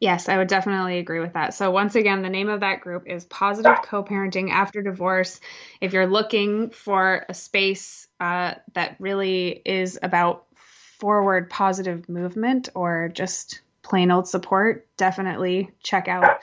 Yes, 0.00 0.28
I 0.28 0.36
would 0.36 0.48
definitely 0.48 0.98
agree 0.98 1.18
with 1.18 1.32
that. 1.32 1.54
So, 1.54 1.70
once 1.72 1.96
again, 1.96 2.22
the 2.22 2.28
name 2.28 2.48
of 2.48 2.60
that 2.60 2.82
group 2.82 3.04
is 3.06 3.24
Positive 3.24 3.78
Co 3.82 4.04
Parenting 4.04 4.50
After 4.50 4.80
Divorce. 4.80 5.40
If 5.80 5.92
you're 5.92 6.06
looking 6.06 6.70
for 6.70 7.26
a 7.28 7.34
space 7.34 8.06
uh, 8.20 8.54
that 8.74 8.96
really 9.00 9.60
is 9.64 9.98
about 10.00 10.46
forward 11.00 11.50
positive 11.50 12.08
movement 12.08 12.68
or 12.74 13.08
just 13.12 13.60
plain 13.88 14.10
old 14.10 14.28
support, 14.28 14.86
definitely 14.96 15.70
check 15.82 16.08
out 16.08 16.38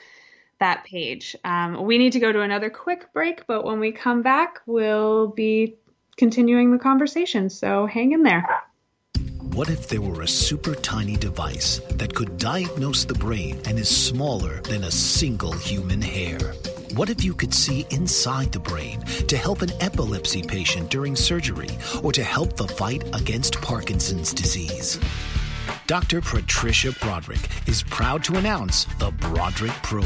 that 0.58 0.84
page. 0.84 1.36
Um, 1.44 1.84
we 1.84 1.98
need 1.98 2.12
to 2.12 2.20
go 2.20 2.32
to 2.32 2.40
another 2.40 2.70
quick 2.70 3.12
break, 3.12 3.46
but 3.46 3.64
when 3.64 3.78
we 3.78 3.92
come 3.92 4.22
back, 4.22 4.60
we'll 4.66 5.28
be 5.28 5.76
continuing 6.16 6.72
the 6.72 6.78
conversation. 6.78 7.50
So 7.50 7.86
hang 7.86 8.12
in 8.12 8.22
there. 8.22 8.44
What 9.52 9.70
if 9.70 9.88
there 9.88 10.02
were 10.02 10.22
a 10.22 10.28
super 10.28 10.74
tiny 10.74 11.16
device 11.16 11.80
that 11.92 12.14
could 12.14 12.36
diagnose 12.36 13.04
the 13.04 13.14
brain 13.14 13.60
and 13.64 13.78
is 13.78 13.88
smaller 13.88 14.60
than 14.62 14.84
a 14.84 14.90
single 14.90 15.52
human 15.52 16.02
hair? 16.02 16.38
What 16.94 17.10
if 17.10 17.24
you 17.24 17.34
could 17.34 17.54
see 17.54 17.86
inside 17.90 18.52
the 18.52 18.58
brain 18.58 19.00
to 19.28 19.36
help 19.36 19.62
an 19.62 19.70
epilepsy 19.80 20.42
patient 20.42 20.90
during 20.90 21.16
surgery 21.16 21.70
or 22.02 22.12
to 22.12 22.22
help 22.22 22.56
the 22.56 22.68
fight 22.68 23.04
against 23.14 23.60
Parkinson's 23.60 24.32
disease? 24.32 24.98
Dr. 25.86 26.20
Patricia 26.20 26.90
Broderick 27.00 27.48
is 27.68 27.84
proud 27.84 28.24
to 28.24 28.34
announce 28.36 28.86
the 28.98 29.12
Broderick 29.12 29.72
Probe, 29.84 30.04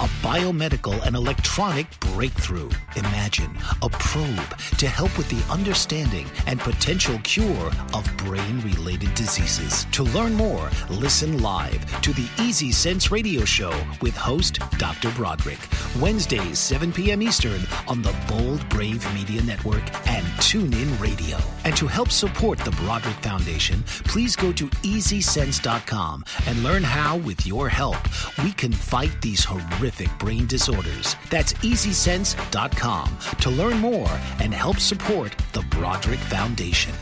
a 0.00 0.08
biomedical 0.20 1.00
and 1.06 1.14
electronic 1.14 1.86
breakthrough. 2.00 2.68
Imagine 2.96 3.56
a 3.82 3.88
probe 3.88 4.58
to 4.78 4.88
help 4.88 5.16
with 5.16 5.28
the 5.28 5.52
understanding 5.52 6.28
and 6.48 6.58
potential 6.58 7.20
cure 7.22 7.70
of 7.94 8.16
brain 8.16 8.60
related 8.62 9.14
diseases. 9.14 9.86
To 9.92 10.02
learn 10.02 10.34
more, 10.34 10.68
listen 10.90 11.40
live 11.40 12.02
to 12.02 12.12
the 12.14 12.28
Easy 12.40 12.72
Sense 12.72 13.12
radio 13.12 13.44
show 13.44 13.72
with 14.00 14.16
host 14.16 14.58
Dr. 14.78 15.12
Broderick, 15.12 15.60
Wednesdays, 16.00 16.58
7 16.58 16.92
p.m. 16.92 17.22
Eastern 17.22 17.60
on 17.86 18.02
the 18.02 18.14
Bold 18.28 18.68
Brave 18.68 19.06
Media 19.14 19.42
Network 19.42 19.84
and 20.08 20.26
TuneIn 20.38 21.00
Radio. 21.00 21.38
And 21.64 21.76
to 21.76 21.86
help 21.86 22.10
support 22.10 22.58
the 22.58 22.72
Broderick 22.72 23.16
Foundation, 23.16 23.84
please 24.04 24.34
go 24.34 24.52
to 24.52 24.68
Easy 24.82 25.11
EasySense.com 25.12 26.24
and 26.46 26.62
learn 26.62 26.82
how, 26.82 27.18
with 27.18 27.46
your 27.46 27.68
help, 27.68 27.98
we 28.42 28.52
can 28.52 28.72
fight 28.72 29.12
these 29.20 29.44
horrific 29.44 30.08
brain 30.18 30.46
disorders. 30.46 31.16
That's 31.28 31.52
EasySense.com 31.54 33.18
to 33.40 33.50
learn 33.50 33.78
more 33.78 34.10
and 34.40 34.54
help 34.54 34.78
support 34.78 35.36
the 35.52 35.62
Broderick 35.70 36.18
Foundation. 36.18 36.94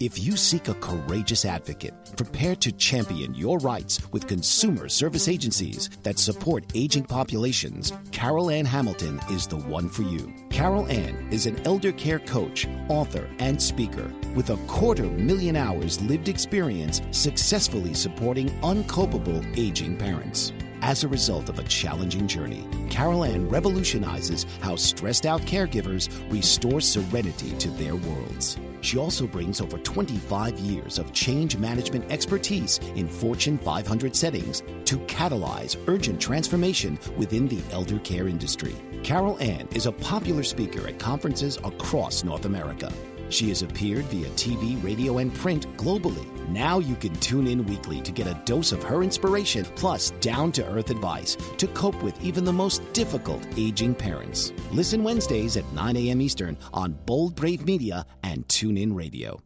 If 0.00 0.18
you 0.18 0.36
seek 0.36 0.66
a 0.66 0.74
courageous 0.74 1.44
advocate 1.44 1.94
prepared 2.16 2.60
to 2.62 2.72
champion 2.72 3.32
your 3.32 3.58
rights 3.58 4.00
with 4.10 4.26
consumer 4.26 4.88
service 4.88 5.28
agencies 5.28 5.88
that 6.02 6.18
support 6.18 6.64
aging 6.74 7.04
populations, 7.04 7.92
Carol 8.10 8.50
Ann 8.50 8.64
Hamilton 8.64 9.20
is 9.30 9.46
the 9.46 9.56
one 9.56 9.88
for 9.88 10.02
you. 10.02 10.34
Carol 10.50 10.88
Ann 10.88 11.28
is 11.30 11.46
an 11.46 11.64
elder 11.64 11.92
care 11.92 12.18
coach, 12.18 12.66
author, 12.88 13.30
and 13.38 13.62
speaker 13.62 14.12
with 14.34 14.50
a 14.50 14.56
quarter 14.66 15.04
million 15.04 15.54
hours 15.54 16.00
lived 16.02 16.28
experience 16.28 17.00
successfully 17.12 17.94
supporting 17.94 18.50
unculpable 18.64 19.42
aging 19.56 19.96
parents. 19.96 20.52
As 20.84 21.02
a 21.02 21.08
result 21.08 21.48
of 21.48 21.58
a 21.58 21.62
challenging 21.62 22.28
journey, 22.28 22.68
Carol 22.90 23.24
Ann 23.24 23.48
revolutionizes 23.48 24.44
how 24.60 24.76
stressed 24.76 25.24
out 25.24 25.40
caregivers 25.40 26.10
restore 26.30 26.78
serenity 26.78 27.52
to 27.56 27.70
their 27.70 27.96
worlds. 27.96 28.58
She 28.82 28.98
also 28.98 29.26
brings 29.26 29.62
over 29.62 29.78
25 29.78 30.58
years 30.58 30.98
of 30.98 31.14
change 31.14 31.56
management 31.56 32.12
expertise 32.12 32.80
in 32.96 33.08
Fortune 33.08 33.56
500 33.56 34.14
settings 34.14 34.62
to 34.84 34.98
catalyze 35.06 35.82
urgent 35.86 36.20
transformation 36.20 36.98
within 37.16 37.48
the 37.48 37.62
elder 37.72 37.98
care 38.00 38.28
industry. 38.28 38.76
Carol 39.02 39.38
Ann 39.40 39.66
is 39.74 39.86
a 39.86 39.92
popular 39.92 40.42
speaker 40.42 40.86
at 40.86 40.98
conferences 40.98 41.56
across 41.64 42.24
North 42.24 42.44
America. 42.44 42.92
She 43.28 43.48
has 43.48 43.62
appeared 43.62 44.04
via 44.06 44.28
TV, 44.30 44.82
radio, 44.82 45.18
and 45.18 45.34
print 45.34 45.66
globally. 45.76 46.26
Now 46.48 46.78
you 46.78 46.94
can 46.94 47.14
tune 47.16 47.46
in 47.46 47.66
weekly 47.66 48.00
to 48.02 48.12
get 48.12 48.26
a 48.26 48.40
dose 48.44 48.72
of 48.72 48.82
her 48.82 49.02
inspiration 49.02 49.64
plus 49.76 50.10
down 50.20 50.52
to 50.52 50.66
earth 50.66 50.90
advice 50.90 51.36
to 51.56 51.66
cope 51.68 52.00
with 52.02 52.22
even 52.22 52.44
the 52.44 52.52
most 52.52 52.92
difficult 52.92 53.46
aging 53.56 53.94
parents. 53.94 54.52
Listen 54.70 55.02
Wednesdays 55.02 55.56
at 55.56 55.72
9 55.72 55.96
a.m. 55.96 56.20
Eastern 56.20 56.56
on 56.72 56.92
Bold 57.06 57.34
Brave 57.34 57.64
Media 57.64 58.06
and 58.22 58.46
TuneIn 58.48 58.94
Radio. 58.94 59.40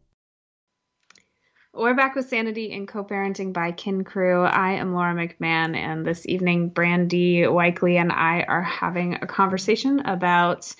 We're 1.71 1.93
back 1.93 2.15
with 2.15 2.27
Sanity 2.27 2.73
and 2.73 2.87
Co-Parenting 2.87 3.53
by 3.53 3.71
Kin 3.71 4.03
Crew. 4.03 4.43
I 4.43 4.73
am 4.73 4.93
Laura 4.93 5.13
McMahon, 5.13 5.77
and 5.77 6.05
this 6.05 6.27
evening, 6.27 6.69
Brandy 6.69 7.43
Weikle 7.43 7.97
and 7.97 8.11
I 8.11 8.41
are 8.41 8.63
having 8.63 9.13
a 9.13 9.27
conversation 9.27 9.99
about 10.01 10.73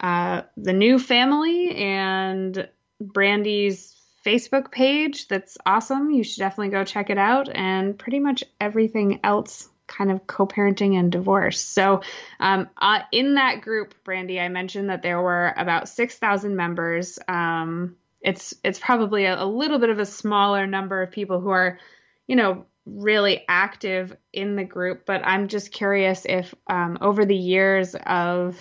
uh, 0.00 0.42
the 0.56 0.72
new 0.72 0.98
family 0.98 1.74
and 1.76 2.68
Brandy's 3.00 3.94
Facebook 4.24 4.70
page. 4.70 5.28
That's 5.28 5.56
awesome. 5.64 6.10
You 6.10 6.24
should 6.24 6.40
definitely 6.40 6.70
go 6.70 6.84
check 6.84 7.10
it 7.10 7.18
out. 7.18 7.48
And 7.48 7.98
pretty 7.98 8.20
much 8.20 8.44
everything 8.60 9.20
else 9.24 9.68
kind 9.86 10.12
of 10.12 10.26
co-parenting 10.26 10.98
and 10.98 11.10
divorce. 11.10 11.60
So, 11.60 12.02
um, 12.38 12.68
uh, 12.80 13.00
in 13.12 13.34
that 13.34 13.60
group, 13.60 13.94
Brandy, 14.04 14.38
I 14.38 14.48
mentioned 14.48 14.88
that 14.88 15.02
there 15.02 15.20
were 15.20 15.52
about 15.56 15.88
six 15.88 16.16
thousand 16.16 16.56
members. 16.56 17.18
Um, 17.26 17.96
it's 18.20 18.54
it's 18.62 18.78
probably 18.78 19.24
a, 19.24 19.42
a, 19.42 19.46
little 19.46 19.78
bit 19.78 19.90
of 19.90 19.98
a 19.98 20.06
smaller 20.06 20.66
number 20.66 21.02
of 21.02 21.10
people 21.10 21.40
who 21.40 21.50
are, 21.50 21.78
you 22.26 22.36
know, 22.36 22.66
really 22.86 23.44
active 23.48 24.16
in 24.32 24.54
the 24.56 24.64
group. 24.64 25.06
But 25.06 25.22
I'm 25.24 25.48
just 25.48 25.72
curious 25.72 26.24
if 26.24 26.54
um, 26.68 26.98
over 27.00 27.24
the 27.24 27.36
years 27.36 27.96
of 28.06 28.56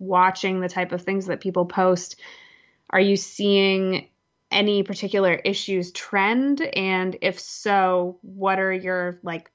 watching 0.00 0.60
the 0.60 0.68
type 0.68 0.90
of 0.90 1.02
things 1.02 1.26
that 1.26 1.40
people 1.40 1.66
post, 1.66 2.16
are 2.88 3.00
you 3.00 3.16
seeing 3.16 4.08
any 4.50 4.82
particular 4.82 5.34
issues 5.34 5.92
trend? 5.92 6.60
And 6.60 7.16
if 7.22 7.38
so, 7.38 8.18
what 8.22 8.58
are 8.58 8.72
your 8.72 9.20
like 9.22 9.50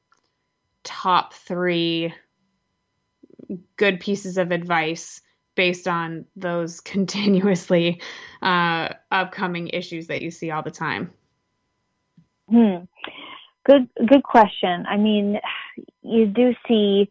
top 0.83 1.33
three 1.33 2.13
good 3.75 3.99
pieces 3.99 4.37
of 4.37 4.51
advice 4.51 5.21
based 5.55 5.87
on 5.87 6.25
those 6.35 6.79
continuously 6.81 8.01
uh, 8.41 8.89
upcoming 9.11 9.69
issues 9.69 10.07
that 10.07 10.21
you 10.21 10.31
see 10.31 10.51
all 10.51 10.63
the 10.63 10.71
time? 10.71 11.11
Hmm. 12.49 12.85
Good, 13.65 13.89
good 14.07 14.21
question. 14.21 14.85
I 14.87 14.97
mean, 14.97 15.39
you 16.03 16.27
do 16.27 16.53
see 16.67 17.09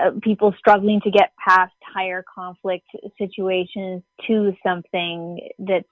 uh, 0.00 0.10
people 0.22 0.54
struggling 0.58 1.00
to 1.02 1.10
get 1.10 1.32
past 1.36 1.74
higher 1.82 2.24
conflict 2.34 2.86
situations 3.18 4.02
to 4.26 4.52
something 4.66 5.38
that's 5.58 5.84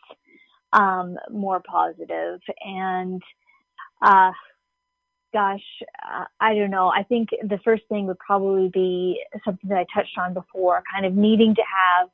um, 0.73 1.17
more 1.31 1.61
positive. 1.65 2.41
And 2.65 3.23
uh, 4.01 4.33
gosh, 5.33 5.61
uh, 6.05 6.25
I 6.41 6.55
don't 6.55 6.71
know. 6.71 6.89
I 6.89 7.05
think 7.05 7.31
the 7.43 7.59
first 7.65 7.85
thing 7.89 8.07
would 8.07 8.19
probably 8.19 8.69
be 8.69 9.23
something 9.45 9.69
that 9.69 9.79
I 9.79 9.87
touched 9.95 10.19
on 10.19 10.35
before, 10.35 10.83
kind 10.93 11.07
of 11.07 11.15
needing 11.15 11.55
to 11.55 11.63
have 11.63 12.09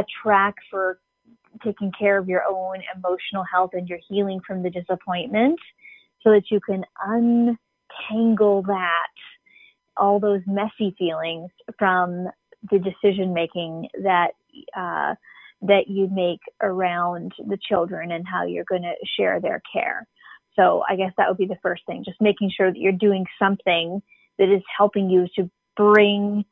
a 0.00 0.04
track 0.22 0.54
for 0.70 0.98
taking 1.64 1.90
care 1.98 2.18
of 2.18 2.28
your 2.28 2.42
own 2.48 2.82
emotional 2.94 3.44
health 3.50 3.70
and 3.72 3.88
your 3.88 3.98
healing 4.08 4.40
from 4.46 4.62
the 4.62 4.70
disappointment 4.70 5.58
so 6.22 6.30
that 6.30 6.50
you 6.50 6.60
can 6.60 6.84
untangle 7.00 8.62
that 8.62 9.12
all 9.96 10.20
those 10.20 10.42
messy 10.46 10.94
feelings 10.98 11.50
from 11.78 12.26
the 12.70 12.78
decision 12.78 13.32
making 13.32 13.88
that 14.02 14.32
uh, 14.76 15.14
that 15.62 15.88
you 15.88 16.08
make 16.12 16.40
around 16.62 17.32
the 17.46 17.58
children 17.68 18.12
and 18.12 18.26
how 18.26 18.44
you're 18.44 18.64
going 18.68 18.82
to 18.82 18.94
share 19.18 19.40
their 19.40 19.62
care. 19.72 20.06
So 20.54 20.82
I 20.88 20.96
guess 20.96 21.12
that 21.16 21.28
would 21.28 21.38
be 21.38 21.46
the 21.46 21.58
first 21.62 21.82
thing, 21.86 22.02
just 22.04 22.20
making 22.20 22.50
sure 22.56 22.70
that 22.70 22.78
you're 22.78 22.92
doing 22.92 23.24
something 23.38 24.02
that 24.38 24.52
is 24.52 24.62
helping 24.76 25.10
you 25.10 25.26
to 25.36 25.50
bring 25.76 26.44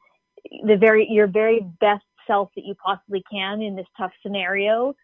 the 0.67 0.77
very 0.77 1.07
your 1.11 1.27
very 1.27 1.61
best 1.81 2.05
self 2.27 2.51
that 2.57 2.65
you 2.65 2.75
possibly 2.75 3.23
can 3.31 3.63
in 3.63 3.77
this 3.77 3.87
tough 3.97 4.13
scenario 4.23 4.95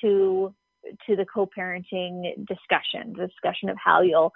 to 0.00 0.54
to 1.06 1.16
the 1.16 1.24
co-parenting 1.24 2.34
discussion, 2.46 3.14
the 3.16 3.26
discussion 3.26 3.68
of 3.70 3.76
how 3.82 4.02
you'll 4.02 4.32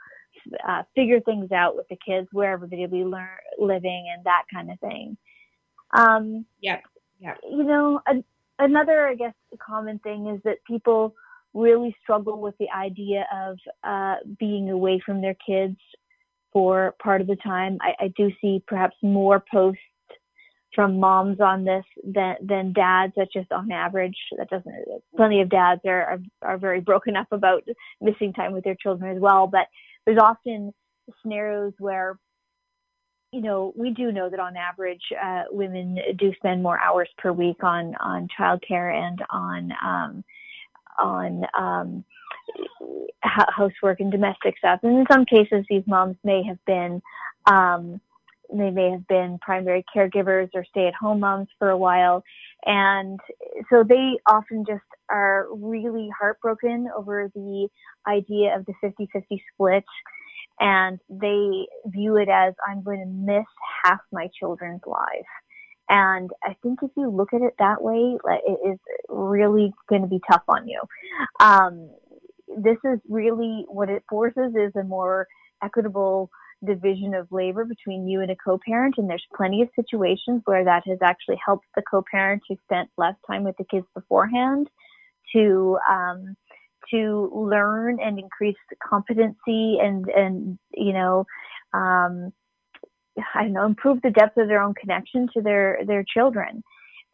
uh, 0.66 0.82
figure 0.94 1.20
things 1.20 1.52
out 1.52 1.76
with 1.76 1.88
the 1.88 1.98
kids 2.04 2.28
wherever 2.32 2.66
they'll 2.66 2.88
be 2.88 3.04
learn, 3.04 3.28
living 3.58 4.12
and 4.14 4.24
that 4.24 4.44
kind 4.52 4.70
of 4.70 4.78
thing. 4.80 5.16
Um, 5.92 6.44
yeah, 6.60 6.80
yeah. 7.20 7.34
You 7.48 7.64
know, 7.64 8.00
a, 8.06 8.22
another 8.58 9.06
I 9.06 9.14
guess 9.14 9.34
common 9.58 9.98
thing 10.00 10.28
is 10.28 10.40
that 10.44 10.64
people 10.66 11.14
really 11.54 11.96
struggle 12.02 12.40
with 12.40 12.56
the 12.58 12.70
idea 12.70 13.26
of 13.34 13.58
uh, 13.84 14.16
being 14.38 14.70
away 14.70 15.00
from 15.04 15.20
their 15.20 15.36
kids 15.46 15.76
for 16.52 16.94
part 17.02 17.20
of 17.20 17.26
the 17.26 17.36
time. 17.36 17.78
I, 17.80 18.04
I 18.04 18.12
do 18.16 18.30
see 18.40 18.62
perhaps 18.66 18.96
more 19.02 19.42
posts 19.50 19.80
from 20.74 21.00
moms 21.00 21.40
on 21.40 21.64
this 21.64 21.84
than 22.04 22.36
than 22.40 22.72
dads. 22.72 23.12
That's 23.16 23.32
just 23.32 23.50
on 23.52 23.72
average. 23.72 24.16
That 24.36 24.50
doesn't. 24.50 24.74
Plenty 25.16 25.40
of 25.40 25.48
dads 25.48 25.80
are 25.86 26.02
are, 26.02 26.20
are 26.42 26.58
very 26.58 26.80
broken 26.90 27.16
up 27.16 27.28
about 27.32 27.64
missing 28.00 28.32
time 28.32 28.52
with 28.52 28.64
their 28.64 28.76
children 28.76 29.16
as 29.16 29.20
well. 29.20 29.46
But 29.46 29.66
there's 30.06 30.18
often 30.18 30.72
scenarios 31.22 31.72
where 31.78 32.18
you 33.32 33.42
know, 33.42 33.72
we 33.76 33.90
do 33.90 34.10
know 34.10 34.30
that 34.30 34.40
on 34.40 34.56
average, 34.56 35.02
uh, 35.22 35.42
women 35.50 35.98
do 36.16 36.32
spend 36.36 36.62
more 36.62 36.80
hours 36.80 37.08
per 37.18 37.30
week 37.30 37.62
on 37.62 37.94
on 37.96 38.26
childcare 38.38 38.94
and 38.94 39.22
on 39.30 39.72
um, 39.84 40.24
on 40.98 41.44
um, 41.58 42.04
housework 43.22 44.00
and 44.00 44.10
domestic 44.10 44.56
stuff. 44.58 44.80
And 44.82 44.98
in 44.98 45.06
some 45.10 45.24
cases, 45.26 45.66
these 45.68 45.82
moms 45.86 46.16
may 46.24 46.42
have 46.44 46.58
been, 46.66 47.02
um, 47.46 48.00
they 48.52 48.70
may 48.70 48.90
have 48.90 49.06
been 49.06 49.38
primary 49.40 49.84
caregivers 49.94 50.48
or 50.54 50.64
stay 50.64 50.86
at 50.86 50.94
home 50.94 51.20
moms 51.20 51.48
for 51.58 51.70
a 51.70 51.76
while. 51.76 52.22
And 52.64 53.20
so 53.70 53.84
they 53.86 54.18
often 54.26 54.64
just 54.66 54.84
are 55.10 55.46
really 55.52 56.08
heartbroken 56.18 56.88
over 56.96 57.30
the 57.34 57.68
idea 58.06 58.56
of 58.56 58.64
the 58.66 58.74
50 58.80 59.08
50 59.12 59.42
split. 59.54 59.84
And 60.60 60.98
they 61.08 61.66
view 61.86 62.16
it 62.16 62.28
as 62.28 62.54
I'm 62.66 62.82
going 62.82 63.00
to 63.00 63.06
miss 63.06 63.46
half 63.84 64.00
my 64.12 64.28
children's 64.38 64.80
lives. 64.86 65.26
And 65.88 66.30
I 66.44 66.54
think 66.62 66.80
if 66.82 66.90
you 66.96 67.08
look 67.08 67.32
at 67.32 67.42
it 67.42 67.54
that 67.58 67.82
way, 67.82 68.18
it 68.46 68.58
is 68.72 68.78
really 69.08 69.72
going 69.88 70.02
to 70.02 70.08
be 70.08 70.20
tough 70.30 70.42
on 70.48 70.68
you. 70.68 70.80
Um, 71.40 71.90
this 72.58 72.76
is 72.84 72.98
really 73.08 73.64
what 73.68 73.88
it 73.88 74.02
forces 74.08 74.54
is 74.54 74.74
a 74.76 74.82
more 74.82 75.26
equitable 75.62 76.30
division 76.66 77.14
of 77.14 77.30
labor 77.30 77.64
between 77.64 78.08
you 78.08 78.20
and 78.20 78.30
a 78.30 78.36
co-parent 78.36 78.96
and 78.98 79.08
there's 79.08 79.24
plenty 79.36 79.62
of 79.62 79.68
situations 79.76 80.42
where 80.44 80.64
that 80.64 80.82
has 80.86 80.98
actually 81.02 81.38
helped 81.44 81.66
the 81.76 81.82
co-parent 81.88 82.42
who 82.48 82.56
spent 82.64 82.88
less 82.96 83.14
time 83.26 83.44
with 83.44 83.56
the 83.58 83.64
kids 83.64 83.86
beforehand 83.94 84.68
to 85.32 85.78
um, 85.88 86.36
to 86.90 87.30
learn 87.34 87.98
and 88.00 88.18
increase 88.18 88.56
competency 88.82 89.78
and 89.80 90.08
and 90.08 90.58
you 90.74 90.92
know 90.92 91.24
um, 91.74 92.32
I 93.34 93.42
don't 93.42 93.52
know 93.52 93.66
improve 93.66 94.02
the 94.02 94.10
depth 94.10 94.36
of 94.36 94.48
their 94.48 94.62
own 94.62 94.74
connection 94.74 95.28
to 95.34 95.42
their 95.42 95.80
their 95.86 96.04
children. 96.04 96.62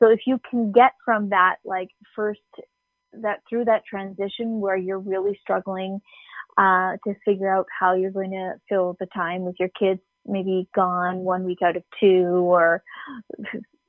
So 0.03 0.11
if 0.11 0.21
you 0.27 0.41
can 0.51 0.73
get 0.73 0.93
from 1.05 1.31
that 1.31 1.57
like 1.65 1.89
first 2.17 2.41
that 3.23 3.41
through 3.49 3.67
that 3.67 3.85
transition 3.89 4.61
where 4.61 4.77
you're 4.77 4.99
really 4.99 5.39
struggling 5.41 6.01
uh, 6.57 6.97
to 7.05 7.15
figure 7.25 7.55
out 7.55 7.67
how 7.79 7.95
you're 7.95 8.11
going 8.11 8.31
to 8.31 8.55
fill 8.69 8.97
the 9.01 9.07
time 9.07 9.43
with 9.43 9.57
your 9.59 9.71
kids 9.79 10.01
maybe 10.27 10.69
gone 10.75 11.19
one 11.19 11.45
week 11.45 11.59
out 11.63 11.77
of 11.77 11.83
two 12.01 12.27
or 12.27 12.83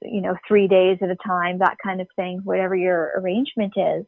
you 0.01 0.21
know 0.21 0.35
three 0.47 0.67
days 0.67 0.97
at 1.01 1.09
a 1.09 1.15
time 1.25 1.59
that 1.59 1.77
kind 1.83 2.01
of 2.01 2.07
thing 2.15 2.41
whatever 2.43 2.75
your 2.75 3.13
arrangement 3.17 3.73
is. 3.77 4.05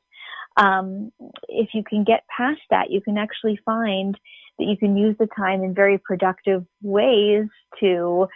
Um, 0.57 1.11
if 1.47 1.69
you 1.73 1.83
can 1.87 2.03
get 2.03 2.23
past 2.35 2.61
that 2.71 2.89
you 2.89 3.01
can 3.01 3.17
actually 3.17 3.59
find 3.63 4.17
that 4.57 4.65
you 4.65 4.75
can 4.75 4.97
use 4.97 5.15
the 5.19 5.27
time 5.37 5.63
in 5.63 5.73
very 5.75 5.99
productive 5.99 6.65
ways 6.81 7.45
to 7.79 8.27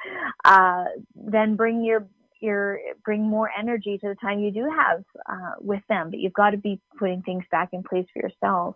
uh, 0.46 0.86
then 1.16 1.56
bring 1.56 1.84
your 1.84 2.08
your 2.42 2.80
bring 3.04 3.22
more 3.22 3.50
energy 3.58 3.98
to 4.00 4.08
the 4.10 4.16
time 4.16 4.40
you 4.40 4.52
do 4.52 4.70
have 4.70 5.04
uh, 5.30 5.56
with 5.60 5.82
them. 5.90 6.10
But 6.10 6.20
you've 6.20 6.34
got 6.34 6.52
to 6.52 6.58
be 6.58 6.80
putting 6.98 7.22
things 7.24 7.44
back 7.52 7.70
in 7.74 7.84
place 7.84 8.06
for 8.14 8.22
yourself 8.22 8.76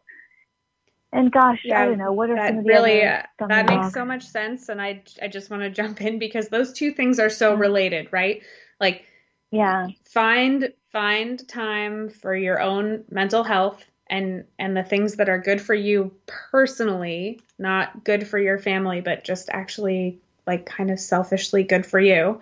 and 1.11 1.31
gosh, 1.31 1.61
yeah, 1.63 1.81
I 1.81 1.85
don't 1.85 1.97
know 1.97 2.11
what 2.11 2.29
are 2.29 2.35
that 2.35 2.49
some 2.49 2.57
of 2.59 2.63
the 2.63 2.69
really 2.69 3.03
other 3.03 3.27
uh, 3.39 3.47
that 3.47 3.67
makes 3.67 3.93
so 3.93 4.05
much 4.05 4.25
sense. 4.25 4.69
And 4.69 4.81
I 4.81 5.03
I 5.21 5.27
just 5.27 5.49
want 5.49 5.63
to 5.63 5.69
jump 5.69 6.01
in 6.01 6.19
because 6.19 6.49
those 6.49 6.73
two 6.73 6.91
things 6.91 7.19
are 7.19 7.29
so 7.29 7.55
related, 7.55 8.09
right? 8.11 8.41
Like, 8.79 9.05
yeah, 9.51 9.87
find 10.05 10.73
find 10.91 11.47
time 11.47 12.09
for 12.09 12.35
your 12.35 12.59
own 12.61 13.05
mental 13.09 13.43
health 13.43 13.83
and 14.07 14.45
and 14.59 14.75
the 14.75 14.83
things 14.83 15.15
that 15.15 15.29
are 15.29 15.39
good 15.39 15.61
for 15.61 15.73
you 15.73 16.11
personally, 16.25 17.39
not 17.57 18.03
good 18.03 18.27
for 18.27 18.39
your 18.39 18.57
family, 18.57 19.01
but 19.01 19.23
just 19.23 19.49
actually 19.49 20.19
like 20.45 20.65
kind 20.65 20.91
of 20.91 20.99
selfishly 20.99 21.63
good 21.63 21.85
for 21.85 21.99
you. 21.99 22.41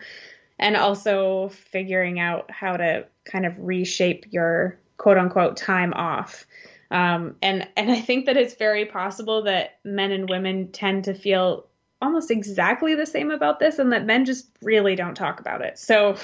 And 0.59 0.75
also 0.75 1.49
figuring 1.49 2.19
out 2.19 2.49
how 2.51 2.77
to 2.77 3.05
kind 3.25 3.45
of 3.45 3.57
reshape 3.57 4.27
your 4.31 4.77
quote 4.97 5.17
unquote 5.17 5.57
time 5.57 5.93
off 5.93 6.45
um, 6.93 7.35
and 7.41 7.67
and 7.75 7.91
I 7.91 7.99
think 7.99 8.27
that 8.27 8.37
it's 8.37 8.53
very 8.53 8.85
possible 8.85 9.43
that 9.43 9.79
men 9.83 10.11
and 10.11 10.29
women 10.29 10.71
tend 10.71 11.03
to 11.05 11.13
feel 11.15 11.65
almost 12.03 12.29
exactly 12.29 12.93
the 12.93 13.05
same 13.05 13.31
about 13.31 13.59
this, 13.59 13.79
and 13.79 13.91
that 13.91 14.05
men 14.05 14.25
just 14.25 14.47
really 14.61 14.95
don't 14.95 15.15
talk 15.15 15.39
about 15.39 15.61
it. 15.61 15.79
So, 15.79 16.17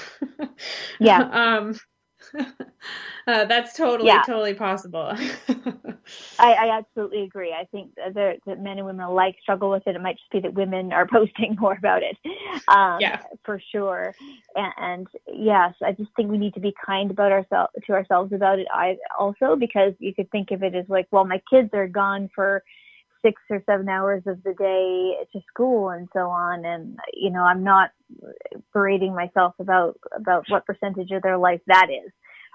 yeah, 1.00 1.22
um, 1.32 1.78
uh, 3.26 3.44
that's 3.44 3.76
totally 3.76 4.08
yeah. 4.08 4.22
totally 4.22 4.54
possible. 4.54 5.12
I, 6.38 6.52
I, 6.52 6.78
absolutely 6.78 7.22
agree. 7.22 7.52
I 7.52 7.64
think 7.66 7.94
that, 7.96 8.38
that, 8.46 8.62
men 8.62 8.78
and 8.78 8.86
women 8.86 9.04
alike 9.04 9.36
struggle 9.42 9.70
with 9.70 9.86
it. 9.86 9.96
It 9.96 10.02
might 10.02 10.16
just 10.16 10.30
be 10.30 10.40
that 10.40 10.54
women 10.54 10.92
are 10.92 11.06
posting 11.12 11.56
more 11.58 11.74
about 11.76 12.02
it. 12.02 12.16
Um, 12.68 13.00
yeah, 13.00 13.22
for 13.44 13.60
sure. 13.72 14.14
And, 14.54 14.72
and, 14.78 15.06
yes, 15.32 15.74
I 15.84 15.92
just 15.92 16.10
think 16.16 16.30
we 16.30 16.38
need 16.38 16.54
to 16.54 16.60
be 16.60 16.74
kind 16.84 17.10
about 17.10 17.32
ourselves 17.32 17.72
to 17.86 17.92
ourselves 17.92 18.32
about 18.32 18.58
it. 18.58 18.66
I 18.72 18.96
also 19.18 19.56
because 19.56 19.92
you 19.98 20.14
could 20.14 20.30
think 20.30 20.50
of 20.50 20.62
it 20.62 20.74
as 20.74 20.86
like, 20.88 21.06
well, 21.10 21.24
my 21.24 21.42
kids 21.50 21.70
are 21.72 21.88
gone 21.88 22.30
for 22.34 22.62
six 23.22 23.40
or 23.50 23.62
seven 23.66 23.88
hours 23.88 24.22
of 24.26 24.42
the 24.42 24.54
day 24.54 25.16
to 25.32 25.44
school 25.48 25.90
and 25.90 26.08
so 26.12 26.20
on 26.20 26.64
and 26.64 26.98
you 27.12 27.30
know 27.30 27.42
i'm 27.42 27.62
not 27.62 27.90
berating 28.72 29.14
myself 29.14 29.54
about 29.58 29.98
about 30.16 30.44
what 30.48 30.66
percentage 30.66 31.10
of 31.10 31.22
their 31.22 31.38
life 31.38 31.60
that 31.66 31.88
is 31.90 32.10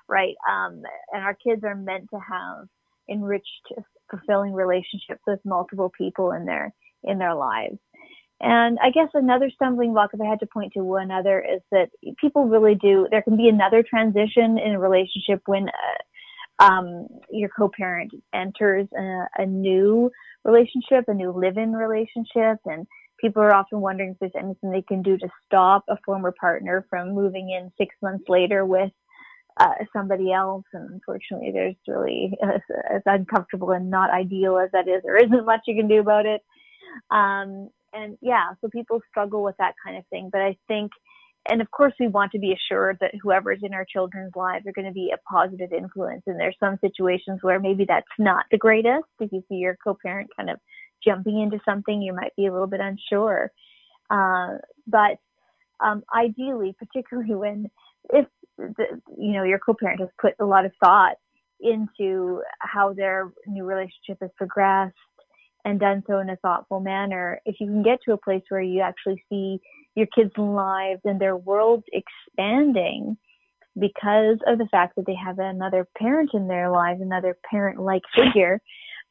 right? 0.08 0.36
Um, 0.50 0.82
and 1.12 1.24
our 1.24 1.36
kids 1.36 1.64
are 1.64 1.76
meant 1.76 2.10
to 2.12 2.20
have 2.20 2.68
enriched, 3.10 3.74
fulfilling 4.10 4.54
relationships 4.54 5.22
with 5.28 5.40
multiple 5.46 5.92
people 5.98 6.32
in 6.32 6.46
their 6.46 6.74
in 7.04 7.18
their 7.18 7.36
lives. 7.36 7.78
And 8.42 8.78
I 8.84 8.90
guess 8.90 9.08
another 9.14 9.50
stumbling 9.54 9.94
block, 9.94 10.10
if 10.14 10.20
I 10.20 10.26
had 10.26 10.40
to 10.42 10.48
point 10.48 10.74
to 10.74 10.84
one 10.84 11.10
other, 11.10 11.40
is 11.40 11.62
that 11.72 11.90
people 12.20 12.48
really 12.48 12.76
do. 12.76 13.08
There 13.10 13.22
can 13.22 13.38
be 13.38 13.48
another 13.48 13.84
transition 13.84 14.58
in 14.58 14.74
a 14.74 14.80
relationship 14.80 15.42
when 15.46 15.70
uh, 15.70 16.64
um, 16.64 17.08
your 17.32 17.50
co-parent 17.50 18.12
enters 18.34 18.88
a, 18.98 19.26
a 19.38 19.46
new 19.46 20.12
relationship, 20.44 21.06
a 21.08 21.14
new 21.14 21.32
live-in 21.32 21.74
relationship, 21.74 22.60
and 22.66 22.86
people 23.20 23.42
are 23.42 23.54
often 23.54 23.80
wondering 23.80 24.12
if 24.12 24.20
there's 24.20 24.44
anything 24.44 24.70
they 24.70 24.82
can 24.82 25.02
do 25.02 25.18
to 25.18 25.28
stop 25.46 25.86
a 25.90 25.98
former 26.06 26.34
partner 26.40 26.86
from 26.90 27.14
moving 27.14 27.50
in 27.50 27.72
six 27.78 27.96
months 28.02 28.26
later 28.28 28.66
with 28.66 28.92
uh, 29.58 29.74
somebody 29.94 30.32
else. 30.32 30.66
And 30.74 30.90
unfortunately, 30.92 31.52
there's 31.52 31.76
really, 31.88 32.38
as, 32.44 32.62
as, 32.94 33.02
uncomfortable 33.06 33.72
and 33.72 33.90
not 33.90 34.10
ideal 34.10 34.58
as 34.58 34.70
that 34.72 34.88
is, 34.88 35.02
there 35.04 35.18
isn't 35.18 35.46
much 35.46 35.62
you 35.68 35.76
can 35.76 35.88
do 35.88 36.00
about 36.00 36.26
it. 36.26 36.42
Um, 37.12 37.70
and 37.94 38.18
yeah, 38.22 38.52
so 38.62 38.70
people 38.70 39.02
struggle 39.10 39.44
with 39.44 39.56
that 39.58 39.76
kind 39.84 39.98
of 39.98 40.06
thing. 40.08 40.30
But 40.32 40.42
I 40.42 40.58
think, 40.68 40.92
and 41.50 41.62
of 41.62 41.72
course, 41.72 41.94
we 42.00 42.08
want 42.08 42.32
to 42.34 42.40
be 42.40 42.54
assured 42.54 42.98
that 43.00 43.14
whoever's 43.22 43.60
in 43.62 43.74
our 43.74 43.86
children's 43.86 44.36
lives 44.36 44.66
are 44.68 44.74
going 44.74 44.88
to 44.88 44.94
be 44.94 45.14
a 45.14 45.32
positive 45.32 45.72
influence. 45.72 46.24
And 46.28 46.40
there's 46.40 46.58
some 46.60 46.78
situations 46.82 47.40
where 47.42 47.60
maybe 47.60 47.86
that's 47.88 48.06
not 48.20 48.46
the 48.52 48.58
greatest. 48.58 49.06
If 49.20 49.32
you 49.32 49.44
see 49.48 49.56
your 49.56 49.78
co-parent 49.82 50.30
kind 50.36 50.50
of 50.50 50.58
jumping 51.06 51.40
into 51.40 51.60
something, 51.64 52.02
you 52.02 52.14
might 52.14 52.36
be 52.36 52.48
a 52.48 52.52
little 52.52 52.68
bit 52.68 52.82
unsure. 52.82 53.52
Uh, 54.10 54.58
but 54.88 55.18
um, 55.80 56.04
ideally, 56.16 56.76
particularly 56.78 57.36
when 57.36 57.70
if 58.14 58.26
the, 58.58 59.02
you 59.18 59.34
know 59.34 59.44
your 59.44 59.60
co-parent 59.60 60.00
has 60.00 60.10
put 60.20 60.34
a 60.40 60.46
lot 60.46 60.66
of 60.66 60.72
thought 60.84 61.16
into 61.60 62.42
how 62.60 62.94
their 62.94 63.32
new 63.48 63.64
relationship 63.64 64.18
has 64.22 64.30
progressed 64.38 64.96
and 65.64 65.80
done 65.80 66.04
so 66.06 66.20
in 66.20 66.30
a 66.30 66.36
thoughtful 66.38 66.80
manner. 66.80 67.40
If 67.46 67.56
you 67.60 67.68
can 67.68 67.82
get 67.82 68.00
to 68.06 68.14
a 68.14 68.18
place 68.18 68.44
where 68.50 68.62
you 68.62 68.82
actually 68.82 69.24
see 69.30 69.60
your 69.96 70.08
kids 70.16 70.32
lives 70.38 71.02
and 71.06 71.20
their 71.20 71.38
worlds 71.38 71.84
expanding 71.92 73.18
because 73.80 74.38
of 74.48 74.58
the 74.58 74.68
fact 74.72 74.96
that 74.96 75.06
they 75.06 75.16
have 75.16 75.40
another 75.40 75.88
parent 75.98 76.32
in 76.34 76.48
their 76.48 76.70
lives 76.70 77.02
another 77.02 77.38
parent 77.50 77.80
like 77.80 78.04
figure 78.16 78.62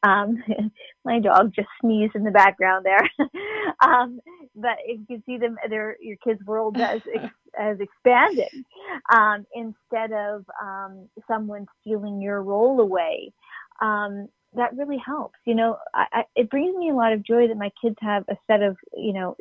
um, 0.05 0.43
my 1.05 1.21
dog 1.21 1.53
just 1.55 1.69
sneezed 1.81 2.15
in 2.15 2.25
the 2.25 2.31
background 2.31 2.85
there. 2.85 3.09
um, 3.85 4.21
but 4.55 4.77
if 4.85 5.01
you 5.01 5.07
can 5.07 5.23
see 5.27 5.39
them, 5.39 5.57
their 5.69 5.97
your 6.01 6.17
kids' 6.25 6.45
world 6.45 6.77
has 6.77 7.01
has 7.55 7.79
expanded 7.81 8.65
um, 9.13 9.47
instead 9.55 10.13
of 10.13 10.45
um, 10.63 11.09
someone 11.29 11.67
stealing 11.81 12.21
your 12.21 12.43
role 12.43 12.81
away. 12.81 13.33
Um, 13.81 14.29
that 14.57 14.77
really 14.77 14.99
helps. 15.05 15.39
You 15.47 15.57
know, 15.57 15.79
I, 15.93 16.07
I, 16.13 16.23
it 16.37 16.49
brings 16.49 16.77
me 16.77 16.91
a 16.91 16.95
lot 16.95 17.13
of 17.13 17.25
joy 17.25 17.49
that 17.49 17.57
my 17.57 17.71
kids 17.83 17.97
have 18.01 18.25
a 18.29 18.37
set 18.47 18.63
of, 18.63 18.77
you 18.97 19.13
know, 19.13 19.37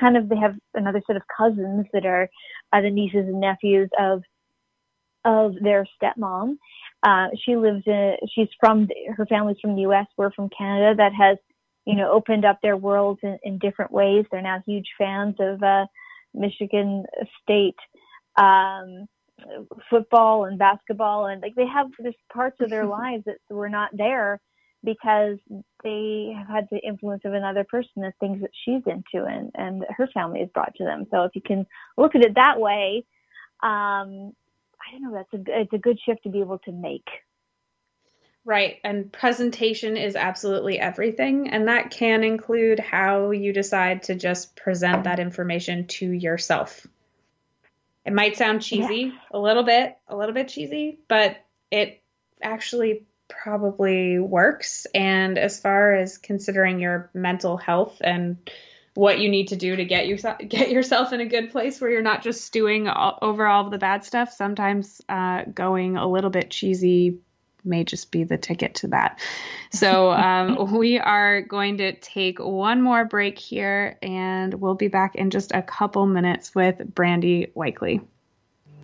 kind 0.00 0.16
of 0.16 0.28
they 0.28 0.36
have 0.36 0.56
another 0.74 1.00
set 1.06 1.14
of 1.14 1.22
cousins 1.36 1.86
that 1.92 2.04
are 2.04 2.28
uh, 2.72 2.80
the 2.80 2.90
nieces 2.90 3.26
and 3.28 3.40
nephews 3.40 3.88
of 3.98 4.22
of 5.24 5.54
their 5.60 5.86
stepmom 6.02 6.56
uh, 7.02 7.28
she 7.44 7.56
lives 7.56 7.82
in, 7.86 8.16
she's 8.34 8.48
from, 8.60 8.88
her 9.16 9.26
family's 9.26 9.58
from 9.60 9.74
the 9.74 9.82
U.S., 9.82 10.06
we're 10.16 10.32
from 10.32 10.48
Canada, 10.56 10.94
that 10.96 11.12
has, 11.14 11.36
you 11.84 11.96
know, 11.96 12.10
opened 12.12 12.44
up 12.44 12.58
their 12.62 12.76
worlds 12.76 13.20
in, 13.22 13.38
in 13.42 13.58
different 13.58 13.90
ways. 13.90 14.24
They're 14.30 14.42
now 14.42 14.62
huge 14.66 14.86
fans 14.96 15.36
of 15.40 15.62
uh, 15.62 15.86
Michigan 16.34 17.04
State 17.42 17.76
um, 18.36 19.08
football 19.90 20.44
and 20.44 20.58
basketball. 20.58 21.26
And 21.26 21.42
like 21.42 21.54
they 21.56 21.66
have 21.66 21.88
this 21.98 22.14
parts 22.32 22.56
of 22.60 22.70
their 22.70 22.86
lives 23.00 23.24
that 23.26 23.38
were 23.50 23.68
not 23.68 23.90
there 23.92 24.40
because 24.84 25.38
they 25.84 26.34
have 26.36 26.48
had 26.48 26.68
the 26.70 26.78
influence 26.78 27.22
of 27.24 27.34
another 27.34 27.64
person, 27.64 27.90
the 27.96 28.12
things 28.18 28.40
that 28.40 28.50
she's 28.64 28.82
into 28.86 29.26
and, 29.26 29.50
and 29.54 29.84
her 29.96 30.08
family 30.12 30.40
has 30.40 30.48
brought 30.54 30.74
to 30.76 30.84
them. 30.84 31.06
So 31.10 31.22
if 31.22 31.32
you 31.34 31.42
can 31.42 31.66
look 31.96 32.14
at 32.14 32.24
it 32.24 32.34
that 32.34 32.58
way, 32.58 33.04
um, 33.62 34.32
I 34.86 34.92
don't 34.92 35.02
know. 35.02 35.12
That's 35.12 35.48
a 35.48 35.60
it's 35.60 35.72
a 35.72 35.78
good 35.78 35.98
shift 36.04 36.24
to 36.24 36.28
be 36.28 36.40
able 36.40 36.58
to 36.60 36.72
make. 36.72 37.08
Right. 38.44 38.78
And 38.82 39.12
presentation 39.12 39.96
is 39.96 40.16
absolutely 40.16 40.78
everything. 40.78 41.50
And 41.50 41.68
that 41.68 41.92
can 41.92 42.24
include 42.24 42.80
how 42.80 43.30
you 43.30 43.52
decide 43.52 44.04
to 44.04 44.16
just 44.16 44.56
present 44.56 45.04
that 45.04 45.20
information 45.20 45.86
to 45.86 46.10
yourself. 46.10 46.84
It 48.04 48.12
might 48.12 48.36
sound 48.36 48.62
cheesy, 48.62 49.12
yeah. 49.12 49.18
a 49.30 49.38
little 49.38 49.62
bit, 49.62 49.96
a 50.08 50.16
little 50.16 50.34
bit 50.34 50.48
cheesy, 50.48 50.98
but 51.06 51.36
it 51.70 52.02
actually 52.42 53.06
probably 53.28 54.18
works. 54.18 54.86
And 54.92 55.38
as 55.38 55.60
far 55.60 55.94
as 55.94 56.18
considering 56.18 56.80
your 56.80 57.10
mental 57.14 57.56
health 57.56 57.98
and 58.02 58.38
what 58.94 59.18
you 59.18 59.28
need 59.28 59.48
to 59.48 59.56
do 59.56 59.74
to 59.74 59.84
get 59.84 60.06
yourself 60.06 60.38
get 60.48 60.70
yourself 60.70 61.12
in 61.12 61.20
a 61.20 61.26
good 61.26 61.50
place 61.50 61.80
where 61.80 61.90
you're 61.90 62.02
not 62.02 62.22
just 62.22 62.42
stewing 62.42 62.88
all, 62.88 63.18
over 63.22 63.46
all 63.46 63.64
of 63.64 63.70
the 63.70 63.78
bad 63.78 64.04
stuff. 64.04 64.32
Sometimes 64.32 65.00
uh, 65.08 65.44
going 65.52 65.96
a 65.96 66.06
little 66.06 66.30
bit 66.30 66.50
cheesy 66.50 67.18
may 67.64 67.84
just 67.84 68.10
be 68.10 68.24
the 68.24 68.38
ticket 68.38 68.74
to 68.76 68.88
that. 68.88 69.20
So 69.70 70.10
um, 70.12 70.72
we 70.72 70.98
are 70.98 71.42
going 71.42 71.78
to 71.78 71.92
take 71.92 72.38
one 72.38 72.82
more 72.82 73.04
break 73.04 73.38
here, 73.38 73.98
and 74.02 74.54
we'll 74.54 74.74
be 74.74 74.88
back 74.88 75.14
in 75.14 75.30
just 75.30 75.52
a 75.52 75.62
couple 75.62 76.06
minutes 76.06 76.54
with 76.54 76.82
Brandy 76.94 77.52
Weikle. 77.56 78.04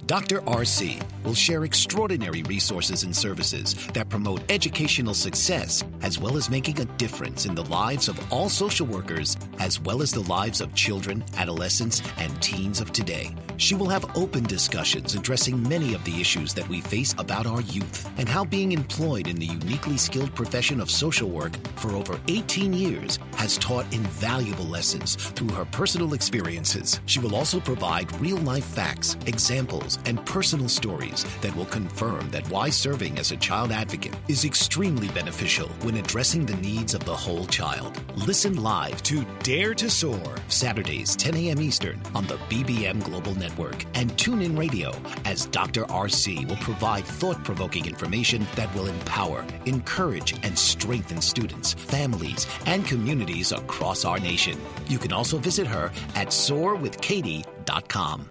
Dr. 0.07 0.41
RC 0.43 1.03
will 1.23 1.35
share 1.35 1.65
extraordinary 1.65 2.43
resources 2.45 3.03
and 3.03 3.15
services 3.15 3.75
that 3.93 4.09
promote 4.09 4.41
educational 4.51 5.13
success 5.13 5.85
as 6.01 6.19
well 6.19 6.37
as 6.37 6.49
making 6.49 6.81
a 6.81 6.87
difference 6.97 7.45
in 7.45 7.55
the 7.55 7.65
lives 7.65 8.09
of 8.09 8.33
all 8.33 8.49
social 8.49 8.87
workers 8.87 9.37
as 9.59 9.81
well 9.81 10.01
as 10.01 10.11
the 10.11 10.21
lives 10.21 10.61
of 10.61 10.75
children, 10.75 11.23
adolescents, 11.37 12.03
and 12.17 12.41
teens 12.41 12.81
of 12.81 12.93
today. 12.93 13.35
She 13.59 13.75
will 13.75 13.89
have 13.89 14.17
open 14.17 14.45
discussions 14.45 15.15
addressing 15.15 15.63
many 15.69 15.93
of 15.93 16.05
the 16.05 16.21
issues 16.21 16.55
that 16.55 16.69
we 16.69 16.81
face 16.81 17.15
about 17.19 17.47
our 17.47 17.61
youth 17.61 18.09
and 18.17 18.29
how 18.29 18.45
being 18.45 18.73
employed 18.73 19.27
in 19.27 19.37
the 19.37 19.47
uniquely 19.47 19.97
skilled 19.97 20.35
profession 20.35 20.81
of 20.81 20.91
social 20.91 21.29
work 21.29 21.55
for 21.77 21.91
over 21.97 22.21
18 22.29 22.73
years 22.73 23.19
has 23.35 23.59
taught 23.59 23.93
invaluable 23.93 24.65
lessons 24.65 25.17
through 25.17 25.51
her 25.51 25.65
personal 25.67 26.15
experiences. 26.15 27.01
She 27.07 27.19
will 27.19 27.35
also 27.35 27.59
provide 27.59 28.19
real 28.21 28.39
life 28.39 28.65
facts, 28.65 29.17
examples, 29.27 29.88
and 30.05 30.24
personal 30.26 30.68
stories 30.68 31.24
that 31.41 31.55
will 31.57 31.66
confirm 31.66 32.28
that 32.30 32.49
why 32.51 32.68
serving 32.68 33.18
as 33.18 33.32
a 33.32 33.36
child 33.36 33.72
advocate 33.72 34.14
is 34.28 34.45
extremely 34.45 35.09
beneficial 35.09 35.68
when 35.82 35.97
addressing 35.97 36.45
the 36.45 36.57
needs 36.57 36.95
of 36.95 37.05
the 37.05 37.16
whole 37.16 37.47
child. 37.47 38.01
Listen 38.16 38.62
live 38.62 39.03
to 39.05 39.24
Dare 39.43 39.74
to 39.74 39.89
Soar, 39.89 40.36
Saturdays, 40.49 41.16
10 41.16 41.34
a.m. 41.36 41.61
Eastern 41.61 42.01
on 42.14 42.26
the 42.26 42.36
BBM 42.51 43.03
Global 43.05 43.34
Network. 43.34 43.84
And 43.95 44.11
TuneIn 44.12 44.59
Radio 44.59 44.93
as 45.24 45.47
Dr. 45.47 45.84
RC 45.84 46.49
will 46.49 46.57
provide 46.57 47.05
thought 47.05 47.43
provoking 47.45 47.86
information 47.86 48.47
that 48.57 48.74
will 48.74 48.86
empower, 48.86 49.45
encourage, 49.66 50.34
and 50.45 50.59
strengthen 50.59 51.20
students, 51.20 51.74
families, 51.74 52.47
and 52.66 52.86
communities 52.86 53.53
across 53.53 54.05
our 54.05 54.18
nation. 54.18 54.59
You 54.89 54.99
can 54.99 55.12
also 55.12 55.39
visit 55.39 55.66
her 55.66 55.93
at 56.14 56.28
soarwithkatie.com. 56.28 58.30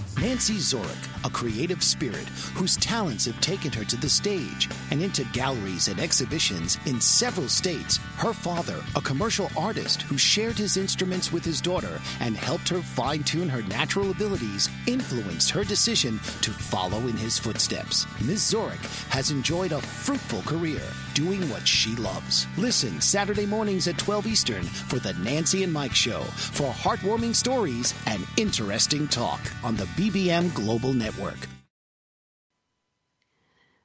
Nancy 0.21 0.57
Zorik, 0.57 1.25
a 1.25 1.31
creative 1.31 1.81
spirit 1.81 2.29
whose 2.53 2.77
talents 2.77 3.25
have 3.25 3.41
taken 3.41 3.71
her 3.71 3.83
to 3.83 3.97
the 3.97 4.07
stage 4.07 4.69
and 4.91 5.01
into 5.01 5.23
galleries 5.33 5.87
and 5.87 5.99
exhibitions 5.99 6.77
in 6.85 7.01
several 7.01 7.47
states. 7.47 7.97
Her 8.17 8.31
father, 8.31 8.83
a 8.95 9.01
commercial 9.01 9.49
artist 9.57 10.03
who 10.03 10.19
shared 10.19 10.59
his 10.59 10.77
instruments 10.77 11.31
with 11.31 11.43
his 11.43 11.59
daughter 11.59 11.99
and 12.19 12.37
helped 12.37 12.69
her 12.69 12.81
fine 12.81 13.23
tune 13.23 13.49
her 13.49 13.63
natural 13.63 14.11
abilities, 14.11 14.69
influenced 14.85 15.49
her 15.49 15.63
decision 15.63 16.19
to 16.41 16.51
follow 16.51 16.99
in 17.07 17.17
his 17.17 17.39
footsteps. 17.39 18.05
Ms. 18.21 18.53
Zorik 18.53 18.85
has 19.09 19.31
enjoyed 19.31 19.71
a 19.71 19.81
fruitful 19.81 20.43
career 20.43 20.81
doing 21.15 21.49
what 21.49 21.67
she 21.67 21.95
loves. 21.95 22.45
Listen 22.57 23.01
Saturday 23.01 23.47
mornings 23.47 23.87
at 23.87 23.97
12 23.97 24.27
Eastern 24.27 24.63
for 24.63 24.99
the 24.99 25.13
Nancy 25.13 25.63
and 25.63 25.73
Mike 25.73 25.95
Show 25.95 26.21
for 26.21 26.71
heartwarming 26.71 27.35
stories 27.35 27.95
and 28.05 28.25
interesting 28.37 29.07
talk 29.07 29.39
on 29.63 29.75
the 29.75 29.87
BBM 30.11 30.53
Global 30.53 30.93
Network. 30.93 31.37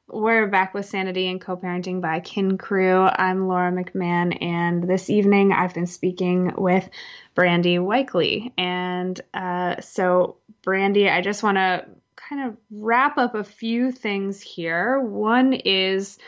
We're 0.08 0.48
back 0.48 0.74
with 0.74 0.86
Sanity 0.86 1.28
and 1.28 1.40
Co-Parenting 1.40 2.00
by 2.00 2.18
Kin 2.18 2.58
Crew. 2.58 3.02
I'm 3.02 3.46
Laura 3.46 3.70
McMahon, 3.70 4.36
and 4.42 4.82
this 4.88 5.08
evening 5.08 5.52
I've 5.52 5.72
been 5.72 5.86
speaking 5.86 6.52
with 6.56 6.88
Brandy 7.36 7.76
Weikle. 7.76 8.50
And 8.58 9.20
uh, 9.34 9.80
so, 9.82 10.38
Brandy, 10.62 11.08
I 11.08 11.20
just 11.20 11.44
want 11.44 11.58
to 11.58 11.86
kind 12.16 12.48
of 12.48 12.56
wrap 12.72 13.18
up 13.18 13.36
a 13.36 13.44
few 13.44 13.92
things 13.92 14.42
here. 14.42 15.00
One 15.00 15.52
is 15.52 16.18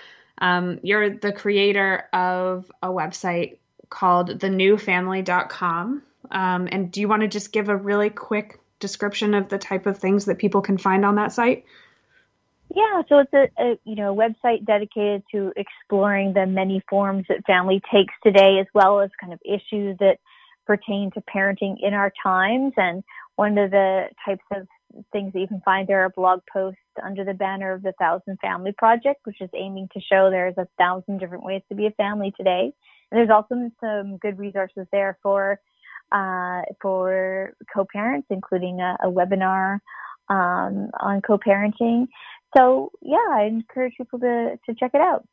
um, 0.41 0.79
you're 0.85 1.11
the 1.11 1.33
creator 1.33 2.05
of 2.13 2.71
a 2.81 2.89
website 2.89 3.59
called 3.91 4.39
thenewfamily.com. 4.39 6.03
Um, 6.31 6.69
and 6.71 6.93
do 6.93 7.01
you 7.01 7.09
want 7.09 7.23
to 7.23 7.29
just 7.29 7.53
give 7.53 7.69
a 7.69 7.77
really 7.77 8.11
quick 8.11 8.61
description 8.81 9.35
of 9.35 9.49
the 9.49 9.59
type 9.59 9.87
of 9.87 9.99
things 9.99 10.25
that 10.27 10.39
people 10.39 10.61
can 10.61 10.79
find 10.79 11.05
on 11.05 11.17
that 11.17 11.33
site? 11.33 11.65
Yeah, 12.75 13.03
so 13.09 13.19
it's 13.21 13.33
a, 13.33 13.49
a, 13.59 13.79
you 13.85 13.97
know 13.97 14.15
website 14.15 14.67
dedicated 14.67 15.23
to 15.33 15.53
exploring 15.57 16.35
the 16.35 16.47
many 16.47 16.83
forms 16.89 17.25
that 17.29 17.47
family 17.47 17.81
takes 17.93 18.13
today, 18.23 18.59
as 18.61 18.67
well 18.75 19.01
as 19.01 19.11
kind 19.21 19.33
of 19.33 19.41
issues 19.45 19.97
that 19.99 20.19
pertain 20.67 21.11
to 21.13 21.23
parenting 21.23 21.77
in 21.81 21.95
our 21.95 22.13
times. 22.23 22.75
And 22.77 23.03
one 23.37 23.57
of 23.57 23.71
the 23.71 24.09
types 24.25 24.45
of 24.55 24.67
things 25.13 25.33
that 25.33 25.41
you 25.41 25.49
can 25.49 25.63
find 25.65 25.89
there 25.89 26.03
are 26.05 26.11
blog 26.11 26.41
posts 26.53 26.81
under 27.03 27.25
the 27.25 27.35
banner 27.35 27.73
of 27.73 27.83
the 27.83 27.93
Thousand 27.99 28.39
Family 28.41 28.73
Project, 28.77 29.21
which 29.25 29.41
is 29.41 29.51
aiming 29.55 29.89
to 29.95 30.01
show 30.01 30.29
there's 30.31 30.59
a 30.59 30.69
thousand 30.77 31.19
different 31.19 31.45
ways 31.45 31.63
to 31.71 31.75
be 31.75 31.87
a 31.87 31.91
family 31.93 32.33
today. 32.37 32.73
And 33.11 33.19
there's 33.19 33.31
also 33.31 33.71
some 33.81 34.19
good 34.19 34.39
resources 34.39 34.87
there 34.93 35.19
for 35.23 35.59
uh, 36.13 36.63
for 36.81 37.55
co-parents, 37.75 38.27
including 38.31 38.81
a, 38.81 38.97
a 39.05 39.11
webinar 39.11 39.79
um, 40.29 40.91
on 41.01 41.21
co-parenting. 41.27 42.07
So 42.57 42.93
yeah, 43.03 43.17
I 43.31 43.45
encourage 43.45 43.95
people 43.97 44.19
to 44.21 44.59
to 44.67 44.75
check 44.75 44.93
it 44.95 45.01
out. 45.01 45.25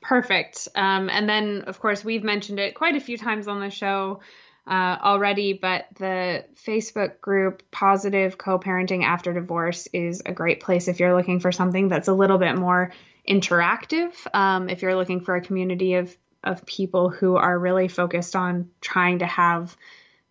Perfect. 0.00 0.68
Um, 0.74 1.08
and 1.08 1.28
then, 1.28 1.62
of 1.68 1.78
course, 1.78 2.04
we've 2.04 2.24
mentioned 2.24 2.58
it 2.58 2.74
quite 2.74 2.96
a 2.96 3.00
few 3.00 3.16
times 3.16 3.46
on 3.46 3.60
the 3.60 3.70
show 3.70 4.20
uh, 4.66 4.96
already, 5.00 5.52
but 5.52 5.86
the 5.96 6.44
Facebook 6.66 7.20
group 7.20 7.62
Positive 7.70 8.36
Co 8.36 8.58
parenting 8.58 9.04
After 9.04 9.32
Divorce 9.32 9.86
is 9.92 10.22
a 10.26 10.32
great 10.32 10.60
place 10.60 10.88
if 10.88 10.98
you're 10.98 11.16
looking 11.16 11.38
for 11.38 11.52
something 11.52 11.88
that's 11.88 12.08
a 12.08 12.12
little 12.12 12.38
bit 12.38 12.56
more 12.56 12.92
interactive. 13.28 14.12
Um, 14.34 14.68
if 14.68 14.82
you're 14.82 14.96
looking 14.96 15.20
for 15.20 15.36
a 15.36 15.40
community 15.40 15.94
of, 15.94 16.16
of 16.44 16.66
people 16.66 17.08
who 17.08 17.36
are 17.36 17.58
really 17.58 17.88
focused 17.88 18.36
on 18.36 18.70
trying 18.80 19.20
to 19.20 19.26
have 19.26 19.76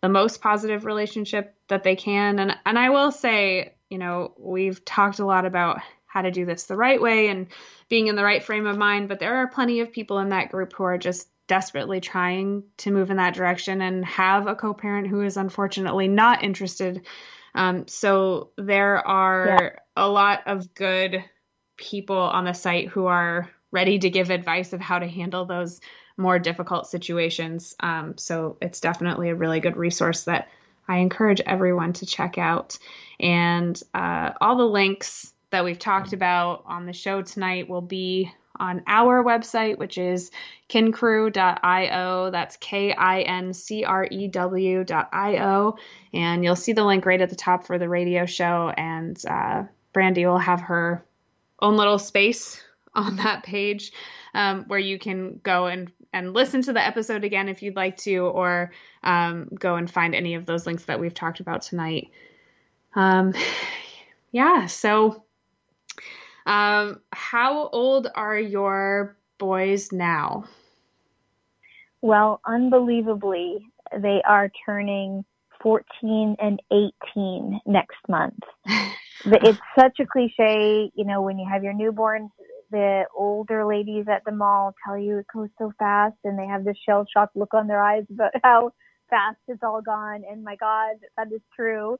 the 0.01 0.09
most 0.09 0.41
positive 0.41 0.85
relationship 0.85 1.55
that 1.69 1.83
they 1.83 1.95
can. 1.95 2.39
And, 2.39 2.57
and 2.65 2.77
I 2.77 2.89
will 2.89 3.11
say, 3.11 3.75
you 3.89 3.97
know, 3.97 4.33
we've 4.37 4.83
talked 4.83 5.19
a 5.19 5.25
lot 5.25 5.45
about 5.45 5.79
how 6.05 6.21
to 6.21 6.31
do 6.31 6.45
this 6.45 6.65
the 6.65 6.75
right 6.75 7.01
way 7.01 7.27
and 7.29 7.47
being 7.87 8.07
in 8.07 8.15
the 8.15 8.23
right 8.23 8.43
frame 8.43 8.67
of 8.67 8.77
mind, 8.77 9.07
but 9.07 9.19
there 9.19 9.37
are 9.37 9.47
plenty 9.47 9.79
of 9.79 9.91
people 9.91 10.19
in 10.19 10.29
that 10.29 10.51
group 10.51 10.73
who 10.73 10.83
are 10.83 10.97
just 10.97 11.29
desperately 11.47 12.01
trying 12.01 12.63
to 12.77 12.91
move 12.91 13.11
in 13.11 13.17
that 13.17 13.33
direction 13.33 13.81
and 13.81 14.05
have 14.05 14.47
a 14.47 14.55
co-parent 14.55 15.07
who 15.07 15.21
is 15.21 15.37
unfortunately 15.37 16.07
not 16.07 16.43
interested. 16.43 17.05
Um, 17.53 17.87
so 17.87 18.51
there 18.57 19.05
are 19.05 19.45
yeah. 19.47 19.69
a 19.95 20.07
lot 20.09 20.43
of 20.45 20.73
good 20.73 21.23
people 21.77 22.17
on 22.17 22.45
the 22.45 22.53
site 22.53 22.87
who 22.87 23.05
are 23.05 23.49
ready 23.71 23.99
to 23.99 24.09
give 24.09 24.29
advice 24.29 24.73
of 24.73 24.81
how 24.81 24.99
to 24.99 25.07
handle 25.07 25.45
those 25.45 25.79
more 26.17 26.39
difficult 26.39 26.87
situations. 26.87 27.75
Um, 27.79 28.17
so 28.17 28.57
it's 28.61 28.79
definitely 28.79 29.29
a 29.29 29.35
really 29.35 29.59
good 29.59 29.77
resource 29.77 30.23
that 30.23 30.49
I 30.87 30.97
encourage 30.97 31.41
everyone 31.41 31.93
to 31.93 32.05
check 32.05 32.37
out. 32.37 32.77
And 33.19 33.81
uh, 33.93 34.31
all 34.41 34.57
the 34.57 34.65
links 34.65 35.31
that 35.51 35.63
we've 35.63 35.79
talked 35.79 36.13
about 36.13 36.63
on 36.65 36.85
the 36.85 36.93
show 36.93 37.21
tonight 37.21 37.69
will 37.69 37.81
be 37.81 38.31
on 38.59 38.83
our 38.85 39.23
website, 39.23 39.77
which 39.77 39.97
is 39.97 40.31
kincrew.io. 40.69 42.29
That's 42.31 42.57
K 42.57 42.93
I 42.93 43.21
N 43.21 43.53
C 43.53 43.83
R 43.83 44.07
E 44.09 44.27
W.io. 44.27 45.77
And 46.13 46.43
you'll 46.43 46.55
see 46.55 46.73
the 46.73 46.85
link 46.85 47.05
right 47.05 47.21
at 47.21 47.29
the 47.29 47.35
top 47.35 47.65
for 47.65 47.79
the 47.79 47.89
radio 47.89 48.25
show. 48.25 48.71
And 48.75 49.21
uh, 49.25 49.63
Brandy 49.93 50.25
will 50.25 50.37
have 50.37 50.61
her 50.61 51.03
own 51.59 51.77
little 51.77 51.99
space 51.99 52.61
on 52.93 53.15
that 53.17 53.43
page 53.43 53.91
um, 54.33 54.65
where 54.67 54.79
you 54.79 54.99
can 54.99 55.39
go 55.43 55.67
and 55.67 55.91
and 56.13 56.33
listen 56.33 56.61
to 56.63 56.73
the 56.73 56.85
episode 56.85 57.23
again 57.23 57.47
if 57.47 57.61
you'd 57.61 57.75
like 57.75 57.95
to, 57.97 58.17
or 58.17 58.71
um, 59.03 59.47
go 59.57 59.75
and 59.75 59.89
find 59.89 60.13
any 60.13 60.35
of 60.35 60.45
those 60.45 60.65
links 60.65 60.83
that 60.85 60.99
we've 60.99 61.13
talked 61.13 61.39
about 61.39 61.61
tonight. 61.61 62.09
Um, 62.95 63.33
yeah. 64.31 64.65
So, 64.65 65.23
um, 66.45 66.99
how 67.13 67.69
old 67.69 68.07
are 68.13 68.37
your 68.37 69.15
boys 69.37 69.91
now? 69.91 70.45
Well, 72.01 72.41
unbelievably, 72.45 73.67
they 73.97 74.21
are 74.27 74.51
turning 74.65 75.23
14 75.61 76.35
and 76.39 76.61
18 76.71 77.61
next 77.65 77.97
month. 78.09 78.39
it's 79.25 79.59
such 79.79 79.99
a 79.99 80.05
cliche, 80.05 80.91
you 80.95 81.05
know, 81.05 81.21
when 81.21 81.37
you 81.37 81.47
have 81.49 81.63
your 81.63 81.73
newborns, 81.73 82.29
the 82.71 83.03
older 83.15 83.65
ladies 83.65 84.05
at 84.09 84.23
the 84.25 84.31
mall 84.31 84.73
tell 84.85 84.97
you 84.97 85.19
it 85.19 85.25
goes 85.33 85.49
so 85.57 85.71
fast 85.77 86.15
and 86.23 86.39
they 86.39 86.45
have 86.45 86.63
this 86.63 86.77
shell 86.85 87.05
shocked 87.11 87.35
look 87.35 87.53
on 87.53 87.67
their 87.67 87.83
eyes 87.83 88.03
about 88.11 88.31
how 88.43 88.71
fast 89.09 89.37
it's 89.47 89.63
all 89.63 89.81
gone. 89.81 90.23
And 90.29 90.43
my 90.43 90.55
God, 90.55 90.95
that 91.17 91.31
is 91.31 91.41
true. 91.55 91.97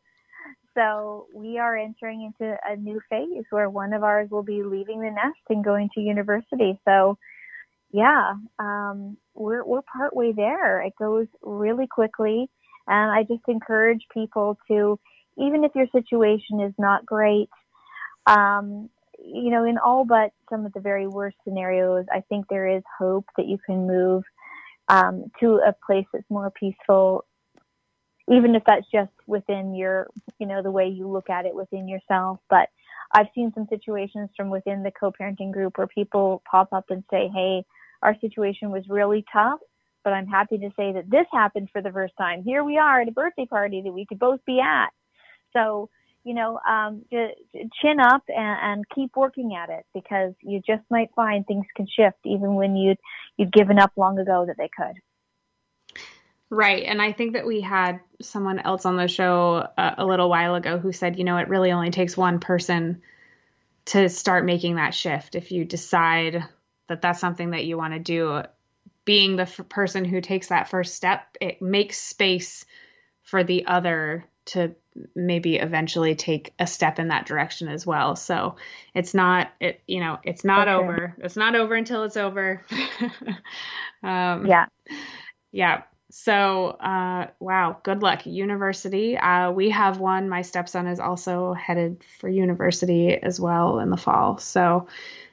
So 0.75 1.27
we 1.35 1.59
are 1.59 1.77
entering 1.77 2.23
into 2.23 2.55
a 2.65 2.75
new 2.75 2.99
phase 3.09 3.43
where 3.49 3.69
one 3.69 3.93
of 3.93 4.03
ours 4.03 4.29
will 4.31 4.43
be 4.43 4.63
leaving 4.63 5.01
the 5.01 5.11
nest 5.11 5.39
and 5.49 5.63
going 5.63 5.89
to 5.93 6.01
university. 6.01 6.79
So 6.87 7.17
yeah, 7.91 8.33
um, 8.57 9.17
we're 9.35 9.65
we're 9.65 9.81
partway 9.81 10.31
there. 10.31 10.81
It 10.81 10.93
goes 10.97 11.27
really 11.41 11.87
quickly, 11.87 12.49
and 12.87 13.11
I 13.11 13.23
just 13.23 13.43
encourage 13.47 14.05
people 14.13 14.57
to, 14.69 14.97
even 15.37 15.65
if 15.65 15.71
your 15.75 15.87
situation 15.91 16.61
is 16.61 16.73
not 16.77 17.05
great, 17.05 17.49
um, 18.27 18.89
you 19.23 19.51
know, 19.51 19.65
in 19.65 19.77
all 19.77 20.05
but 20.05 20.31
some 20.49 20.65
of 20.65 20.73
the 20.73 20.79
very 20.79 21.07
worst 21.07 21.37
scenarios, 21.43 22.05
I 22.11 22.21
think 22.29 22.47
there 22.47 22.67
is 22.67 22.83
hope 22.97 23.25
that 23.37 23.47
you 23.47 23.57
can 23.65 23.87
move 23.87 24.23
um, 24.87 25.31
to 25.39 25.61
a 25.65 25.73
place 25.85 26.05
that's 26.11 26.29
more 26.29 26.51
peaceful, 26.51 27.25
even 28.29 28.55
if 28.55 28.63
that's 28.65 28.85
just 28.91 29.11
within 29.27 29.75
your, 29.75 30.07
you 30.39 30.47
know, 30.47 30.61
the 30.61 30.71
way 30.71 30.87
you 30.87 31.07
look 31.07 31.29
at 31.29 31.45
it 31.45 31.55
within 31.55 31.87
yourself. 31.87 32.39
But 32.49 32.69
I've 33.13 33.27
seen 33.35 33.51
some 33.53 33.67
situations 33.69 34.29
from 34.35 34.49
within 34.49 34.83
the 34.83 34.91
co-parenting 34.91 35.51
group 35.51 35.77
where 35.77 35.87
people 35.87 36.41
pop 36.49 36.73
up 36.73 36.85
and 36.89 37.03
say, 37.11 37.29
"Hey, 37.33 37.65
our 38.01 38.15
situation 38.19 38.71
was 38.71 38.89
really 38.89 39.23
tough, 39.31 39.59
but 40.03 40.13
I'm 40.13 40.27
happy 40.27 40.57
to 40.57 40.71
say 40.75 40.93
that 40.93 41.09
this 41.09 41.27
happened 41.31 41.69
for 41.71 41.81
the 41.81 41.91
first 41.91 42.13
time. 42.17 42.43
Here 42.43 42.63
we 42.63 42.77
are 42.77 43.01
at 43.01 43.07
a 43.07 43.11
birthday 43.11 43.45
party 43.45 43.81
that 43.81 43.91
we 43.91 44.05
could 44.05 44.19
both 44.19 44.43
be 44.45 44.59
at." 44.59 44.89
So 45.53 45.89
you 46.23 46.33
know, 46.33 46.59
um, 46.69 47.03
chin 47.11 47.99
up 47.99 48.23
and, 48.27 48.59
and, 48.61 48.85
keep 48.93 49.15
working 49.15 49.55
at 49.55 49.69
it 49.69 49.85
because 49.93 50.33
you 50.41 50.61
just 50.65 50.83
might 50.89 51.09
find 51.15 51.45
things 51.47 51.65
can 51.75 51.87
shift 51.87 52.17
even 52.25 52.53
when 52.55 52.75
you'd 52.75 52.99
you'd 53.37 53.51
given 53.51 53.79
up 53.79 53.91
long 53.97 54.19
ago 54.19 54.45
that 54.45 54.57
they 54.57 54.69
could. 54.75 54.95
Right, 56.49 56.83
and 56.83 57.01
I 57.01 57.13
think 57.13 57.33
that 57.33 57.47
we 57.47 57.61
had 57.61 58.01
someone 58.21 58.59
else 58.59 58.85
on 58.85 58.97
the 58.97 59.07
show 59.07 59.67
a, 59.77 59.95
a 59.99 60.05
little 60.05 60.29
while 60.29 60.55
ago 60.55 60.77
who 60.77 60.91
said, 60.91 61.17
you 61.17 61.23
know, 61.23 61.37
it 61.37 61.47
really 61.47 61.71
only 61.71 61.91
takes 61.91 62.17
one 62.17 62.39
person 62.39 63.01
to 63.85 64.09
start 64.09 64.45
making 64.45 64.75
that 64.75 64.93
shift. 64.93 65.35
If 65.35 65.51
you 65.51 65.63
decide 65.63 66.43
that 66.87 67.01
that's 67.01 67.21
something 67.21 67.51
that 67.51 67.65
you 67.65 67.77
want 67.77 67.93
to 67.93 67.99
do, 67.99 68.43
being 69.05 69.37
the 69.37 69.43
f- 69.43 69.61
person 69.69 70.03
who 70.03 70.19
takes 70.19 70.49
that 70.49 70.69
first 70.69 70.93
step, 70.93 71.37
it 71.39 71.61
makes 71.61 71.97
space 71.97 72.65
for 73.23 73.43
the 73.43 73.65
other 73.65 74.25
to 74.45 74.75
maybe 75.15 75.57
eventually 75.57 76.15
take 76.15 76.53
a 76.59 76.67
step 76.67 76.99
in 76.99 77.09
that 77.09 77.25
direction 77.25 77.67
as 77.67 77.85
well. 77.85 78.15
So 78.15 78.55
it's 78.93 79.13
not 79.13 79.51
it 79.59 79.81
you 79.87 79.99
know 79.99 80.19
it's 80.23 80.43
not 80.43 80.67
okay. 80.67 80.83
over. 80.83 81.15
It's 81.19 81.35
not 81.35 81.55
over 81.55 81.75
until 81.75 82.03
it's 82.03 82.17
over. 82.17 82.63
um, 84.03 84.45
yeah. 84.45 84.65
Yeah. 85.51 85.83
So 86.09 86.67
uh, 86.67 87.27
wow, 87.39 87.77
good 87.83 88.01
luck 88.01 88.25
university. 88.25 89.17
Uh, 89.17 89.51
we 89.51 89.69
have 89.69 89.97
one. 89.97 90.27
My 90.27 90.41
stepson 90.41 90.87
is 90.87 90.99
also 90.99 91.53
headed 91.53 92.03
for 92.19 92.27
university 92.27 93.15
as 93.15 93.39
well 93.39 93.79
in 93.79 93.89
the 93.89 93.97
fall. 93.97 94.37
So 94.37 94.87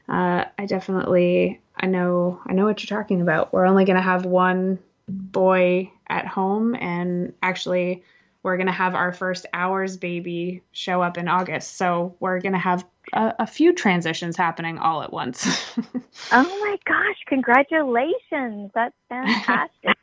uh, 0.08 0.44
I 0.56 0.66
definitely 0.66 1.60
I 1.76 1.86
know 1.86 2.40
I 2.46 2.52
know 2.52 2.64
what 2.64 2.82
you're 2.82 2.98
talking 2.98 3.20
about. 3.20 3.52
We're 3.52 3.66
only 3.66 3.84
going 3.84 3.96
to 3.96 4.02
have 4.02 4.24
one 4.24 4.78
boy 5.08 5.90
at 6.08 6.26
home 6.26 6.74
and 6.74 7.32
actually 7.42 8.04
we're 8.48 8.56
going 8.56 8.66
to 8.66 8.72
have 8.72 8.94
our 8.94 9.12
first 9.12 9.44
ours 9.52 9.98
baby 9.98 10.62
show 10.72 11.02
up 11.02 11.18
in 11.18 11.28
August. 11.28 11.76
So 11.76 12.16
we're 12.18 12.40
going 12.40 12.54
to 12.54 12.58
have 12.58 12.82
a, 13.12 13.34
a, 13.40 13.46
few 13.46 13.74
transitions 13.74 14.38
happening 14.38 14.78
all 14.78 15.02
at 15.02 15.12
once. 15.12 15.46
oh 16.32 16.60
my 16.60 16.78
gosh, 16.86 17.16
congratulations. 17.26 18.70
That's 18.74 18.94
fantastic. 19.10 19.98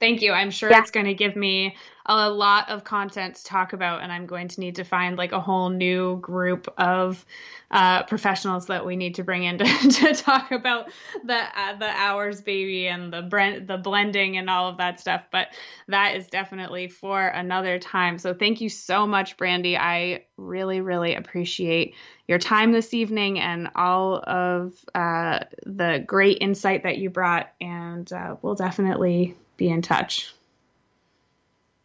Thank 0.00 0.22
you. 0.22 0.32
I'm 0.32 0.50
sure 0.50 0.70
yeah. 0.70 0.80
it's 0.80 0.90
going 0.90 1.06
to 1.06 1.14
give 1.14 1.36
me 1.36 1.76
a 2.06 2.28
lot 2.28 2.68
of 2.68 2.84
content 2.84 3.36
to 3.36 3.44
talk 3.44 3.72
about, 3.72 4.02
and 4.02 4.12
I'm 4.12 4.26
going 4.26 4.48
to 4.48 4.60
need 4.60 4.76
to 4.76 4.84
find 4.84 5.16
like 5.16 5.32
a 5.32 5.40
whole 5.40 5.70
new 5.70 6.18
group 6.18 6.68
of 6.76 7.24
uh, 7.70 8.02
professionals 8.02 8.66
that 8.66 8.84
we 8.84 8.96
need 8.96 9.14
to 9.14 9.24
bring 9.24 9.44
in 9.44 9.58
to, 9.58 9.64
to 9.64 10.14
talk 10.14 10.50
about 10.50 10.90
the 11.24 11.34
uh, 11.34 11.76
the 11.76 11.88
ours 11.88 12.42
baby 12.42 12.88
and 12.88 13.12
the 13.12 13.62
the 13.66 13.78
blending 13.78 14.36
and 14.36 14.50
all 14.50 14.68
of 14.68 14.78
that 14.78 15.00
stuff. 15.00 15.24
But 15.30 15.48
that 15.88 16.16
is 16.16 16.26
definitely 16.26 16.88
for 16.88 17.26
another 17.26 17.78
time. 17.78 18.18
So 18.18 18.34
thank 18.34 18.60
you 18.60 18.68
so 18.68 19.06
much, 19.06 19.36
Brandy. 19.36 19.76
I 19.76 20.24
really 20.36 20.80
really 20.80 21.14
appreciate 21.14 21.94
your 22.28 22.38
time 22.38 22.72
this 22.72 22.92
evening 22.92 23.38
and 23.38 23.70
all 23.76 24.16
of 24.16 24.74
uh, 24.94 25.40
the 25.64 26.04
great 26.06 26.38
insight 26.40 26.82
that 26.82 26.98
you 26.98 27.08
brought, 27.08 27.50
and 27.60 28.12
uh, 28.12 28.36
we'll 28.42 28.56
definitely 28.56 29.36
be 29.56 29.68
in 29.68 29.82
touch. 29.82 30.32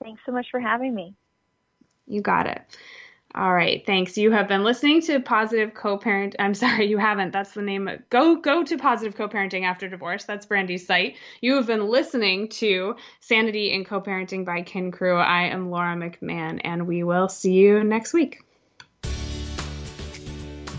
Thanks 0.01 0.21
so 0.25 0.31
much 0.31 0.47
for 0.49 0.59
having 0.59 0.93
me. 0.95 1.15
You 2.07 2.21
got 2.21 2.47
it. 2.47 2.61
All 3.35 3.53
right, 3.53 3.85
thanks. 3.85 4.17
You 4.17 4.31
have 4.31 4.47
been 4.47 4.63
listening 4.63 5.01
to 5.03 5.19
Positive 5.19 5.75
Co-Parent. 5.75 6.35
I'm 6.39 6.53
sorry, 6.55 6.89
you 6.89 6.97
haven't. 6.97 7.31
That's 7.31 7.51
the 7.51 7.61
name. 7.61 7.89
Go 8.09 8.37
go 8.37 8.63
to 8.63 8.77
Positive 8.77 9.15
Co-Parenting 9.15 9.63
After 9.63 9.87
Divorce. 9.87 10.23
That's 10.23 10.45
Brandy's 10.47 10.87
site. 10.87 11.15
You 11.41 11.55
have 11.55 11.67
been 11.67 11.87
listening 11.87 12.49
to 12.49 12.95
Sanity 13.19 13.71
in 13.71 13.85
Co-Parenting 13.85 14.45
by 14.45 14.63
Kin 14.63 14.91
Crew. 14.91 15.17
I 15.17 15.43
am 15.43 15.69
Laura 15.69 15.95
McMahon, 15.95 16.59
and 16.63 16.87
we 16.87 17.03
will 17.03 17.29
see 17.29 17.53
you 17.53 17.83
next 17.83 18.13
week. 18.13 18.41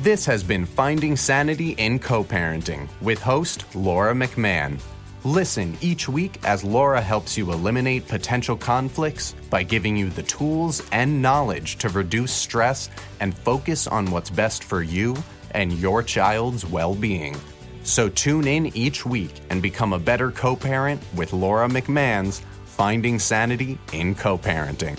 This 0.03 0.25
has 0.25 0.43
been 0.43 0.65
Finding 0.65 1.15
Sanity 1.15 1.73
in 1.73 1.99
Co-Parenting 1.99 2.89
with 3.01 3.21
host 3.21 3.65
Laura 3.77 4.15
McMahon. 4.15 4.81
Listen 5.25 5.77
each 5.83 6.09
week 6.09 6.39
as 6.45 6.65
Laura 6.65 7.03
helps 7.03 7.37
you 7.37 7.53
eliminate 7.53 8.09
potential 8.09 8.57
conflicts 8.57 9.35
by 9.51 9.63
giving 9.63 9.95
you 9.95 10.09
the 10.09 10.23
tools 10.23 10.83
and 10.93 11.21
knowledge 11.21 11.77
to 11.77 11.91
reduce 11.91 12.33
stress 12.33 12.89
and 13.21 13.37
focus 13.37 13.87
on 13.87 14.11
what's 14.11 14.31
best 14.31 14.65
for 14.65 14.83
you 14.83 15.15
and 15.51 15.75
your 15.75 16.03
child's 16.03 16.65
well 16.65 16.95
being. 16.95 17.37
So 17.83 18.09
tune 18.09 18.49
in 18.49 18.75
each 18.75 19.05
week 19.05 19.33
and 19.51 19.61
become 19.61 19.93
a 19.93 19.99
better 19.99 20.31
co 20.31 20.57
parent 20.57 21.03
with 21.15 21.35
Laura 21.35 21.69
McMahon's 21.69 22.41
Finding 22.65 23.19
Sanity 23.19 23.79
in 23.93 24.15
Co 24.15 24.39
Parenting. 24.39 24.99